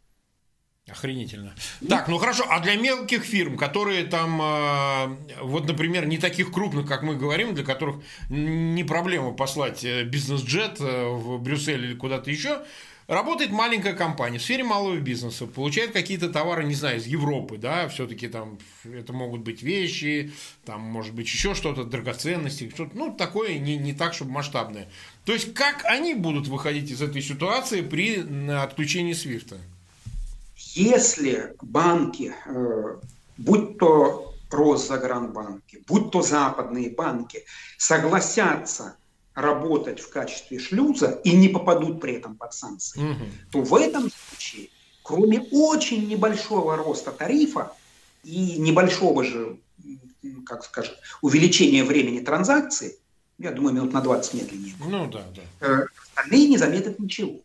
Охренительно. 0.92 1.54
Так, 1.88 2.08
ну 2.08 2.18
хорошо, 2.18 2.46
а 2.50 2.60
для 2.60 2.76
мелких 2.76 3.24
фирм, 3.24 3.58
которые 3.58 4.06
там, 4.06 4.42
э, 4.42 5.18
вот, 5.42 5.68
например, 5.68 6.08
не 6.08 6.18
таких 6.18 6.52
крупных, 6.52 6.88
как 6.88 7.04
мы 7.04 7.16
говорим, 7.16 7.54
для 7.54 7.64
которых 7.64 7.98
не 8.30 8.84
проблема 8.84 9.34
послать 9.34 9.84
э, 9.84 10.04
бизнес-джет 10.04 10.78
э, 10.80 11.10
в 11.10 11.40
Брюссель 11.40 11.86
или 11.86 11.94
куда-то 11.94 12.32
еще, 12.32 12.64
Работает 13.10 13.50
маленькая 13.50 13.94
компания 13.94 14.38
в 14.38 14.44
сфере 14.44 14.64
малого 14.64 14.98
бизнеса, 14.98 15.48
получает 15.48 15.94
какие-то 15.94 16.30
товары, 16.30 16.64
не 16.64 16.76
знаю, 16.76 17.00
из 17.00 17.08
Европы, 17.08 17.58
да, 17.58 17.88
все-таки 17.88 18.28
там 18.28 18.60
это 18.84 19.14
могут 19.14 19.42
быть 19.42 19.64
вещи, 19.64 20.32
там 20.64 20.82
может 20.82 21.16
быть 21.16 21.26
еще 21.26 21.56
что-то, 21.56 21.86
драгоценности, 21.86 22.70
что-то, 22.70 22.96
ну, 22.96 23.12
такое 23.12 23.58
не, 23.58 23.78
не 23.78 23.94
так, 23.94 24.14
чтобы 24.14 24.30
масштабное. 24.30 24.88
То 25.26 25.34
есть, 25.34 25.56
как 25.56 25.86
они 25.86 26.14
будут 26.14 26.48
выходить 26.48 26.92
из 26.92 27.02
этой 27.02 27.24
ситуации 27.24 27.82
при 27.82 28.20
отключении 28.52 29.14
Свифта? 29.14 29.58
Если 30.76 31.56
банки, 31.64 32.32
э, 32.46 32.96
будь 33.40 33.80
то 33.80 34.36
Росзагранбанки, 34.52 35.82
будь 35.88 36.12
то 36.12 36.22
западные 36.22 36.92
банки, 36.92 37.44
согласятся 37.76 38.98
работать 39.34 40.00
в 40.00 40.10
качестве 40.10 40.60
шлюза 40.60 41.20
и 41.24 41.32
не 41.36 41.50
попадут 41.50 42.02
при 42.02 42.14
этом 42.14 42.36
под 42.36 42.54
санкции, 42.54 43.00
угу. 43.00 43.26
то 43.52 43.62
в 43.62 43.76
этом 43.76 44.10
случае, 44.12 44.70
кроме 45.04 45.42
очень 45.52 46.08
небольшого 46.08 46.76
роста 46.76 47.12
тарифа 47.12 47.74
и 48.24 48.58
небольшого 48.58 49.24
же, 49.24 49.58
как 50.46 50.66
скажем, 50.66 50.96
увеличения 51.22 51.84
времени 51.84 52.20
транзакции, 52.20 52.98
я 53.38 53.52
думаю, 53.52 53.74
минут 53.74 53.94
на 53.94 54.02
20 54.02 54.34
медленнее. 54.34 54.76
Ну 54.80 55.08
да, 55.10 55.24
да. 55.34 55.42
Э, 55.66 55.86
остальные 56.08 56.50
не 56.50 56.58
заметят 56.58 57.00
ничего. 57.00 57.40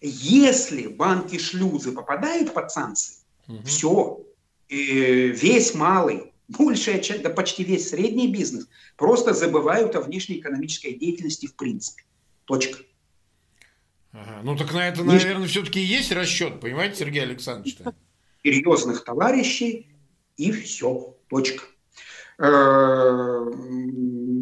Если 0.00 0.88
банки-шлюзы 0.88 1.92
попадают 1.92 2.52
под 2.52 2.70
санкции, 2.70 3.14
угу. 3.46 3.62
все, 3.64 4.20
весь 4.68 5.74
малый 5.74 6.32
большая 6.48 7.00
часть, 7.00 7.22
да 7.22 7.30
почти 7.30 7.64
весь 7.64 7.90
средний 7.90 8.28
бизнес 8.28 8.68
просто 8.96 9.34
забывают 9.34 9.96
о 9.96 10.00
внешней 10.00 10.38
экономической 10.38 10.94
деятельности 10.94 11.46
в 11.46 11.54
принципе. 11.54 12.04
Точка. 12.44 12.78
Ага. 14.12 14.40
Ну 14.44 14.56
так 14.56 14.72
на 14.72 14.88
это, 14.88 15.04
наверное, 15.04 15.46
все-таки 15.46 15.80
есть 15.80 16.12
расчет, 16.12 16.60
понимаете, 16.60 16.96
Сергей 16.96 17.22
Александрович? 17.22 17.76
-то? 17.76 17.94
Серьезных 18.42 19.04
товарищей 19.04 19.88
и 20.36 20.52
все. 20.52 21.16
Точка. 21.28 21.64
Э, 22.38 23.50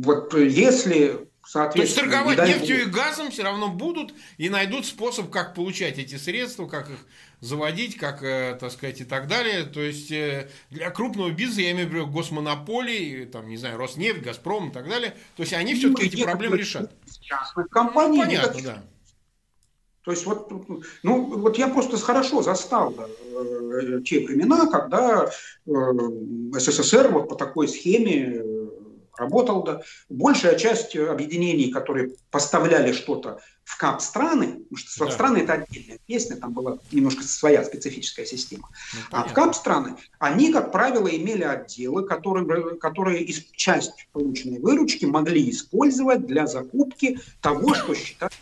вот 0.05 0.35
если 0.35 1.29
то 1.53 1.71
есть 1.75 1.95
торговать 1.95 2.39
нефтью 2.39 2.83
и 2.83 2.85
газом 2.87 3.31
все 3.31 3.43
равно 3.43 3.69
будут 3.69 4.15
и 4.39 4.49
найдут 4.49 4.87
способ, 4.87 5.31
как 5.31 5.55
получать 5.55 5.99
эти 5.99 6.17
средства, 6.17 6.67
как 6.67 6.91
их 6.91 6.99
заводить, 7.41 7.97
как, 7.97 8.23
э, 8.23 8.57
так 8.59 8.73
сказать, 8.73 9.01
и 9.01 9.05
так 9.05 9.29
далее. 9.29 9.65
То 9.65 9.81
есть 9.81 10.11
э, 10.11 10.49
для 10.71 10.91
крупного 10.91 11.31
бизнеса, 11.31 11.61
я 11.61 11.73
имею 11.73 11.89
в 11.89 11.93
виду 11.93 12.07
госмонополий, 12.07 13.27
там, 13.27 13.49
не 13.49 13.57
знаю, 13.57 13.77
Роснефть, 13.77 14.23
Газпром 14.23 14.71
и 14.71 14.73
так 14.73 14.89
далее, 14.89 15.15
то 15.37 15.43
есть 15.43 15.53
они 15.53 15.75
все-таки 15.75 16.07
эти 16.07 16.23
проблемы 16.23 16.57
решат. 16.57 16.93
Частных 17.21 17.69
компаний. 17.69 18.17
Ну, 18.17 18.25
понятно, 18.25 18.63
да. 18.63 18.85
То 20.05 20.11
есть 20.11 20.27
вот, 20.27 20.51
ну, 21.03 21.25
вот 21.25 21.57
я 21.57 21.69
просто 21.69 21.97
хорошо 21.97 22.43
застал 22.43 22.95
э, 22.95 24.01
те 24.05 24.21
времена, 24.21 24.67
когда 24.67 25.31
э, 25.67 25.71
СССР 26.59 27.09
вот 27.09 27.31
по 27.31 27.37
такой 27.37 27.69
схеме 27.69 28.43
работал. 29.17 29.63
Да. 29.63 29.83
Большая 30.09 30.57
часть 30.57 30.97
объединений, 30.97 31.71
которые 31.71 32.13
поставляли 32.31 32.93
что-то 32.93 33.41
в 33.65 33.79
КАП-страны, 33.79 34.65
потому 34.65 34.77
что 34.77 35.07
да. 35.07 35.11
страны 35.11 35.39
это 35.39 35.55
отдельная 35.55 35.99
песня, 36.07 36.37
там 36.37 36.53
была 36.53 36.79
немножко 36.93 37.23
своя 37.23 37.65
специфическая 37.65 38.27
система. 38.27 38.69
Ну, 38.93 39.01
а 39.11 39.25
в 39.25 39.33
КАП-страны, 39.33 39.97
они, 40.19 40.53
как 40.53 40.71
правило, 40.71 41.09
имели 41.09 41.45
отделы, 41.45 42.07
которые, 42.07 42.77
которые 42.77 43.23
из 43.23 43.45
часть 43.53 44.09
полученной 44.13 44.61
выручки 44.61 45.07
могли 45.07 45.51
использовать 45.51 46.27
для 46.27 46.47
закупки 46.47 47.19
того, 47.41 47.75
что 47.75 47.95
считают 47.95 48.35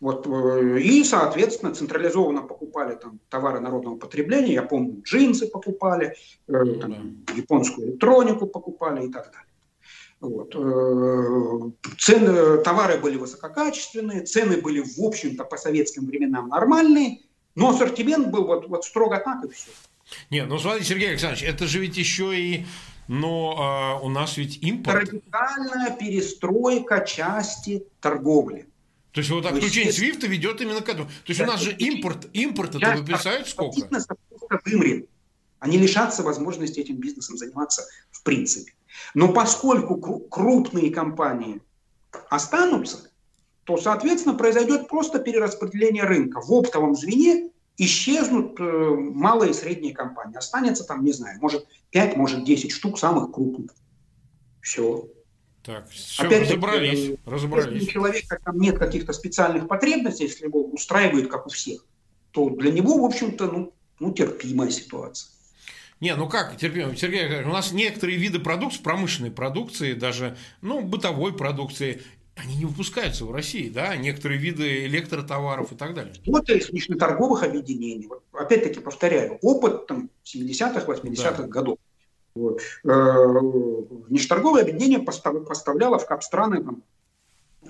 вот, 0.00 0.26
э, 0.26 0.80
и, 0.80 1.02
соответственно, 1.02 1.74
централизованно 1.74 2.42
покупали 2.42 2.94
там 2.94 3.18
товары 3.28 3.60
народного 3.60 3.96
потребления. 3.96 4.54
Я 4.54 4.62
помню, 4.62 5.02
джинсы 5.02 5.48
покупали, 5.48 6.14
э, 6.46 6.64
там, 6.80 7.24
японскую 7.34 7.88
электронику 7.88 8.46
покупали 8.46 9.06
и 9.06 9.12
так 9.12 9.32
далее. 9.32 9.48
Вот. 10.20 10.54
Э, 10.54 11.94
цены, 11.98 12.62
товары 12.62 12.98
были 12.98 13.16
высококачественные, 13.16 14.22
цены 14.22 14.60
были, 14.60 14.80
в 14.80 15.00
общем-то, 15.00 15.44
по 15.44 15.56
советским 15.56 16.06
временам 16.06 16.48
нормальные, 16.48 17.22
но 17.56 17.70
ассортимент 17.70 18.28
был 18.28 18.46
вот, 18.46 18.68
вот 18.68 18.84
строго 18.84 19.18
так 19.18 19.44
и 19.44 19.48
все. 19.48 19.70
Нет, 20.30 20.48
ну 20.48 20.58
смотрите, 20.58 20.86
Сергей 20.86 21.10
Александрович, 21.10 21.44
это 21.44 21.66
же 21.66 21.80
ведь 21.80 21.96
еще 21.96 22.38
и 22.38 22.66
но 23.08 23.56
а, 23.58 23.98
у 24.00 24.10
нас 24.10 24.36
ведь 24.36 24.62
импорт. 24.62 25.08
Радикальная 25.08 25.96
перестройка 25.96 27.00
части 27.00 27.84
торговли. 28.00 28.68
То 29.12 29.20
есть 29.20 29.30
вот 29.30 29.46
отключение 29.46 29.92
Свифта 29.92 30.26
ведет 30.26 30.60
именно 30.60 30.80
к 30.80 30.88
этому. 30.88 31.06
То 31.06 31.12
есть 31.28 31.40
у 31.40 31.46
нас 31.46 31.60
же 31.60 31.72
импорт, 31.72 32.28
импорт 32.32 32.74
это 32.74 32.96
вы 32.96 33.04
представляете 33.04 33.50
сколько? 33.50 33.80
Вымрет. 34.64 35.08
Они 35.60 35.76
лишатся 35.78 36.22
возможности 36.22 36.80
этим 36.80 36.96
бизнесом 36.96 37.36
заниматься 37.36 37.84
в 38.10 38.22
принципе. 38.22 38.72
Но 39.14 39.32
поскольку 39.32 39.96
крупные 40.20 40.90
компании 40.90 41.60
останутся, 42.30 43.10
то, 43.64 43.76
соответственно, 43.76 44.34
произойдет 44.34 44.88
просто 44.88 45.18
перераспределение 45.18 46.04
рынка. 46.04 46.40
В 46.40 46.50
оптовом 46.52 46.94
звене 46.94 47.50
исчезнут 47.76 48.58
э, 48.58 48.64
малые 48.64 49.50
и 49.50 49.54
средние 49.54 49.94
компании. 49.94 50.36
Останется 50.36 50.84
там, 50.84 51.04
не 51.04 51.12
знаю, 51.12 51.38
может 51.40 51.66
5, 51.90 52.16
может 52.16 52.44
10 52.44 52.72
штук 52.72 52.98
самых 52.98 53.32
крупных. 53.32 53.72
Все. 54.62 55.06
Так, 55.68 55.86
все, 55.90 56.22
Опять 56.22 56.48
разобрались, 56.48 57.18
разобрались. 57.26 57.74
Если 57.74 57.90
у 57.90 57.92
человека 57.92 58.40
там 58.42 58.58
нет 58.58 58.78
каких-то 58.78 59.12
специальных 59.12 59.68
потребностей, 59.68 60.24
если 60.24 60.46
его 60.46 60.64
устраивает, 60.64 61.30
как 61.30 61.46
у 61.46 61.50
всех, 61.50 61.84
то 62.30 62.48
для 62.48 62.72
него, 62.72 63.02
в 63.02 63.04
общем-то, 63.04 63.52
ну, 63.52 63.74
ну 64.00 64.14
терпимая 64.14 64.70
ситуация. 64.70 65.30
Не, 66.00 66.16
ну 66.16 66.26
как, 66.26 66.56
терпимо, 66.56 66.96
Сергей, 66.96 67.44
у 67.44 67.48
нас 67.48 67.72
некоторые 67.72 68.16
виды 68.16 68.38
продукции, 68.38 68.80
промышленной 68.80 69.30
продукции, 69.30 69.92
даже, 69.92 70.38
ну, 70.62 70.80
бытовой 70.80 71.36
продукции, 71.36 72.00
они 72.36 72.56
не 72.56 72.64
выпускаются 72.64 73.26
в 73.26 73.30
России, 73.30 73.68
да, 73.68 73.94
некоторые 73.94 74.40
виды 74.40 74.86
электротоваров 74.86 75.72
и 75.72 75.76
так 75.76 75.92
далее. 75.92 76.14
Вот 76.24 76.48
из 76.48 76.70
внешнеторговых 76.70 77.42
объединений. 77.42 78.06
Вот, 78.06 78.22
опять-таки 78.32 78.80
повторяю, 78.80 79.38
опыт 79.42 79.86
там 79.86 80.08
70-х, 80.24 80.86
80-х 80.86 81.42
да. 81.42 81.46
годов. 81.46 81.78
Вот. 82.38 82.60
Э, 82.84 83.26
внешнеторговое 84.08 84.62
объединение 84.62 85.00
поставляло 85.00 85.98
в 85.98 86.06
капстраны 86.06 86.62
там, 86.62 86.82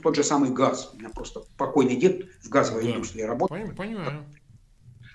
тот 0.03 0.15
же 0.15 0.23
самый 0.23 0.51
газ. 0.51 0.91
У 0.95 0.99
меня 0.99 1.09
просто 1.09 1.43
покойный 1.57 1.97
дед 1.97 2.27
в 2.43 2.49
газовой 2.49 2.85
да. 2.85 2.91
индустрии 2.91 3.23
работал. 3.23 3.57
Понимаю. 3.77 4.25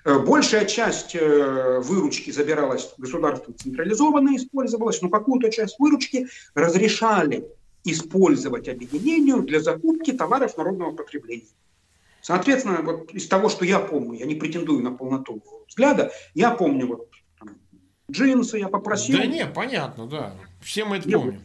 Э, 0.04 0.18
большая 0.18 0.66
часть 0.66 1.14
э, 1.14 1.80
выручки 1.80 2.30
забиралась 2.30 2.92
государством 2.98 3.54
централизованно, 3.56 4.36
использовалась, 4.36 5.00
но 5.00 5.08
какую-то 5.08 5.50
часть 5.50 5.78
выручки 5.78 6.26
разрешали 6.54 7.46
использовать 7.84 8.68
объединению 8.68 9.42
для 9.42 9.60
закупки 9.60 10.12
товаров 10.12 10.56
народного 10.56 10.92
потребления. 10.92 11.46
Соответственно, 12.20 12.80
вот 12.82 13.12
из 13.12 13.28
того, 13.28 13.48
что 13.50 13.64
я 13.64 13.78
помню, 13.78 14.18
я 14.18 14.26
не 14.26 14.34
претендую 14.34 14.82
на 14.82 14.92
полноту 14.92 15.42
взгляда, 15.68 16.10
я 16.32 16.50
помню 16.50 16.86
вот 16.86 17.08
джинсы, 18.14 18.58
я 18.58 18.68
попросил. 18.68 19.18
Да 19.18 19.26
не, 19.26 19.46
понятно, 19.46 20.06
да. 20.06 20.34
Все 20.62 20.84
мы 20.84 20.98
это 20.98 21.08
Нет, 21.08 21.18
помним. 21.18 21.42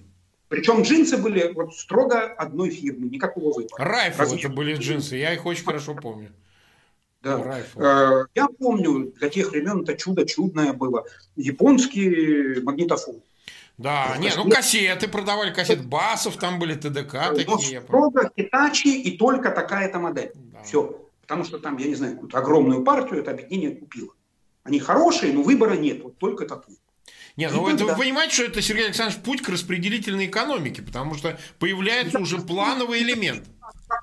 Причем 0.48 0.82
джинсы 0.82 1.18
были 1.18 1.52
вот 1.54 1.76
строго 1.76 2.26
одной 2.26 2.70
фирмы, 2.70 3.08
никакого 3.10 3.54
выбора. 3.54 3.84
Райфл 3.84 4.36
это 4.36 4.50
были 4.50 4.76
джинсы, 4.76 5.16
я 5.16 5.34
их 5.34 5.46
очень 5.46 5.64
хорошо 5.64 5.96
помню. 5.96 6.32
Да. 7.22 7.44
Райфл. 7.44 7.82
Э, 7.82 8.26
я 8.34 8.48
помню, 8.48 9.12
для 9.20 9.30
тех 9.30 9.52
времен 9.52 9.82
это 9.82 9.96
чудо 9.96 10.26
чудное 10.26 10.74
было. 10.74 11.06
Японский 11.36 12.62
магнитофон. 12.62 13.22
Да, 13.78 14.14
ну, 14.16 14.22
не, 14.22 14.32
ну 14.36 14.50
кассеты 14.50 15.08
продавали, 15.08 15.54
кассет 15.54 15.86
басов, 15.86 16.36
там 16.38 16.60
были 16.60 16.74
ТДК 16.74 17.14
Но 17.32 17.36
такие. 17.36 17.82
Строго 17.82 18.30
Hitachi 18.36 18.92
и 18.92 19.18
только 19.18 19.52
такая-то 19.52 20.00
модель. 20.00 20.32
Да. 20.36 20.64
Все. 20.64 21.02
Потому 21.22 21.44
что 21.44 21.60
там, 21.60 21.78
я 21.78 21.88
не 21.88 21.96
знаю, 21.96 22.14
какую-то 22.14 22.40
огромную 22.40 22.84
партию 22.84 23.20
это 23.20 23.32
объединение 23.32 23.76
купило. 23.76 24.14
Они 24.70 24.80
хорошие, 24.80 25.34
но 25.34 25.44
выбора 25.44 25.76
нет, 25.76 26.04
вот 26.04 26.18
только 26.18 26.46
такую. 26.46 26.78
Не, 27.36 27.50
ну 27.50 27.68
это 27.68 27.86
вы 27.86 27.96
понимаете, 27.96 28.34
что 28.34 28.44
это, 28.44 28.62
Сергей 28.62 28.86
Александрович, 28.86 29.22
путь 29.24 29.42
к 29.42 29.50
распределительной 29.50 30.28
экономике, 30.28 30.82
потому 30.82 31.16
что 31.16 31.38
появляется 31.58 32.18
да. 32.18 32.24
уже 32.24 32.38
плановый 32.40 33.02
элемент. 33.02 33.44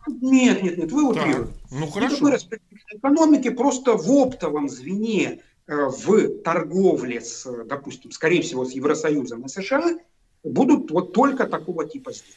Нет, 0.06 0.62
нет, 0.62 0.78
нет, 0.78 0.92
вы 0.92 1.10
утрируете. 1.10 1.50
Ну 1.70 1.86
хорошо. 1.88 2.14
Никакой 2.14 2.32
распределительной 2.32 2.98
экономики 2.98 3.50
просто 3.50 3.94
в 3.94 4.10
оптовом 4.10 4.68
звене 4.68 5.42
Э, 5.68 5.88
в 5.88 6.42
торговле 6.42 7.20
с, 7.20 7.44
допустим, 7.64 8.12
скорее 8.12 8.42
всего, 8.42 8.64
с 8.64 8.70
Евросоюзом 8.70 9.46
и 9.46 9.48
США 9.48 9.98
будут 10.44 10.92
вот 10.92 11.12
только 11.12 11.46
такого 11.46 11.88
типа 11.88 12.12
сделки. 12.12 12.36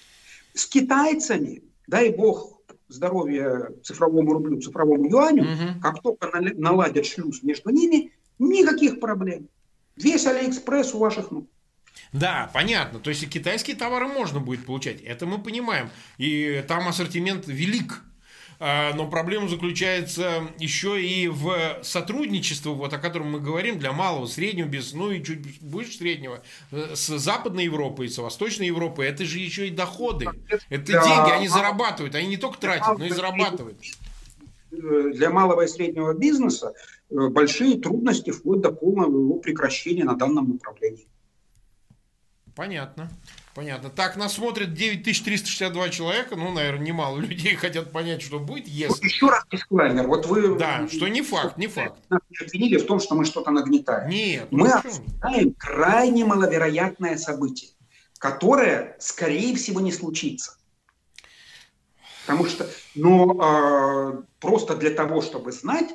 С 0.55 0.65
китайцами, 0.65 1.61
дай 1.85 2.09
бог 2.09 2.59
здоровья 2.87 3.69
цифровому 3.83 4.33
рублю, 4.33 4.59
цифровому 4.59 5.07
юаню, 5.07 5.43
угу. 5.43 5.79
как 5.79 6.01
только 6.01 6.31
наладят 6.55 7.05
шлюз 7.05 7.43
между 7.43 7.69
ними, 7.69 8.11
никаких 8.39 8.99
проблем. 8.99 9.47
Весь 9.95 10.25
Алиэкспресс 10.25 10.93
у 10.93 10.99
ваших 10.99 11.31
ног. 11.31 11.45
Да, 12.11 12.49
понятно. 12.53 12.99
То 12.99 13.09
есть 13.09 13.23
и 13.23 13.27
китайские 13.27 13.75
товары 13.75 14.07
можно 14.07 14.39
будет 14.39 14.65
получать. 14.65 15.01
Это 15.01 15.25
мы 15.25 15.39
понимаем. 15.39 15.89
И 16.17 16.63
там 16.67 16.87
ассортимент 16.87 17.47
велик. 17.47 18.01
А, 18.61 18.93
но 18.93 19.07
проблема 19.07 19.47
заключается 19.47 20.43
еще 20.57 21.01
и 21.01 21.29
в 21.29 21.79
сотрудничестве, 21.81 22.71
вот, 22.71 22.93
о 22.93 22.97
котором 22.97 23.31
мы 23.31 23.39
говорим, 23.39 23.79
для 23.79 23.93
малого, 23.93 24.25
среднего 24.25 24.67
бизнеса, 24.67 24.97
ну 24.97 25.11
и 25.11 25.23
чуть 25.23 25.61
больше 25.61 25.93
среднего, 25.93 26.43
э, 26.71 26.93
с 26.93 27.17
Западной 27.17 27.63
Европой, 27.65 28.09
с 28.09 28.17
Восточной 28.17 28.67
Европой. 28.67 29.07
Это 29.07 29.23
же 29.23 29.39
еще 29.39 29.67
и 29.67 29.71
доходы. 29.71 30.27
Это 30.67 30.91
да. 30.91 31.03
деньги, 31.03 31.31
они 31.31 31.47
зарабатывают. 31.47 32.15
Они 32.15 32.27
не 32.27 32.37
только 32.37 32.59
тратят, 32.59 32.97
но 32.97 33.05
и 33.05 33.11
зарабатывают. 33.11 33.79
Для 34.71 35.29
малого 35.29 35.61
и 35.61 35.67
среднего 35.67 36.13
бизнеса 36.13 36.73
э, 37.09 37.27
большие 37.29 37.79
трудности 37.79 38.31
вплоть 38.31 38.61
до 38.61 38.71
полного 38.71 39.19
его 39.19 39.35
прекращения 39.35 40.03
на 40.03 40.15
данном 40.15 40.51
направлении. 40.51 41.07
Понятно. 42.55 43.09
Понятно. 43.55 43.89
Так, 43.89 44.15
нас 44.15 44.33
смотрит 44.33 44.73
9362 44.73 45.89
человека. 45.89 46.35
Ну, 46.35 46.51
наверное, 46.51 46.85
немало 46.85 47.17
людей 47.19 47.55
хотят 47.55 47.91
понять, 47.91 48.21
что 48.21 48.39
будет, 48.39 48.67
если... 48.67 48.89
Вот 48.89 49.03
еще 49.03 49.27
раз 49.27 49.43
дисклаймер. 49.51 50.07
Вот 50.07 50.25
вы... 50.25 50.57
Да, 50.57 50.87
что 50.87 51.07
не 51.07 51.21
факт, 51.21 51.57
не 51.57 51.67
факт. 51.67 51.97
Нас 52.09 52.21
обвинили 52.41 52.77
в 52.77 52.85
том, 52.85 52.99
что 52.99 53.15
мы 53.15 53.25
что-то 53.25 53.51
нагнетаем. 53.51 54.09
Нет. 54.09 54.47
Ну 54.51 54.59
мы 54.59 54.71
обсуждаем 54.71 55.53
крайне 55.57 56.25
маловероятное 56.25 57.17
событие, 57.17 57.71
которое, 58.17 58.97
скорее 58.99 59.55
всего, 59.55 59.79
не 59.79 59.91
случится. 59.91 60.58
Потому 62.29 62.45
что, 62.45 62.69
ну, 62.93 63.41
э, 63.41 64.21
просто 64.39 64.75
для 64.75 64.91
того, 64.91 65.23
чтобы 65.23 65.51
знать, 65.51 65.89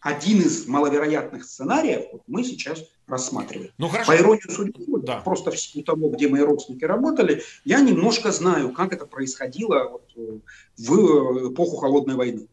один 0.00 0.40
из 0.40 0.66
маловероятных 0.66 1.44
сценариев 1.44 2.06
вот 2.12 2.22
мы 2.26 2.42
сейчас 2.42 2.82
рассматриваем. 3.06 3.70
Ну, 3.78 3.88
хорошо. 3.88 4.10
По 4.10 4.16
иронии 4.16 4.50
судьбы, 4.50 5.00
да. 5.02 5.20
просто 5.20 5.52
в 5.52 5.60
силу 5.60 5.84
того, 5.84 6.08
где 6.08 6.26
мои 6.26 6.40
родственники 6.40 6.84
работали, 6.84 7.44
я 7.64 7.80
немножко 7.80 8.32
знаю, 8.32 8.72
как 8.72 8.92
это 8.92 9.06
происходило 9.06 9.88
вот 9.90 10.10
э, 10.16 10.38
в 10.78 11.52
эпоху 11.52 11.76
Холодной 11.76 12.16
войны. 12.16 12.48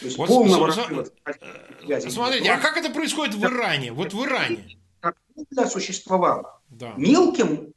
То 0.00 0.06
есть 0.06 0.16
вот 0.16 0.28
полного 0.28 0.70
с, 0.70 0.76
с, 0.76 2.14
Смотрите, 2.14 2.50
а 2.50 2.58
как 2.58 2.78
это 2.78 2.88
происходит 2.88 3.34
в 3.34 3.44
Иране? 3.44 3.92
Вот 3.92 4.14
в 4.14 4.24
Иране. 4.24 4.78
Торговля 5.02 5.70
существовала. 5.70 6.62
Да. 6.70 6.94
Мелким 6.96 7.74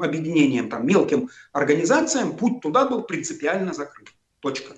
объединением, 0.00 0.68
там, 0.68 0.86
мелким 0.86 1.30
организациям 1.52 2.36
путь 2.36 2.60
туда 2.60 2.86
был 2.86 3.02
принципиально 3.02 3.72
закрыт. 3.72 4.08
Точка. 4.40 4.74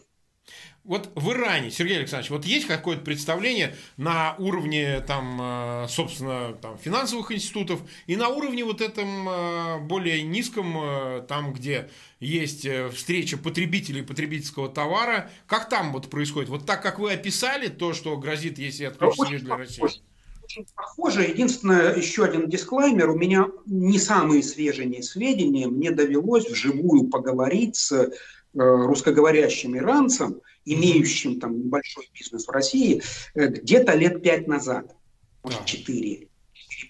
Вот 0.85 1.11
в 1.15 1.31
Иране, 1.31 1.71
Сергей 1.71 1.99
Александрович, 1.99 2.31
вот 2.31 2.45
есть 2.45 2.67
какое-то 2.67 3.03
представление 3.03 3.77
на 3.97 4.35
уровне, 4.39 5.01
там, 5.07 5.39
э, 5.41 5.87
собственно, 5.89 6.55
там, 6.55 6.77
финансовых 6.77 7.31
институтов 7.31 7.81
и 8.09 8.17
на 8.17 8.29
уровне 8.29 8.65
вот 8.65 8.81
этом 8.81 9.29
э, 9.29 9.79
более 9.79 10.25
низком, 10.25 10.77
э, 10.77 11.23
там, 11.29 11.53
где 11.53 11.89
есть 12.19 12.67
встреча 12.95 13.39
потребителей 13.39 14.03
потребительского 14.03 14.69
товара, 14.69 15.31
как 15.47 15.69
там 15.69 15.93
вот 15.93 16.11
происходит? 16.11 16.49
Вот 16.49 16.67
так, 16.67 16.83
как 16.83 16.99
вы 16.99 17.13
описали, 17.13 17.69
то, 17.69 17.93
что 17.95 18.17
грозит, 18.17 18.59
если 18.59 18.85
откроется 18.85 19.31
мир 19.31 19.41
для 19.41 19.57
России? 19.57 19.85
Очень 20.53 20.67
похоже. 20.75 21.23
Единственное, 21.23 21.95
еще 21.95 22.25
один 22.25 22.49
дисклаймер. 22.49 23.11
У 23.11 23.17
меня 23.17 23.47
не 23.65 23.99
самые 23.99 24.43
свежие 24.43 25.03
сведения. 25.03 25.67
Мне 25.67 25.91
довелось 25.91 26.49
вживую 26.49 27.09
поговорить 27.09 27.77
с 27.77 28.13
русскоговорящим 28.53 29.79
иранцем, 29.79 30.43
имеющим 30.67 31.41
там 31.41 31.59
небольшой 31.59 32.11
бизнес 32.13 32.47
в 32.47 32.51
России, 32.51 33.03
э, 33.35 33.47
где-то 33.47 33.95
лет 33.95 34.23
пять 34.23 34.47
назад, 34.47 34.95
может, 35.43 35.65
четыре. 35.65 36.29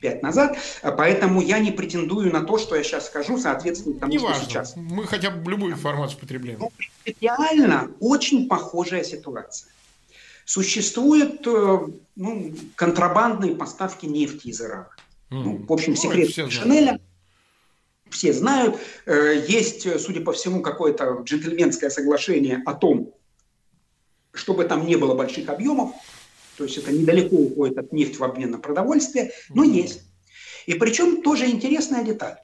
5 0.00 0.22
назад, 0.22 0.56
поэтому 0.82 1.42
я 1.42 1.58
не 1.58 1.70
претендую 1.70 2.32
на 2.32 2.42
то, 2.42 2.56
что 2.56 2.74
я 2.74 2.82
сейчас 2.82 3.06
скажу, 3.06 3.38
соответственно, 3.38 3.98
тому, 4.00 4.10
не 4.10 4.18
что 4.18 4.28
важно. 4.28 4.44
сейчас. 4.44 4.74
Мы 4.74 5.06
хотя 5.06 5.30
бы 5.30 5.50
любую 5.50 5.74
информацию 5.74 6.18
потребляем. 6.18 6.58
Ну, 6.60 6.72
принципиально 7.04 7.90
очень 8.00 8.48
похожая 8.48 9.04
ситуация. 9.04 9.70
Существуют 10.44 11.46
э, 11.46 11.78
ну, 12.16 12.54
контрабандные 12.74 13.54
поставки 13.54 14.06
нефти 14.06 14.48
из 14.48 14.60
Ирана. 14.60 14.90
Mm. 15.30 15.42
Ну, 15.42 15.64
в 15.66 15.72
общем, 15.72 15.96
секрет 15.96 16.30
Ой, 16.36 16.50
Шинеля 16.50 17.00
все 18.10 18.32
знают. 18.32 18.76
Э, 19.06 19.44
есть, 19.48 20.00
судя 20.00 20.20
по 20.20 20.32
всему, 20.32 20.62
какое-то 20.62 21.22
джентльменское 21.24 21.90
соглашение 21.90 22.62
о 22.66 22.74
том, 22.74 23.14
чтобы 24.32 24.64
там 24.64 24.86
не 24.86 24.96
было 24.96 25.14
больших 25.14 25.48
объемов, 25.48 25.94
то 26.56 26.64
есть 26.64 26.76
это 26.76 26.92
недалеко 26.92 27.36
уходит 27.36 27.78
от 27.78 27.92
нефти 27.92 28.18
в 28.18 28.24
обмен 28.24 28.50
на 28.50 28.58
продовольствие, 28.58 29.32
но 29.50 29.64
есть. 29.64 30.02
И 30.66 30.74
причем 30.74 31.22
тоже 31.22 31.46
интересная 31.46 32.04
деталь. 32.04 32.36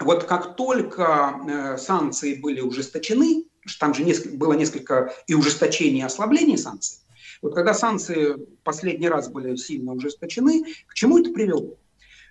Вот 0.00 0.24
как 0.24 0.56
только 0.56 1.34
э, 1.48 1.78
санкции 1.78 2.34
были 2.34 2.60
ужесточены, 2.60 3.44
там 3.78 3.94
же 3.94 4.04
несколько, 4.04 4.36
было 4.36 4.54
несколько 4.54 5.12
и 5.26 5.34
ужесточений, 5.34 6.00
и 6.00 6.04
ослаблений 6.04 6.56
санкций, 6.56 6.98
вот 7.42 7.54
когда 7.54 7.74
санкции 7.74 8.36
последний 8.64 9.08
раз 9.08 9.28
были 9.28 9.56
сильно 9.56 9.92
ужесточены, 9.92 10.64
к 10.86 10.94
чему 10.94 11.18
это 11.18 11.30
привело? 11.30 11.76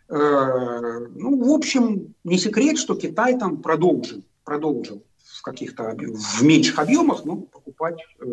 Э, 0.10 1.08
ну, 1.16 1.44
в 1.44 1.52
общем, 1.52 2.14
не 2.24 2.38
секрет, 2.38 2.78
что 2.78 2.96
Китай 2.96 3.38
там 3.38 3.62
продолжил, 3.62 4.24
продолжил 4.44 5.04
в 5.24 5.42
каких-то 5.42 5.96
в 5.96 6.44
меньших 6.44 6.80
объемах, 6.80 7.24
но 7.26 7.38
покупать 7.38 8.00
э, 8.20 8.26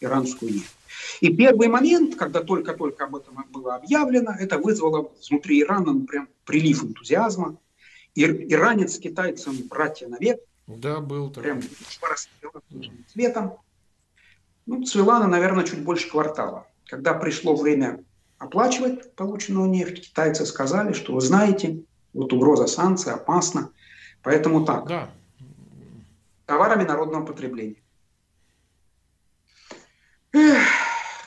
иранскую 0.00 0.52
нефть. 0.52 0.76
И 1.20 1.34
первый 1.34 1.68
момент, 1.68 2.16
когда 2.16 2.42
только-только 2.42 3.04
об 3.04 3.16
этом 3.16 3.44
было 3.50 3.76
объявлено, 3.76 4.32
это 4.38 4.58
вызвало 4.58 5.10
внутри 5.28 5.62
Ирана 5.62 5.92
ну, 5.92 6.06
прям 6.06 6.28
прилив 6.44 6.84
энтузиазма. 6.84 7.56
Ир, 8.14 8.32
иранец 8.32 8.96
с 8.96 8.98
китайцем 8.98 9.56
братья 9.68 10.08
навек. 10.08 10.40
Да, 10.78 11.00
был 11.00 11.30
так. 11.30 11.42
Прям 11.42 11.60
расцвела 12.02 12.62
цветом. 13.12 13.58
Ну, 14.66 14.84
цвела 14.84 15.16
она, 15.16 15.26
наверное, 15.26 15.64
чуть 15.64 15.82
больше 15.82 16.08
квартала. 16.08 16.66
когда 16.86 17.14
пришло 17.14 17.54
время 17.56 18.04
оплачивать 18.38 19.14
полученную 19.14 19.68
нефть, 19.68 20.08
китайцы 20.08 20.44
сказали, 20.46 20.92
что 20.92 21.12
вы 21.12 21.20
знаете, 21.20 21.84
вот 22.12 22.32
угроза 22.32 22.66
санкций 22.66 23.12
опасна, 23.12 23.70
поэтому 24.22 24.64
так. 24.64 24.86
Да. 24.86 25.10
Товарами 26.46 26.84
народного 26.84 27.26
потребления. 27.26 27.82
Эх, 30.32 30.66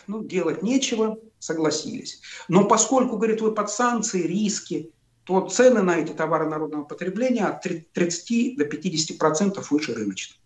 ну, 0.07 0.23
делать 0.23 0.63
нечего, 0.63 1.17
согласились. 1.39 2.21
Но 2.47 2.65
поскольку, 2.65 3.17
говорит, 3.17 3.41
вы 3.41 3.53
под 3.53 3.69
санкции, 3.69 4.23
риски, 4.23 4.91
то 5.23 5.47
цены 5.47 5.81
на 5.81 5.97
эти 5.97 6.11
товары 6.11 6.49
народного 6.49 6.83
потребления 6.83 7.45
от 7.45 7.61
30 7.61 8.57
до 8.57 8.65
50 8.65 9.17
процентов 9.17 9.71
выше 9.71 9.93
рыночных. 9.93 10.37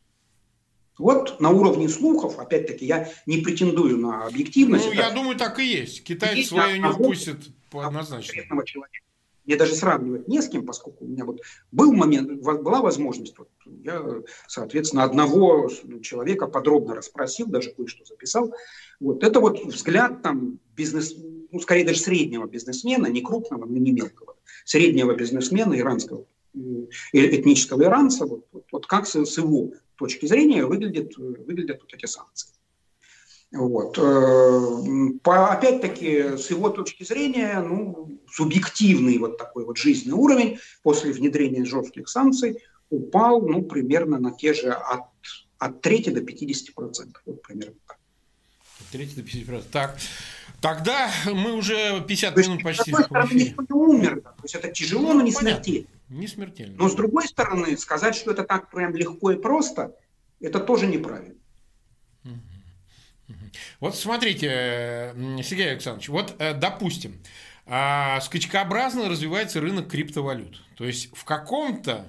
Вот 0.98 1.40
на 1.40 1.50
уровне 1.52 1.90
слухов, 1.90 2.40
опять-таки, 2.40 2.86
я 2.86 3.10
не 3.26 3.38
претендую 3.38 3.98
на 3.98 4.26
объективность. 4.26 4.86
Ну, 4.86 4.94
я 4.94 5.12
думаю, 5.12 5.38
так 5.38 5.60
и 5.60 5.66
есть. 5.66 6.04
Китай 6.04 6.44
свое 6.44 6.80
не 6.80 6.88
упустит 6.88 7.50
однозначно. 7.72 8.34
Человека. 8.66 9.00
Мне 9.46 9.56
даже 9.56 9.76
сравнивать 9.76 10.28
не 10.28 10.42
с 10.42 10.50
кем, 10.50 10.66
поскольку 10.66 11.06
у 11.06 11.08
меня 11.08 11.24
вот 11.24 11.40
был 11.72 11.94
момент, 11.94 12.42
была 12.42 12.82
возможность, 12.82 13.38
вот 13.38 13.50
я, 13.66 14.04
соответственно, 14.48 15.04
одного 15.04 15.70
человека 16.02 16.48
подробно 16.48 16.96
расспросил, 16.96 17.48
даже 17.48 17.72
кое-что 17.72 18.04
записал. 18.04 18.54
Вот 19.00 19.24
это 19.24 19.40
вот 19.40 19.64
взгляд 19.64 20.22
там 20.22 20.60
бизнес, 20.76 21.16
ну, 21.52 21.60
скорее 21.62 21.86
даже 21.86 22.00
среднего 22.00 22.46
бизнесмена, 22.46 23.08
не 23.08 23.22
крупного, 23.22 23.66
но 23.66 23.78
не 23.78 23.92
мелкого, 23.92 24.36
среднего 24.68 25.16
бизнесмена 25.16 25.80
иранского, 25.80 26.26
э, 26.54 26.60
этнического 27.14 27.84
иранца, 27.84 28.26
вот, 28.26 28.46
вот, 28.52 28.66
вот 28.72 28.86
как 28.86 29.08
с, 29.08 29.16
с 29.16 29.38
его 29.38 29.72
точки 29.96 30.26
зрения 30.26 30.66
выглядят, 30.66 31.16
выглядят 31.18 31.80
вот 31.82 31.94
эти 31.94 32.06
санкции. 32.06 32.50
Вот. 33.52 33.98
Э, 33.98 35.20
по, 35.24 35.52
опять-таки, 35.52 36.38
с 36.38 36.50
его 36.50 36.70
точки 36.70 37.04
зрения, 37.04 37.62
ну, 37.62 38.20
субъективный 38.30 39.18
вот 39.20 39.38
такой 39.38 39.66
вот 39.66 39.78
жизненный 39.78 40.18
уровень 40.18 40.60
после 40.84 41.14
внедрения 41.14 41.64
жестких 41.64 42.10
санкций 42.10 42.58
упал 42.90 43.42
ну, 43.48 43.64
примерно 43.64 44.20
на 44.20 44.32
те 44.32 44.54
же 44.54 44.72
от, 44.72 45.06
от 45.60 45.82
трети 45.82 46.10
до 46.10 46.20
50 46.20 46.76
процентов. 46.76 47.22
Вот 47.26 47.42
примерно 47.42 47.76
так. 47.88 47.98
От 48.82 48.88
трети 48.88 49.16
до 49.16 49.24
50 49.24 49.46
процентов. 49.46 49.72
Так, 49.72 49.98
тогда 50.62 51.12
мы 51.26 51.54
уже 51.54 52.02
50 52.02 52.36
то 52.36 52.42
минут 52.42 52.64
почти. 52.64 52.92
С 52.92 52.94
одной 52.94 53.04
стороны, 53.06 53.34
никто 53.34 53.64
не 53.64 53.74
умер. 53.74 54.22
То 54.22 54.44
есть 54.44 54.56
это 54.56 54.70
тяжело, 54.70 55.14
но 55.14 55.22
не 55.22 55.32
смертельно. 55.32 55.88
Не 56.10 56.28
смертельно. 56.28 56.76
Но 56.78 56.90
с 56.90 56.96
другой 56.96 57.28
стороны, 57.28 57.78
сказать, 57.78 58.16
что 58.16 58.32
это 58.32 58.44
так 58.44 58.70
прям 58.70 58.96
легко 58.96 59.32
и 59.32 59.38
просто, 59.38 59.96
это 60.40 60.60
тоже 60.60 60.88
неправильно. 60.88 61.36
Вот 63.80 63.96
смотрите, 63.96 65.14
Сергей 65.44 65.72
Александрович, 65.72 66.10
вот 66.10 66.36
э, 66.40 66.54
допустим, 66.54 67.20
а, 67.66 68.22
скачкообразно 68.22 69.10
развивается 69.10 69.60
рынок 69.60 69.90
криптовалют. 69.90 70.62
То 70.78 70.86
есть 70.86 71.10
в 71.14 71.26
каком-то 71.26 72.08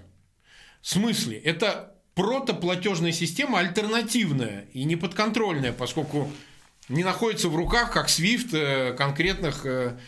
смысле 0.83 1.39
это 1.39 1.95
протоплатежная 2.15 3.13
система 3.13 3.59
альтернативная 3.59 4.67
и 4.73 4.85
неподконтрольная, 4.85 5.73
поскольку 5.73 6.31
не 6.89 7.05
находится 7.05 7.49
в 7.49 7.57
руках, 7.57 7.93
как 7.93 8.09
SWIFT, 8.09 8.51
э, 8.53 8.93
конкретных, 8.95 9.65
э, 9.65 9.99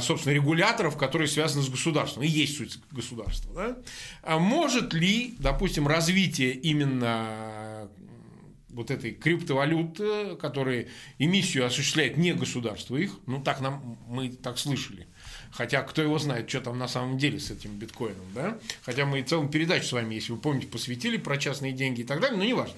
собственно, 0.00 0.32
регуляторов, 0.32 0.96
которые 0.96 1.28
связаны 1.28 1.62
с 1.62 1.68
государством. 1.68 2.22
И 2.24 2.28
есть 2.28 2.56
суть 2.56 2.78
государства. 2.90 3.54
Да? 3.54 3.76
А 4.22 4.38
может 4.38 4.92
ли, 4.92 5.36
допустим, 5.38 5.86
развитие 5.86 6.52
именно 6.52 7.88
вот 8.72 8.90
этой 8.90 9.12
криптовалюты, 9.12 10.36
которые 10.36 10.88
эмиссию 11.18 11.66
осуществляет 11.66 12.16
не 12.16 12.32
государство 12.32 12.96
их, 12.96 13.12
ну 13.26 13.42
так 13.42 13.60
нам 13.60 13.98
мы 14.06 14.30
так 14.30 14.58
слышали. 14.58 15.06
Хотя 15.50 15.82
кто 15.82 16.02
его 16.02 16.18
знает, 16.18 16.48
что 16.48 16.60
там 16.60 16.78
на 16.78 16.86
самом 16.86 17.18
деле 17.18 17.40
с 17.40 17.50
этим 17.50 17.72
биткоином, 17.72 18.26
да? 18.34 18.58
Хотя 18.82 19.04
мы 19.04 19.20
и 19.20 19.22
целую 19.22 19.48
передачу 19.48 19.86
с 19.86 19.92
вами, 19.92 20.14
если 20.14 20.32
вы 20.32 20.38
помните, 20.38 20.68
посвятили 20.68 21.16
про 21.16 21.36
частные 21.36 21.72
деньги 21.72 22.02
и 22.02 22.04
так 22.04 22.20
далее, 22.20 22.38
но 22.38 22.44
неважно. 22.44 22.76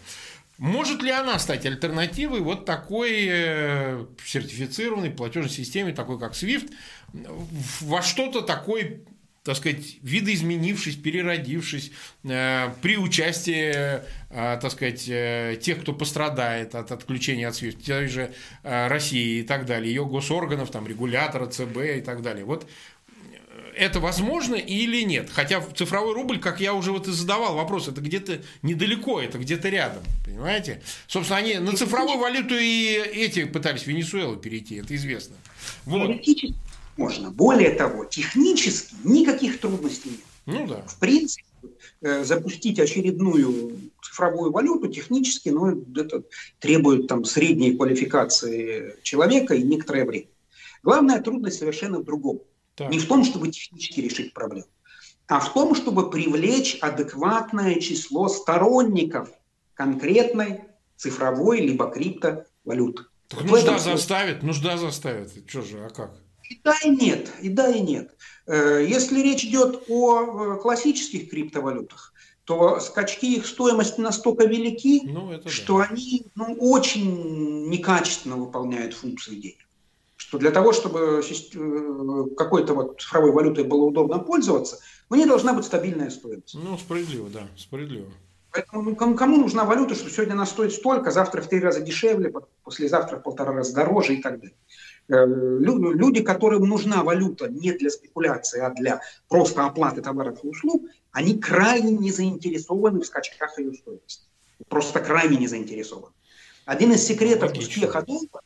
Может 0.58 1.02
ли 1.02 1.10
она 1.10 1.38
стать 1.38 1.66
альтернативой 1.66 2.40
вот 2.40 2.64
такой 2.64 3.26
э, 3.28 4.06
сертифицированной 4.24 5.10
платежной 5.10 5.50
системе, 5.50 5.92
такой 5.92 6.18
как 6.18 6.34
SWIFT, 6.34 6.70
во 7.80 8.02
что-то 8.02 8.42
такое 8.42 9.00
так 9.44 9.56
сказать, 9.56 9.98
видоизменившись, 10.02 10.94
переродившись, 10.94 11.90
э, 12.22 12.70
при 12.80 12.96
участии, 12.96 13.72
э, 13.74 14.02
так 14.30 14.70
сказать, 14.70 15.04
тех, 15.60 15.80
кто 15.80 15.92
пострадает 15.92 16.76
от 16.76 16.92
отключения 16.92 17.48
от 17.48 17.54
SWIFT, 17.54 17.84
той 17.84 18.06
же 18.06 18.32
России 18.62 19.40
и 19.40 19.42
так 19.42 19.66
далее, 19.66 19.92
ее 19.92 20.06
госорганов, 20.06 20.70
там, 20.70 20.86
регулятора, 20.86 21.46
ЦБ 21.46 21.76
и 21.96 22.00
так 22.02 22.22
далее. 22.22 22.44
Вот 22.44 22.68
это 23.76 24.00
возможно 24.00 24.54
или 24.54 25.02
нет? 25.02 25.30
Хотя 25.32 25.60
цифровой 25.74 26.14
рубль, 26.14 26.38
как 26.38 26.60
я 26.60 26.74
уже 26.74 26.92
вот 26.92 27.08
и 27.08 27.12
задавал 27.12 27.54
вопрос, 27.54 27.88
это 27.88 28.00
где-то 28.00 28.40
недалеко, 28.62 29.20
это 29.20 29.38
где-то 29.38 29.68
рядом, 29.68 30.02
понимаете? 30.24 30.82
Собственно, 31.06 31.38
они 31.38 31.54
на 31.58 31.76
цифровую 31.76 32.18
валюту 32.18 32.54
и 32.54 32.94
эти 32.94 33.44
пытались 33.44 33.82
в 33.82 33.86
Венесуэлу 33.86 34.36
перейти, 34.36 34.76
это 34.76 34.94
известно. 34.94 35.36
Вот 35.84 36.10
можно. 36.96 37.30
Более 37.30 37.70
того, 37.70 38.04
технически 38.04 38.94
никаких 39.04 39.60
трудностей 39.60 40.10
нет. 40.10 40.20
Ну 40.46 40.66
да. 40.66 40.82
В 40.86 40.98
принципе, 40.98 41.44
э, 42.02 42.24
запустить 42.24 42.78
очередную 42.78 43.78
цифровую 44.02 44.52
валюту 44.52 44.88
технически, 44.88 45.48
ну, 45.48 45.84
это 45.96 46.22
требует 46.58 47.06
там 47.06 47.24
средней 47.24 47.76
квалификации 47.76 48.96
человека 49.02 49.54
и 49.54 49.62
некоторое 49.62 50.04
время. 50.04 50.26
Главная 50.82 51.20
трудность 51.20 51.58
совершенно 51.58 52.00
в 52.00 52.04
другом. 52.04 52.40
Так. 52.74 52.90
Не 52.90 52.98
в 52.98 53.06
том, 53.06 53.24
чтобы 53.24 53.48
технически 53.48 54.00
решить 54.00 54.34
проблему, 54.34 54.66
а 55.26 55.40
в 55.40 55.52
том, 55.52 55.74
чтобы 55.74 56.10
привлечь 56.10 56.78
адекватное 56.80 57.76
число 57.80 58.28
сторонников 58.28 59.30
конкретной 59.74 60.64
цифровой 60.96 61.60
либо 61.60 61.90
криптовалюты. 61.90 63.04
Так 63.28 63.44
нужда 63.44 63.78
заставит, 63.78 64.42
нужда 64.42 64.76
заставит. 64.76 65.32
Что 65.48 65.62
же, 65.62 65.84
а 65.84 65.90
как? 65.90 66.14
И 66.48 66.60
да, 66.62 66.76
и 66.84 66.90
нет, 66.90 67.30
и 67.40 67.48
да, 67.48 67.70
и 67.70 67.80
нет. 67.80 68.14
Э, 68.46 68.84
если 68.86 69.20
речь 69.22 69.44
идет 69.44 69.84
о 69.88 70.56
э, 70.56 70.60
классических 70.60 71.30
криптовалютах, 71.30 72.12
то 72.44 72.80
скачки 72.80 73.36
их 73.36 73.46
стоимости 73.46 74.00
настолько 74.00 74.46
велики, 74.46 75.02
ну, 75.04 75.40
что 75.46 75.78
да. 75.78 75.84
они 75.84 76.26
ну, 76.34 76.56
очень 76.58 77.68
некачественно 77.68 78.36
выполняют 78.36 78.94
функции 78.94 79.36
денег. 79.36 79.66
Что 80.32 80.38
для 80.38 80.50
того, 80.50 80.72
чтобы 80.72 81.20
э, 81.20 82.34
какой-то 82.38 82.72
вот 82.72 82.98
цифровой 82.98 83.32
валютой 83.32 83.64
было 83.64 83.84
удобно 83.84 84.18
пользоваться, 84.18 84.78
у 85.10 85.14
нее 85.14 85.26
должна 85.26 85.52
быть 85.52 85.66
стабильная 85.66 86.08
стоимость. 86.08 86.54
Ну, 86.54 86.78
справедливо, 86.78 87.28
да, 87.28 87.46
справедливо. 87.58 88.06
Поэтому 88.50 88.80
ну, 88.80 88.96
кому, 88.96 89.14
кому 89.14 89.36
нужна 89.36 89.66
валюта, 89.66 89.94
что 89.94 90.08
сегодня 90.08 90.32
она 90.32 90.46
стоит 90.46 90.72
столько, 90.72 91.10
завтра 91.10 91.42
в 91.42 91.48
три 91.48 91.60
раза 91.60 91.82
дешевле, 91.82 92.32
послезавтра 92.64 93.18
в 93.18 93.22
полтора 93.22 93.52
раза 93.52 93.74
дороже 93.74 94.14
и 94.14 94.22
так 94.22 94.40
далее. 94.40 94.56
Э, 95.10 95.26
люди, 95.26 96.22
которым 96.22 96.66
нужна 96.66 97.04
валюта 97.04 97.50
не 97.50 97.72
для 97.72 97.90
спекуляции, 97.90 98.62
а 98.62 98.70
для 98.70 99.02
просто 99.28 99.66
оплаты 99.66 100.00
товаров 100.00 100.38
и 100.42 100.48
услуг, 100.48 100.82
они 101.10 101.38
крайне 101.38 101.90
не 101.90 102.10
заинтересованы 102.10 103.02
в 103.02 103.06
скачках 103.06 103.58
ее 103.58 103.74
стоимости. 103.74 104.24
Просто 104.70 105.00
крайне 105.00 105.36
не 105.36 105.46
заинтересованы. 105.46 106.14
Один 106.64 106.92
из 106.92 107.04
секретов 107.04 107.50
Логично. 107.50 107.68
успеха 107.68 108.00
доллара 108.00 108.40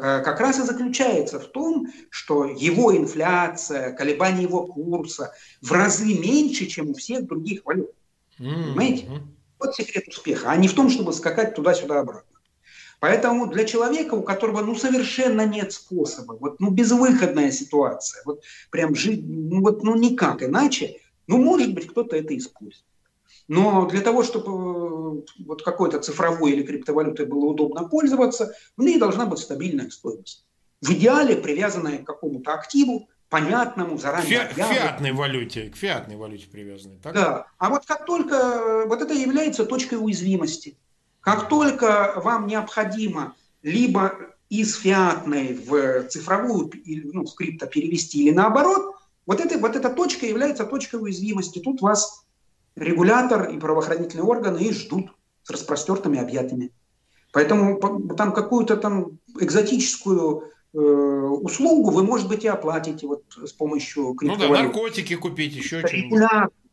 как 0.00 0.40
раз 0.40 0.58
и 0.58 0.62
заключается 0.62 1.38
в 1.40 1.46
том, 1.46 1.88
что 2.10 2.44
его 2.44 2.96
инфляция, 2.96 3.92
колебания 3.92 4.42
его 4.42 4.66
курса 4.66 5.32
в 5.60 5.72
разы 5.72 6.18
меньше, 6.18 6.66
чем 6.66 6.90
у 6.90 6.94
всех 6.94 7.26
других 7.26 7.64
валют. 7.64 7.90
Mm-hmm. 8.38 8.64
Понимаете? 8.74 9.08
Вот 9.58 9.74
секрет 9.74 10.06
успеха, 10.08 10.50
а 10.50 10.56
не 10.56 10.68
в 10.68 10.74
том, 10.74 10.88
чтобы 10.88 11.12
скакать 11.12 11.54
туда-сюда 11.54 12.00
обратно. 12.00 12.38
Поэтому 13.00 13.46
для 13.46 13.64
человека, 13.64 14.14
у 14.14 14.22
которого 14.22 14.60
ну, 14.60 14.74
совершенно 14.74 15.46
нет 15.46 15.72
способа, 15.72 16.36
вот, 16.40 16.58
ну, 16.58 16.70
безвыходная 16.70 17.52
ситуация, 17.52 18.22
вот 18.24 18.42
прям 18.70 18.94
жить, 18.94 19.22
ну, 19.24 19.60
вот, 19.62 19.84
ну, 19.84 19.94
никак 19.94 20.42
иначе, 20.42 20.96
ну, 21.26 21.38
может 21.38 21.74
быть, 21.74 21.86
кто-то 21.88 22.16
это 22.16 22.36
использует. 22.36 22.87
Но 23.48 23.86
для 23.86 24.00
того, 24.00 24.22
чтобы 24.22 24.50
э, 24.50 25.42
вот 25.44 25.62
какой-то 25.62 25.98
цифровой 26.00 26.52
или 26.52 26.62
криптовалютой 26.62 27.26
было 27.26 27.46
удобно 27.46 27.88
пользоваться, 27.88 28.52
в 28.76 28.82
ней 28.82 28.98
должна 28.98 29.26
быть 29.26 29.38
стабильная 29.38 29.90
стоимость. 29.90 30.44
В 30.80 30.90
идеале 30.92 31.34
привязанная 31.34 31.98
к 31.98 32.04
какому-то 32.04 32.52
активу, 32.52 33.08
понятному, 33.30 33.98
заранее 33.98 34.48
Фи- 34.48 34.54
К 34.54 34.66
фиатной 34.66 35.12
валюте, 35.12 35.70
к 35.70 35.76
фиатной 35.76 36.16
валюте 36.16 36.46
привязанной. 36.46 36.98
Так? 37.02 37.14
Да. 37.14 37.46
А 37.58 37.70
вот 37.70 37.84
как 37.86 38.04
только 38.06 38.34
э, 38.36 38.86
вот 38.86 39.02
это 39.02 39.14
является 39.14 39.64
точкой 39.64 39.96
уязвимости– 39.96 40.76
как 41.28 41.50
только 41.50 42.14
вам 42.16 42.46
необходимо 42.46 43.34
либо 43.62 44.14
из 44.48 44.76
фиатной 44.76 45.52
в 45.54 46.08
цифровую, 46.08 46.70
ну, 47.12 47.26
в 47.26 47.34
крипто 47.34 47.66
перевести 47.66 48.24
или 48.24 48.30
наоборот, 48.30 48.96
вот, 49.26 49.38
это, 49.38 49.58
вот 49.58 49.76
эта 49.76 49.90
точка 49.90 50.24
является 50.24 50.64
точкой 50.64 51.02
уязвимости. 51.02 51.58
Тут 51.58 51.82
вас 51.82 52.24
регулятор 52.80 53.50
и 53.50 53.58
правоохранительные 53.58 54.24
органы 54.24 54.58
и 54.58 54.72
ждут 54.72 55.12
с 55.42 55.50
распростертыми 55.50 56.18
объятиями. 56.18 56.72
Поэтому 57.32 57.78
там 58.16 58.32
какую-то 58.32 58.76
там 58.76 59.18
экзотическую 59.38 60.44
э, 60.72 60.78
услугу 60.78 61.90
вы, 61.90 62.02
может 62.02 62.28
быть, 62.28 62.44
и 62.44 62.48
оплатите 62.48 63.06
вот 63.06 63.24
с 63.36 63.52
помощью 63.52 64.14
криптовалют. 64.14 64.48
Ну 64.48 64.54
да, 64.54 64.62
наркотики 64.62 65.14
купить, 65.16 65.54
еще 65.54 65.86
что-нибудь. 65.86 66.20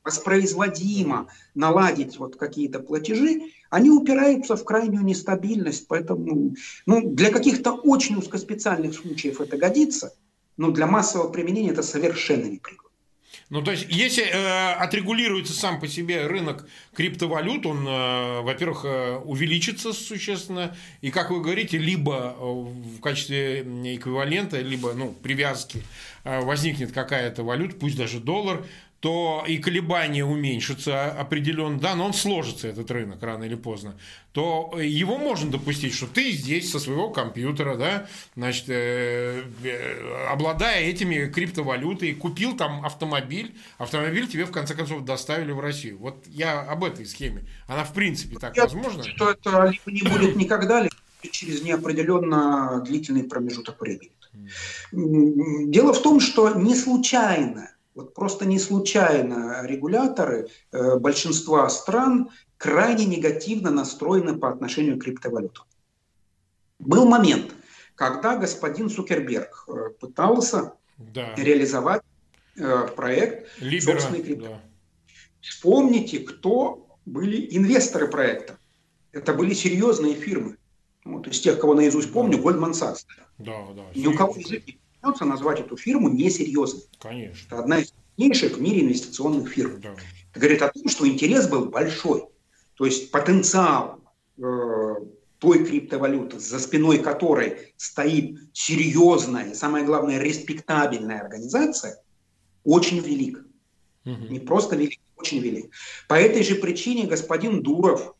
Воспроизводимо 0.04 1.30
наладить 1.56 2.20
вот 2.20 2.36
какие-то 2.36 2.80
платежи, 2.80 3.42
они 3.72 3.90
упираются 3.90 4.56
в 4.56 4.64
крайнюю 4.64 5.04
нестабильность, 5.04 5.88
поэтому 5.88 6.54
ну, 6.86 7.10
для 7.10 7.32
каких-то 7.32 7.74
очень 7.74 8.16
узкоспециальных 8.18 8.94
случаев 8.94 9.42
это 9.42 9.58
годится, 9.58 10.14
но 10.58 10.70
для 10.70 10.86
массового 10.86 11.32
применения 11.32 11.72
это 11.72 11.82
совершенно 11.82 12.46
непригодно. 12.46 12.85
Ну, 13.52 13.62
то 13.62 13.72
есть, 13.72 13.86
если 13.90 14.24
э, 14.24 14.74
отрегулируется 14.74 15.54
сам 15.54 15.80
по 15.80 15.88
себе 15.88 16.26
рынок 16.26 16.68
криптовалют, 16.96 17.68
он, 17.68 17.88
э, 17.88 18.42
во-первых, 18.42 18.86
э, 18.86 19.18
увеличится 19.18 19.94
существенно, 19.94 20.76
и, 21.02 21.12
как 21.12 21.30
вы 21.30 21.42
говорите, 21.42 21.78
либо 21.78 22.36
э, 22.36 22.44
в 22.44 23.00
качестве 23.02 23.62
эквивалента, 23.62 24.60
либо 24.60 24.94
ну, 24.94 25.12
привязки 25.12 25.84
э, 26.24 26.40
возникнет 26.42 26.92
какая-то 26.92 27.44
валюта, 27.44 27.76
пусть 27.76 27.98
даже 27.98 28.20
доллар, 28.20 28.66
то 29.06 29.46
и 29.48 29.60
колебания 29.60 30.26
уменьшатся 30.26 31.12
определенно, 31.12 31.80
да, 31.80 31.94
но 31.94 32.08
он 32.08 32.14
сложится, 32.16 32.68
этот 32.68 32.90
рынок, 32.90 33.22
рано 33.22 33.44
или 33.44 33.54
поздно, 33.54 33.94
то 34.32 34.74
его 34.82 35.20
можно 35.20 35.52
допустить, 35.52 35.94
что 35.94 36.08
ты 36.08 36.32
здесь 36.32 36.72
со 36.72 36.80
своего 36.80 37.12
компьютера, 37.12 37.78
да, 37.78 38.08
значит, 38.36 38.66
э, 38.70 39.44
э, 39.64 40.26
обладая 40.32 40.86
этими 40.86 41.28
криптовалютой, 41.28 42.16
купил 42.16 42.58
там 42.58 42.84
автомобиль, 42.84 43.54
автомобиль 43.78 44.28
тебе 44.28 44.46
в 44.46 44.52
конце 44.52 44.74
концов 44.74 45.06
доставили 45.06 45.52
в 45.52 45.60
Россию. 45.60 46.00
Вот 46.00 46.26
я 46.26 46.62
об 46.62 46.84
этой 46.84 47.06
схеме. 47.06 47.46
Она 47.68 47.84
в 47.84 47.94
принципе 47.94 48.40
так 48.40 48.58
я 48.58 48.64
возможно? 48.64 49.04
Что 49.04 49.30
это 49.30 49.66
либо 49.66 49.92
не 49.92 50.02
будет 50.02 50.36
никогда, 50.36 50.82
либо 50.82 50.96
через 51.30 51.62
неопределенно 51.62 52.82
длительный 52.84 53.26
промежуток 53.26 53.80
времени. 53.80 54.10
Дело 54.92 55.94
в 55.94 56.02
том, 56.02 56.20
что 56.20 56.56
не 56.56 56.74
случайно 56.74 57.70
вот 57.96 58.14
просто 58.14 58.46
не 58.46 58.60
случайно 58.60 59.66
регуляторы 59.66 60.50
э, 60.72 61.00
большинства 61.00 61.68
стран 61.70 62.30
крайне 62.58 63.06
негативно 63.06 63.72
настроены 63.72 64.38
по 64.38 64.50
отношению 64.50 65.00
к 65.00 65.04
криптовалютам. 65.04 65.66
Был 66.78 67.08
момент, 67.08 67.56
когда 67.96 68.36
господин 68.36 68.90
Цукерберг 68.90 69.66
э, 69.68 69.90
пытался 70.00 70.74
да. 70.98 71.34
реализовать 71.36 72.04
э, 72.58 72.88
проект 72.96 73.50
Либера, 73.62 73.94
собственной 73.94 74.24
криптовалюты. 74.24 74.62
Да. 74.62 74.72
Вспомните, 75.40 76.20
кто 76.20 76.88
были 77.06 77.56
инвесторы 77.56 78.10
проекта. 78.10 78.58
Это 79.14 79.34
были 79.34 79.54
серьезные 79.54 80.16
фирмы. 80.16 80.58
Вот, 81.06 81.28
из 81.28 81.40
тех, 81.40 81.60
кого 81.60 81.76
наизусть 81.76 82.12
помню, 82.12 82.40
Goldman 82.40 82.72
Sachs. 82.72 83.06
Да, 83.38 83.68
да. 83.74 83.84
Ни 83.94 84.08
у 84.08 84.16
кого 84.18 84.36
язык 84.36 84.68
не 84.68 84.80
придется 85.06 85.26
назвать 85.26 85.60
эту 85.60 85.78
фирму 85.78 86.10
несерьезной. 86.10 86.84
Конечно. 87.00 87.48
Это 87.48 87.60
одна 87.60 87.80
из 87.80 87.92
крупнейших 87.92 88.58
в 88.58 88.62
мире 88.62 88.82
инвестиционных 88.82 89.50
фирм. 89.50 89.80
Да. 89.82 89.96
Это 90.32 90.40
говорит 90.40 90.62
о 90.62 90.70
том, 90.70 90.90
что 90.90 91.08
интерес 91.08 91.48
был 91.48 91.66
большой. 91.66 92.26
То 92.76 92.86
есть 92.86 93.12
потенциал 93.12 94.02
э, 94.38 94.96
той 95.38 95.64
криптовалюты, 95.64 96.40
за 96.40 96.60
спиной 96.60 97.00
которой 97.00 97.74
стоит 97.78 98.40
серьезная, 98.54 99.54
самое 99.54 99.86
главное, 99.86 100.20
респектабельная 100.20 101.22
организация, 101.22 102.02
очень 102.64 103.00
велик. 103.00 103.46
Угу. 104.06 104.26
Не 104.30 104.40
просто 104.40 104.76
велик, 104.76 105.00
очень 105.16 105.40
велик. 105.40 105.72
По 106.08 106.16
этой 106.16 106.44
же 106.44 106.56
причине 106.56 107.06
господин 107.06 107.62
Дуров, 107.62 108.15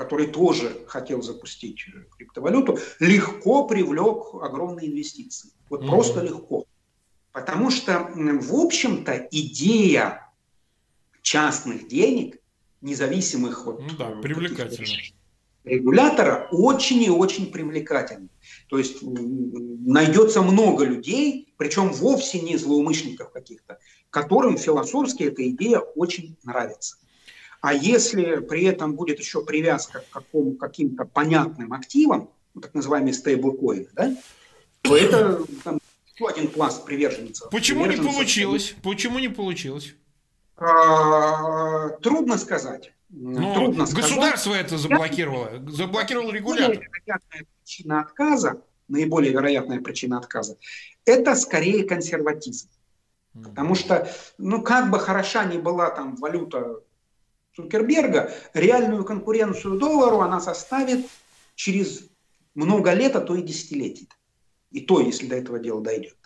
который 0.00 0.28
тоже 0.28 0.82
хотел 0.86 1.20
запустить 1.20 1.84
криптовалюту, 2.16 2.78
легко 3.00 3.66
привлек 3.66 4.34
огромные 4.42 4.88
инвестиции. 4.88 5.50
Вот 5.68 5.82
угу. 5.82 5.90
просто 5.90 6.22
легко. 6.22 6.64
Потому 7.32 7.70
что, 7.70 8.10
в 8.14 8.54
общем-то, 8.54 9.28
идея 9.30 10.32
частных 11.20 11.86
денег, 11.86 12.38
независимых 12.80 13.66
от 13.66 13.80
ну 13.80 13.88
да, 13.98 14.14
регулятора, 15.64 16.48
очень 16.50 17.02
и 17.02 17.10
очень 17.10 17.52
привлекательна. 17.52 18.30
То 18.70 18.78
есть 18.78 19.02
найдется 19.02 20.40
много 20.40 20.86
людей, 20.86 21.52
причем 21.58 21.92
вовсе 21.92 22.40
не 22.40 22.56
злоумышленников 22.56 23.32
каких-то, 23.32 23.78
которым 24.08 24.56
философски 24.56 25.24
эта 25.24 25.46
идея 25.50 25.80
очень 25.80 26.38
нравится. 26.42 26.96
А 27.60 27.74
если 27.74 28.36
при 28.36 28.64
этом 28.64 28.94
будет 28.94 29.18
еще 29.18 29.44
привязка 29.44 30.00
к 30.00 30.10
какому, 30.10 30.54
каким-то 30.54 31.04
понятным 31.04 31.72
активам, 31.72 32.30
ну, 32.54 32.60
так 32.60 32.74
называемые 32.74 33.12
стейблкоины, 33.12 33.88
да, 33.92 34.16
то 34.82 34.96
это 34.96 35.44
там, 35.62 35.78
еще 36.14 36.26
один 36.28 36.48
пласт 36.48 36.84
приверженцев. 36.84 37.50
Почему 37.50 37.86
не 37.86 37.96
получилось? 37.96 38.74
Почему 38.82 39.18
не 39.18 39.28
получилось? 39.28 39.94
А, 40.56 41.90
трудно 42.00 42.38
сказать. 42.38 42.92
Но 43.10 43.40
ну, 43.40 43.54
Трудно 43.54 43.84
государство 43.86 44.50
сказать. 44.50 44.66
это 44.66 44.78
заблокировало. 44.78 45.50
Заблокировал 45.68 46.30
регулятор. 46.30 46.76
Вероятная 46.76 47.46
причина 47.58 48.00
отказа, 48.02 48.62
наиболее 48.88 49.32
вероятная 49.32 49.80
причина 49.80 50.18
отказа, 50.18 50.56
это 51.04 51.34
скорее 51.34 51.84
консерватизм. 51.84 52.68
Потому 53.32 53.74
что, 53.74 54.10
ну, 54.38 54.62
как 54.62 54.90
бы 54.90 54.98
хороша 54.98 55.44
ни 55.44 55.58
была 55.58 55.90
там 55.90 56.16
валюта 56.16 56.80
Цукерберга, 57.62 58.32
реальную 58.54 59.04
конкуренцию 59.04 59.78
доллару 59.78 60.20
она 60.20 60.40
составит 60.40 61.06
через 61.54 62.04
много 62.54 62.92
лет, 62.92 63.16
а 63.16 63.20
то 63.20 63.34
и 63.34 63.42
десятилетий. 63.42 64.08
И 64.70 64.80
то, 64.80 65.00
если 65.00 65.26
до 65.26 65.36
этого 65.36 65.58
дела 65.58 65.80
дойдет. 65.80 66.16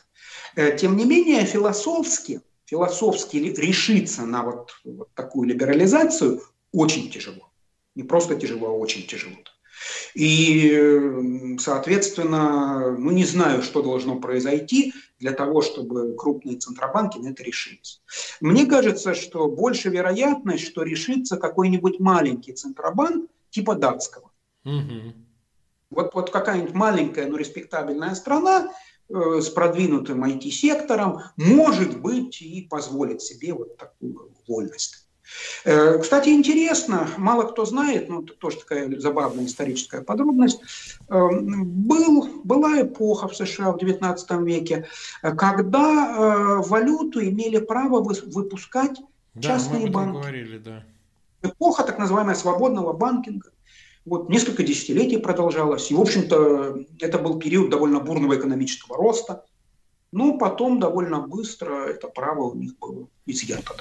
Э, 0.57 0.76
тем 0.76 0.97
не 0.97 1.05
менее, 1.05 1.45
философски, 1.45 2.41
философски 2.66 3.37
решиться 3.37 4.26
на 4.26 4.43
вот, 4.43 4.72
вот 4.85 5.09
такую 5.14 5.49
либерализацию 5.49 6.43
очень 6.72 7.11
тяжело. 7.11 7.51
Не 7.95 8.03
просто 8.03 8.35
тяжело, 8.37 8.68
а 8.68 8.72
очень 8.72 9.07
тяжело. 9.07 9.37
И, 10.14 11.57
соответственно, 11.59 12.97
ну 12.97 13.11
не 13.11 13.24
знаю, 13.24 13.62
что 13.62 13.82
должно 13.82 14.16
произойти 14.16 14.95
для 15.25 15.33
того, 15.33 15.62
чтобы 15.62 16.14
крупные 16.18 16.59
центробанки 16.59 17.16
на 17.16 17.29
это 17.29 17.43
решились. 17.43 18.03
Мне 18.43 18.66
кажется, 18.66 19.14
что 19.14 19.49
больше 19.49 19.89
вероятность, 19.89 20.64
что 20.66 20.83
решится 20.83 21.39
какой-нибудь 21.39 21.99
маленький 21.99 22.53
центробанк 22.53 23.31
типа 23.49 23.75
датского. 23.75 24.33
Угу. 24.66 25.14
Вот, 25.89 26.14
вот 26.14 26.31
какая-нибудь 26.31 26.75
маленькая, 26.75 27.27
но 27.27 27.39
респектабельная 27.39 28.14
страна 28.14 28.68
э, 29.09 29.41
с 29.41 29.49
продвинутым 29.49 30.22
IT-сектором 30.25 31.22
может 31.37 32.03
быть 32.03 32.43
и 32.43 32.61
позволит 32.68 33.22
себе 33.22 33.55
вот 33.55 33.79
такую 33.79 34.31
вольность. 34.47 35.04
Э, 35.64 35.99
кстати, 35.99 36.30
интересно, 36.30 37.09
мало 37.16 37.45
кто 37.45 37.64
знает, 37.64 38.09
ну, 38.09 38.22
это 38.22 38.35
тоже 38.35 38.59
такая 38.59 38.99
забавная 39.01 39.47
историческая 39.47 40.03
подробность, 40.03 40.61
э, 41.09 41.28
был, 41.30 42.43
была 42.45 42.82
эпоха 42.82 43.28
в 43.28 43.37
США 43.37 43.72
в 43.72 43.76
XIX 43.76 44.45
веке, 44.45 44.87
когда 45.22 46.61
э, 46.61 46.68
валюту 46.68 47.22
имели 47.22 47.59
право 47.59 48.03
выпускать 48.03 49.01
частные 49.41 49.87
да, 49.87 49.93
банки. 49.93 50.18
Говорили, 50.18 50.59
да. 50.59 50.85
Эпоха 51.43 51.85
так 51.85 51.99
называемая 51.99 52.35
свободного 52.35 52.93
банкинга. 52.93 53.51
Вот 54.05 54.28
несколько 54.28 54.62
десятилетий 54.62 55.16
продолжалось. 55.16 55.91
И, 55.91 55.95
в 55.95 56.01
общем-то, 56.01 56.85
это 57.01 57.18
был 57.18 57.39
период 57.39 57.70
довольно 57.70 58.01
бурного 58.01 58.37
экономического 58.37 58.97
роста. 58.99 59.45
Но 60.15 60.39
потом 60.39 60.79
довольно 60.79 61.19
быстро 61.19 61.87
это 61.87 62.07
право 62.07 62.43
у 62.43 62.55
них 62.55 62.79
было 62.79 63.09
изъято. 63.27 63.75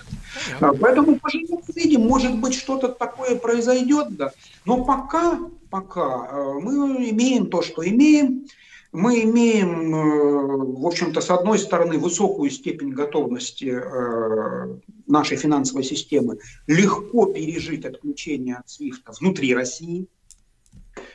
А, 0.59 0.73
поэтому 0.73 1.19
поживем 1.19 1.59
увидим, 1.67 2.01
может 2.07 2.35
быть, 2.39 2.55
что-то 2.55 2.87
такое 2.87 3.35
произойдет, 3.35 4.17
да. 4.17 4.31
Но 4.65 4.83
пока, 4.83 5.39
пока 5.69 6.27
э, 6.31 6.53
мы 6.59 7.07
имеем 7.11 7.51
то, 7.51 7.61
что 7.61 7.87
имеем. 7.87 8.47
Мы 8.91 9.21
имеем, 9.25 9.93
э, 9.93 10.81
в 10.81 10.87
общем-то, 10.87 11.21
с 11.21 11.29
одной 11.29 11.59
стороны, 11.59 11.99
высокую 11.99 12.49
степень 12.49 12.93
готовности 12.93 13.65
э, 13.65 14.77
нашей 15.05 15.37
финансовой 15.37 15.83
системы 15.83 16.39
легко 16.65 17.27
пережить 17.27 17.85
отключение 17.85 18.55
от 18.55 18.67
свифта 18.71 19.11
внутри 19.19 19.53
России, 19.53 20.07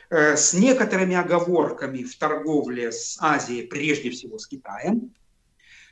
с 0.09 0.53
некоторыми 0.53 1.15
оговорками 1.15 2.03
в 2.03 2.17
торговле 2.17 2.91
с 2.91 3.17
Азией, 3.19 3.67
прежде 3.67 4.09
всего 4.09 4.39
с 4.39 4.47
Китаем, 4.47 5.13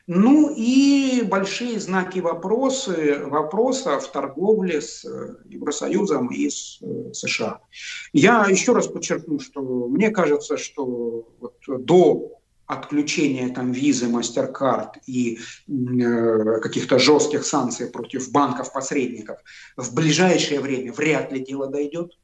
ну 0.07 0.53
и 0.55 1.21
большие 1.21 1.81
знаки 1.81 2.19
вопросы, 2.19 3.19
вопроса 3.25 3.99
в 3.99 4.09
торговле 4.09 4.79
с 4.79 5.03
э, 5.03 5.35
Евросоюзом 5.49 6.27
и 6.27 6.49
с 6.49 6.79
э, 6.81 7.11
США. 7.11 7.59
Я 8.13 8.45
еще 8.45 8.71
раз 8.71 8.87
подчеркну, 8.87 9.41
что 9.41 9.61
мне 9.89 10.09
кажется, 10.09 10.55
что 10.55 11.27
вот 11.41 11.57
до 11.67 12.39
отключения 12.67 13.53
там 13.53 13.73
визы, 13.73 14.05
MasterCard 14.05 14.91
и 15.07 15.39
э, 15.67 16.59
каких-то 16.61 16.99
жестких 16.99 17.45
санкций 17.45 17.87
против 17.87 18.31
банков-посредников 18.31 19.39
в 19.75 19.93
ближайшее 19.93 20.61
время 20.61 20.93
вряд 20.93 21.33
ли 21.33 21.43
дело 21.43 21.67
дойдет. 21.67 22.17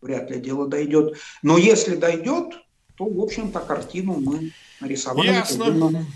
Вряд 0.00 0.30
ли 0.30 0.40
дело 0.40 0.68
дойдет. 0.68 1.18
Но 1.42 1.58
если 1.58 1.96
дойдет, 1.96 2.54
то, 2.96 3.04
в 3.04 3.20
общем-то, 3.20 3.60
картину 3.60 4.14
мы 4.20 4.52
нарисовали. 4.80 5.28
Ясно. 5.28 6.06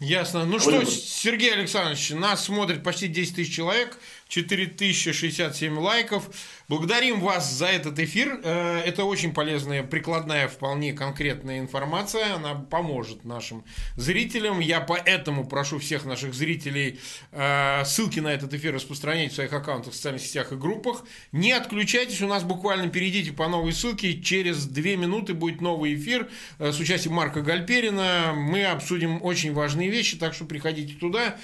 Ясно. 0.00 0.44
Ну 0.44 0.60
что, 0.60 0.84
Сергей 0.84 1.52
Александрович, 1.52 2.10
нас 2.10 2.44
смотрит 2.44 2.84
почти 2.84 3.08
10 3.08 3.34
тысяч 3.34 3.54
человек, 3.54 3.98
4067 4.28 5.78
лайков. 5.78 6.30
Благодарим 6.68 7.20
вас 7.20 7.50
за 7.50 7.66
этот 7.66 7.98
эфир. 7.98 8.40
Э, 8.44 8.80
это 8.80 9.04
очень 9.04 9.32
полезная, 9.32 9.82
прикладная, 9.82 10.48
вполне 10.48 10.92
конкретная 10.92 11.58
информация. 11.58 12.34
Она 12.34 12.54
поможет 12.54 13.24
нашим 13.24 13.64
зрителям. 13.96 14.60
Я 14.60 14.80
поэтому 14.80 15.46
прошу 15.46 15.78
всех 15.78 16.04
наших 16.04 16.34
зрителей 16.34 17.00
э, 17.32 17.84
ссылки 17.86 18.20
на 18.20 18.28
этот 18.28 18.52
эфир 18.52 18.74
распространять 18.74 19.32
в 19.32 19.34
своих 19.34 19.52
аккаунтах 19.52 19.94
в 19.94 19.96
социальных 19.96 20.22
сетях 20.22 20.52
и 20.52 20.56
группах. 20.56 21.04
Не 21.32 21.52
отключайтесь, 21.52 22.20
у 22.20 22.28
нас 22.28 22.44
буквально 22.44 22.88
перейдите 22.88 23.32
по 23.32 23.48
новой 23.48 23.72
ссылке. 23.72 24.20
Через 24.20 24.66
две 24.66 24.96
минуты 24.96 25.32
будет 25.32 25.62
новый 25.62 25.94
эфир 25.94 26.28
э, 26.58 26.70
с 26.70 26.78
участием 26.78 27.14
Марка 27.14 27.40
Гальперина. 27.40 28.34
Мы 28.36 28.66
обсудим 28.66 29.22
очень 29.22 29.54
важные 29.54 29.88
вещи, 29.88 30.18
так 30.18 30.34
что 30.34 30.44
приходите 30.44 30.94
туда. 30.94 31.38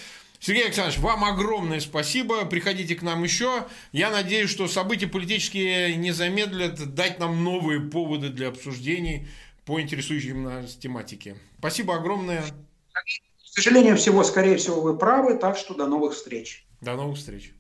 Сергей 0.45 0.67
Александрович, 0.67 0.99
вам 0.99 1.25
огромное 1.25 1.81
спасибо. 1.81 2.45
Приходите 2.45 2.95
к 2.95 3.01
нам 3.01 3.23
еще. 3.23 3.65
Я 3.93 4.11
надеюсь, 4.11 4.51
что 4.51 4.69
события 4.69 5.07
политические 5.07 5.97
не 5.97 6.13
замедлят 6.13 6.95
дать 6.95 7.19
нам 7.19 7.43
новые 7.43 7.81
поводы 7.81 8.29
для 8.29 8.49
обсуждений 8.49 9.27
по 9.65 9.81
интересующим 9.81 10.43
нас 10.43 10.75
тематике. 10.75 11.39
Спасибо 11.59 11.97
огромное. 11.97 12.43
К 12.43 13.55
сожалению, 13.55 13.97
всего, 13.97 14.23
скорее 14.23 14.59
всего, 14.59 14.83
вы 14.83 14.99
правы, 14.99 15.39
так 15.39 15.57
что 15.57 15.73
до 15.73 15.87
новых 15.87 16.13
встреч. 16.13 16.67
До 16.83 16.95
новых 16.95 17.17
встреч. 17.17 17.55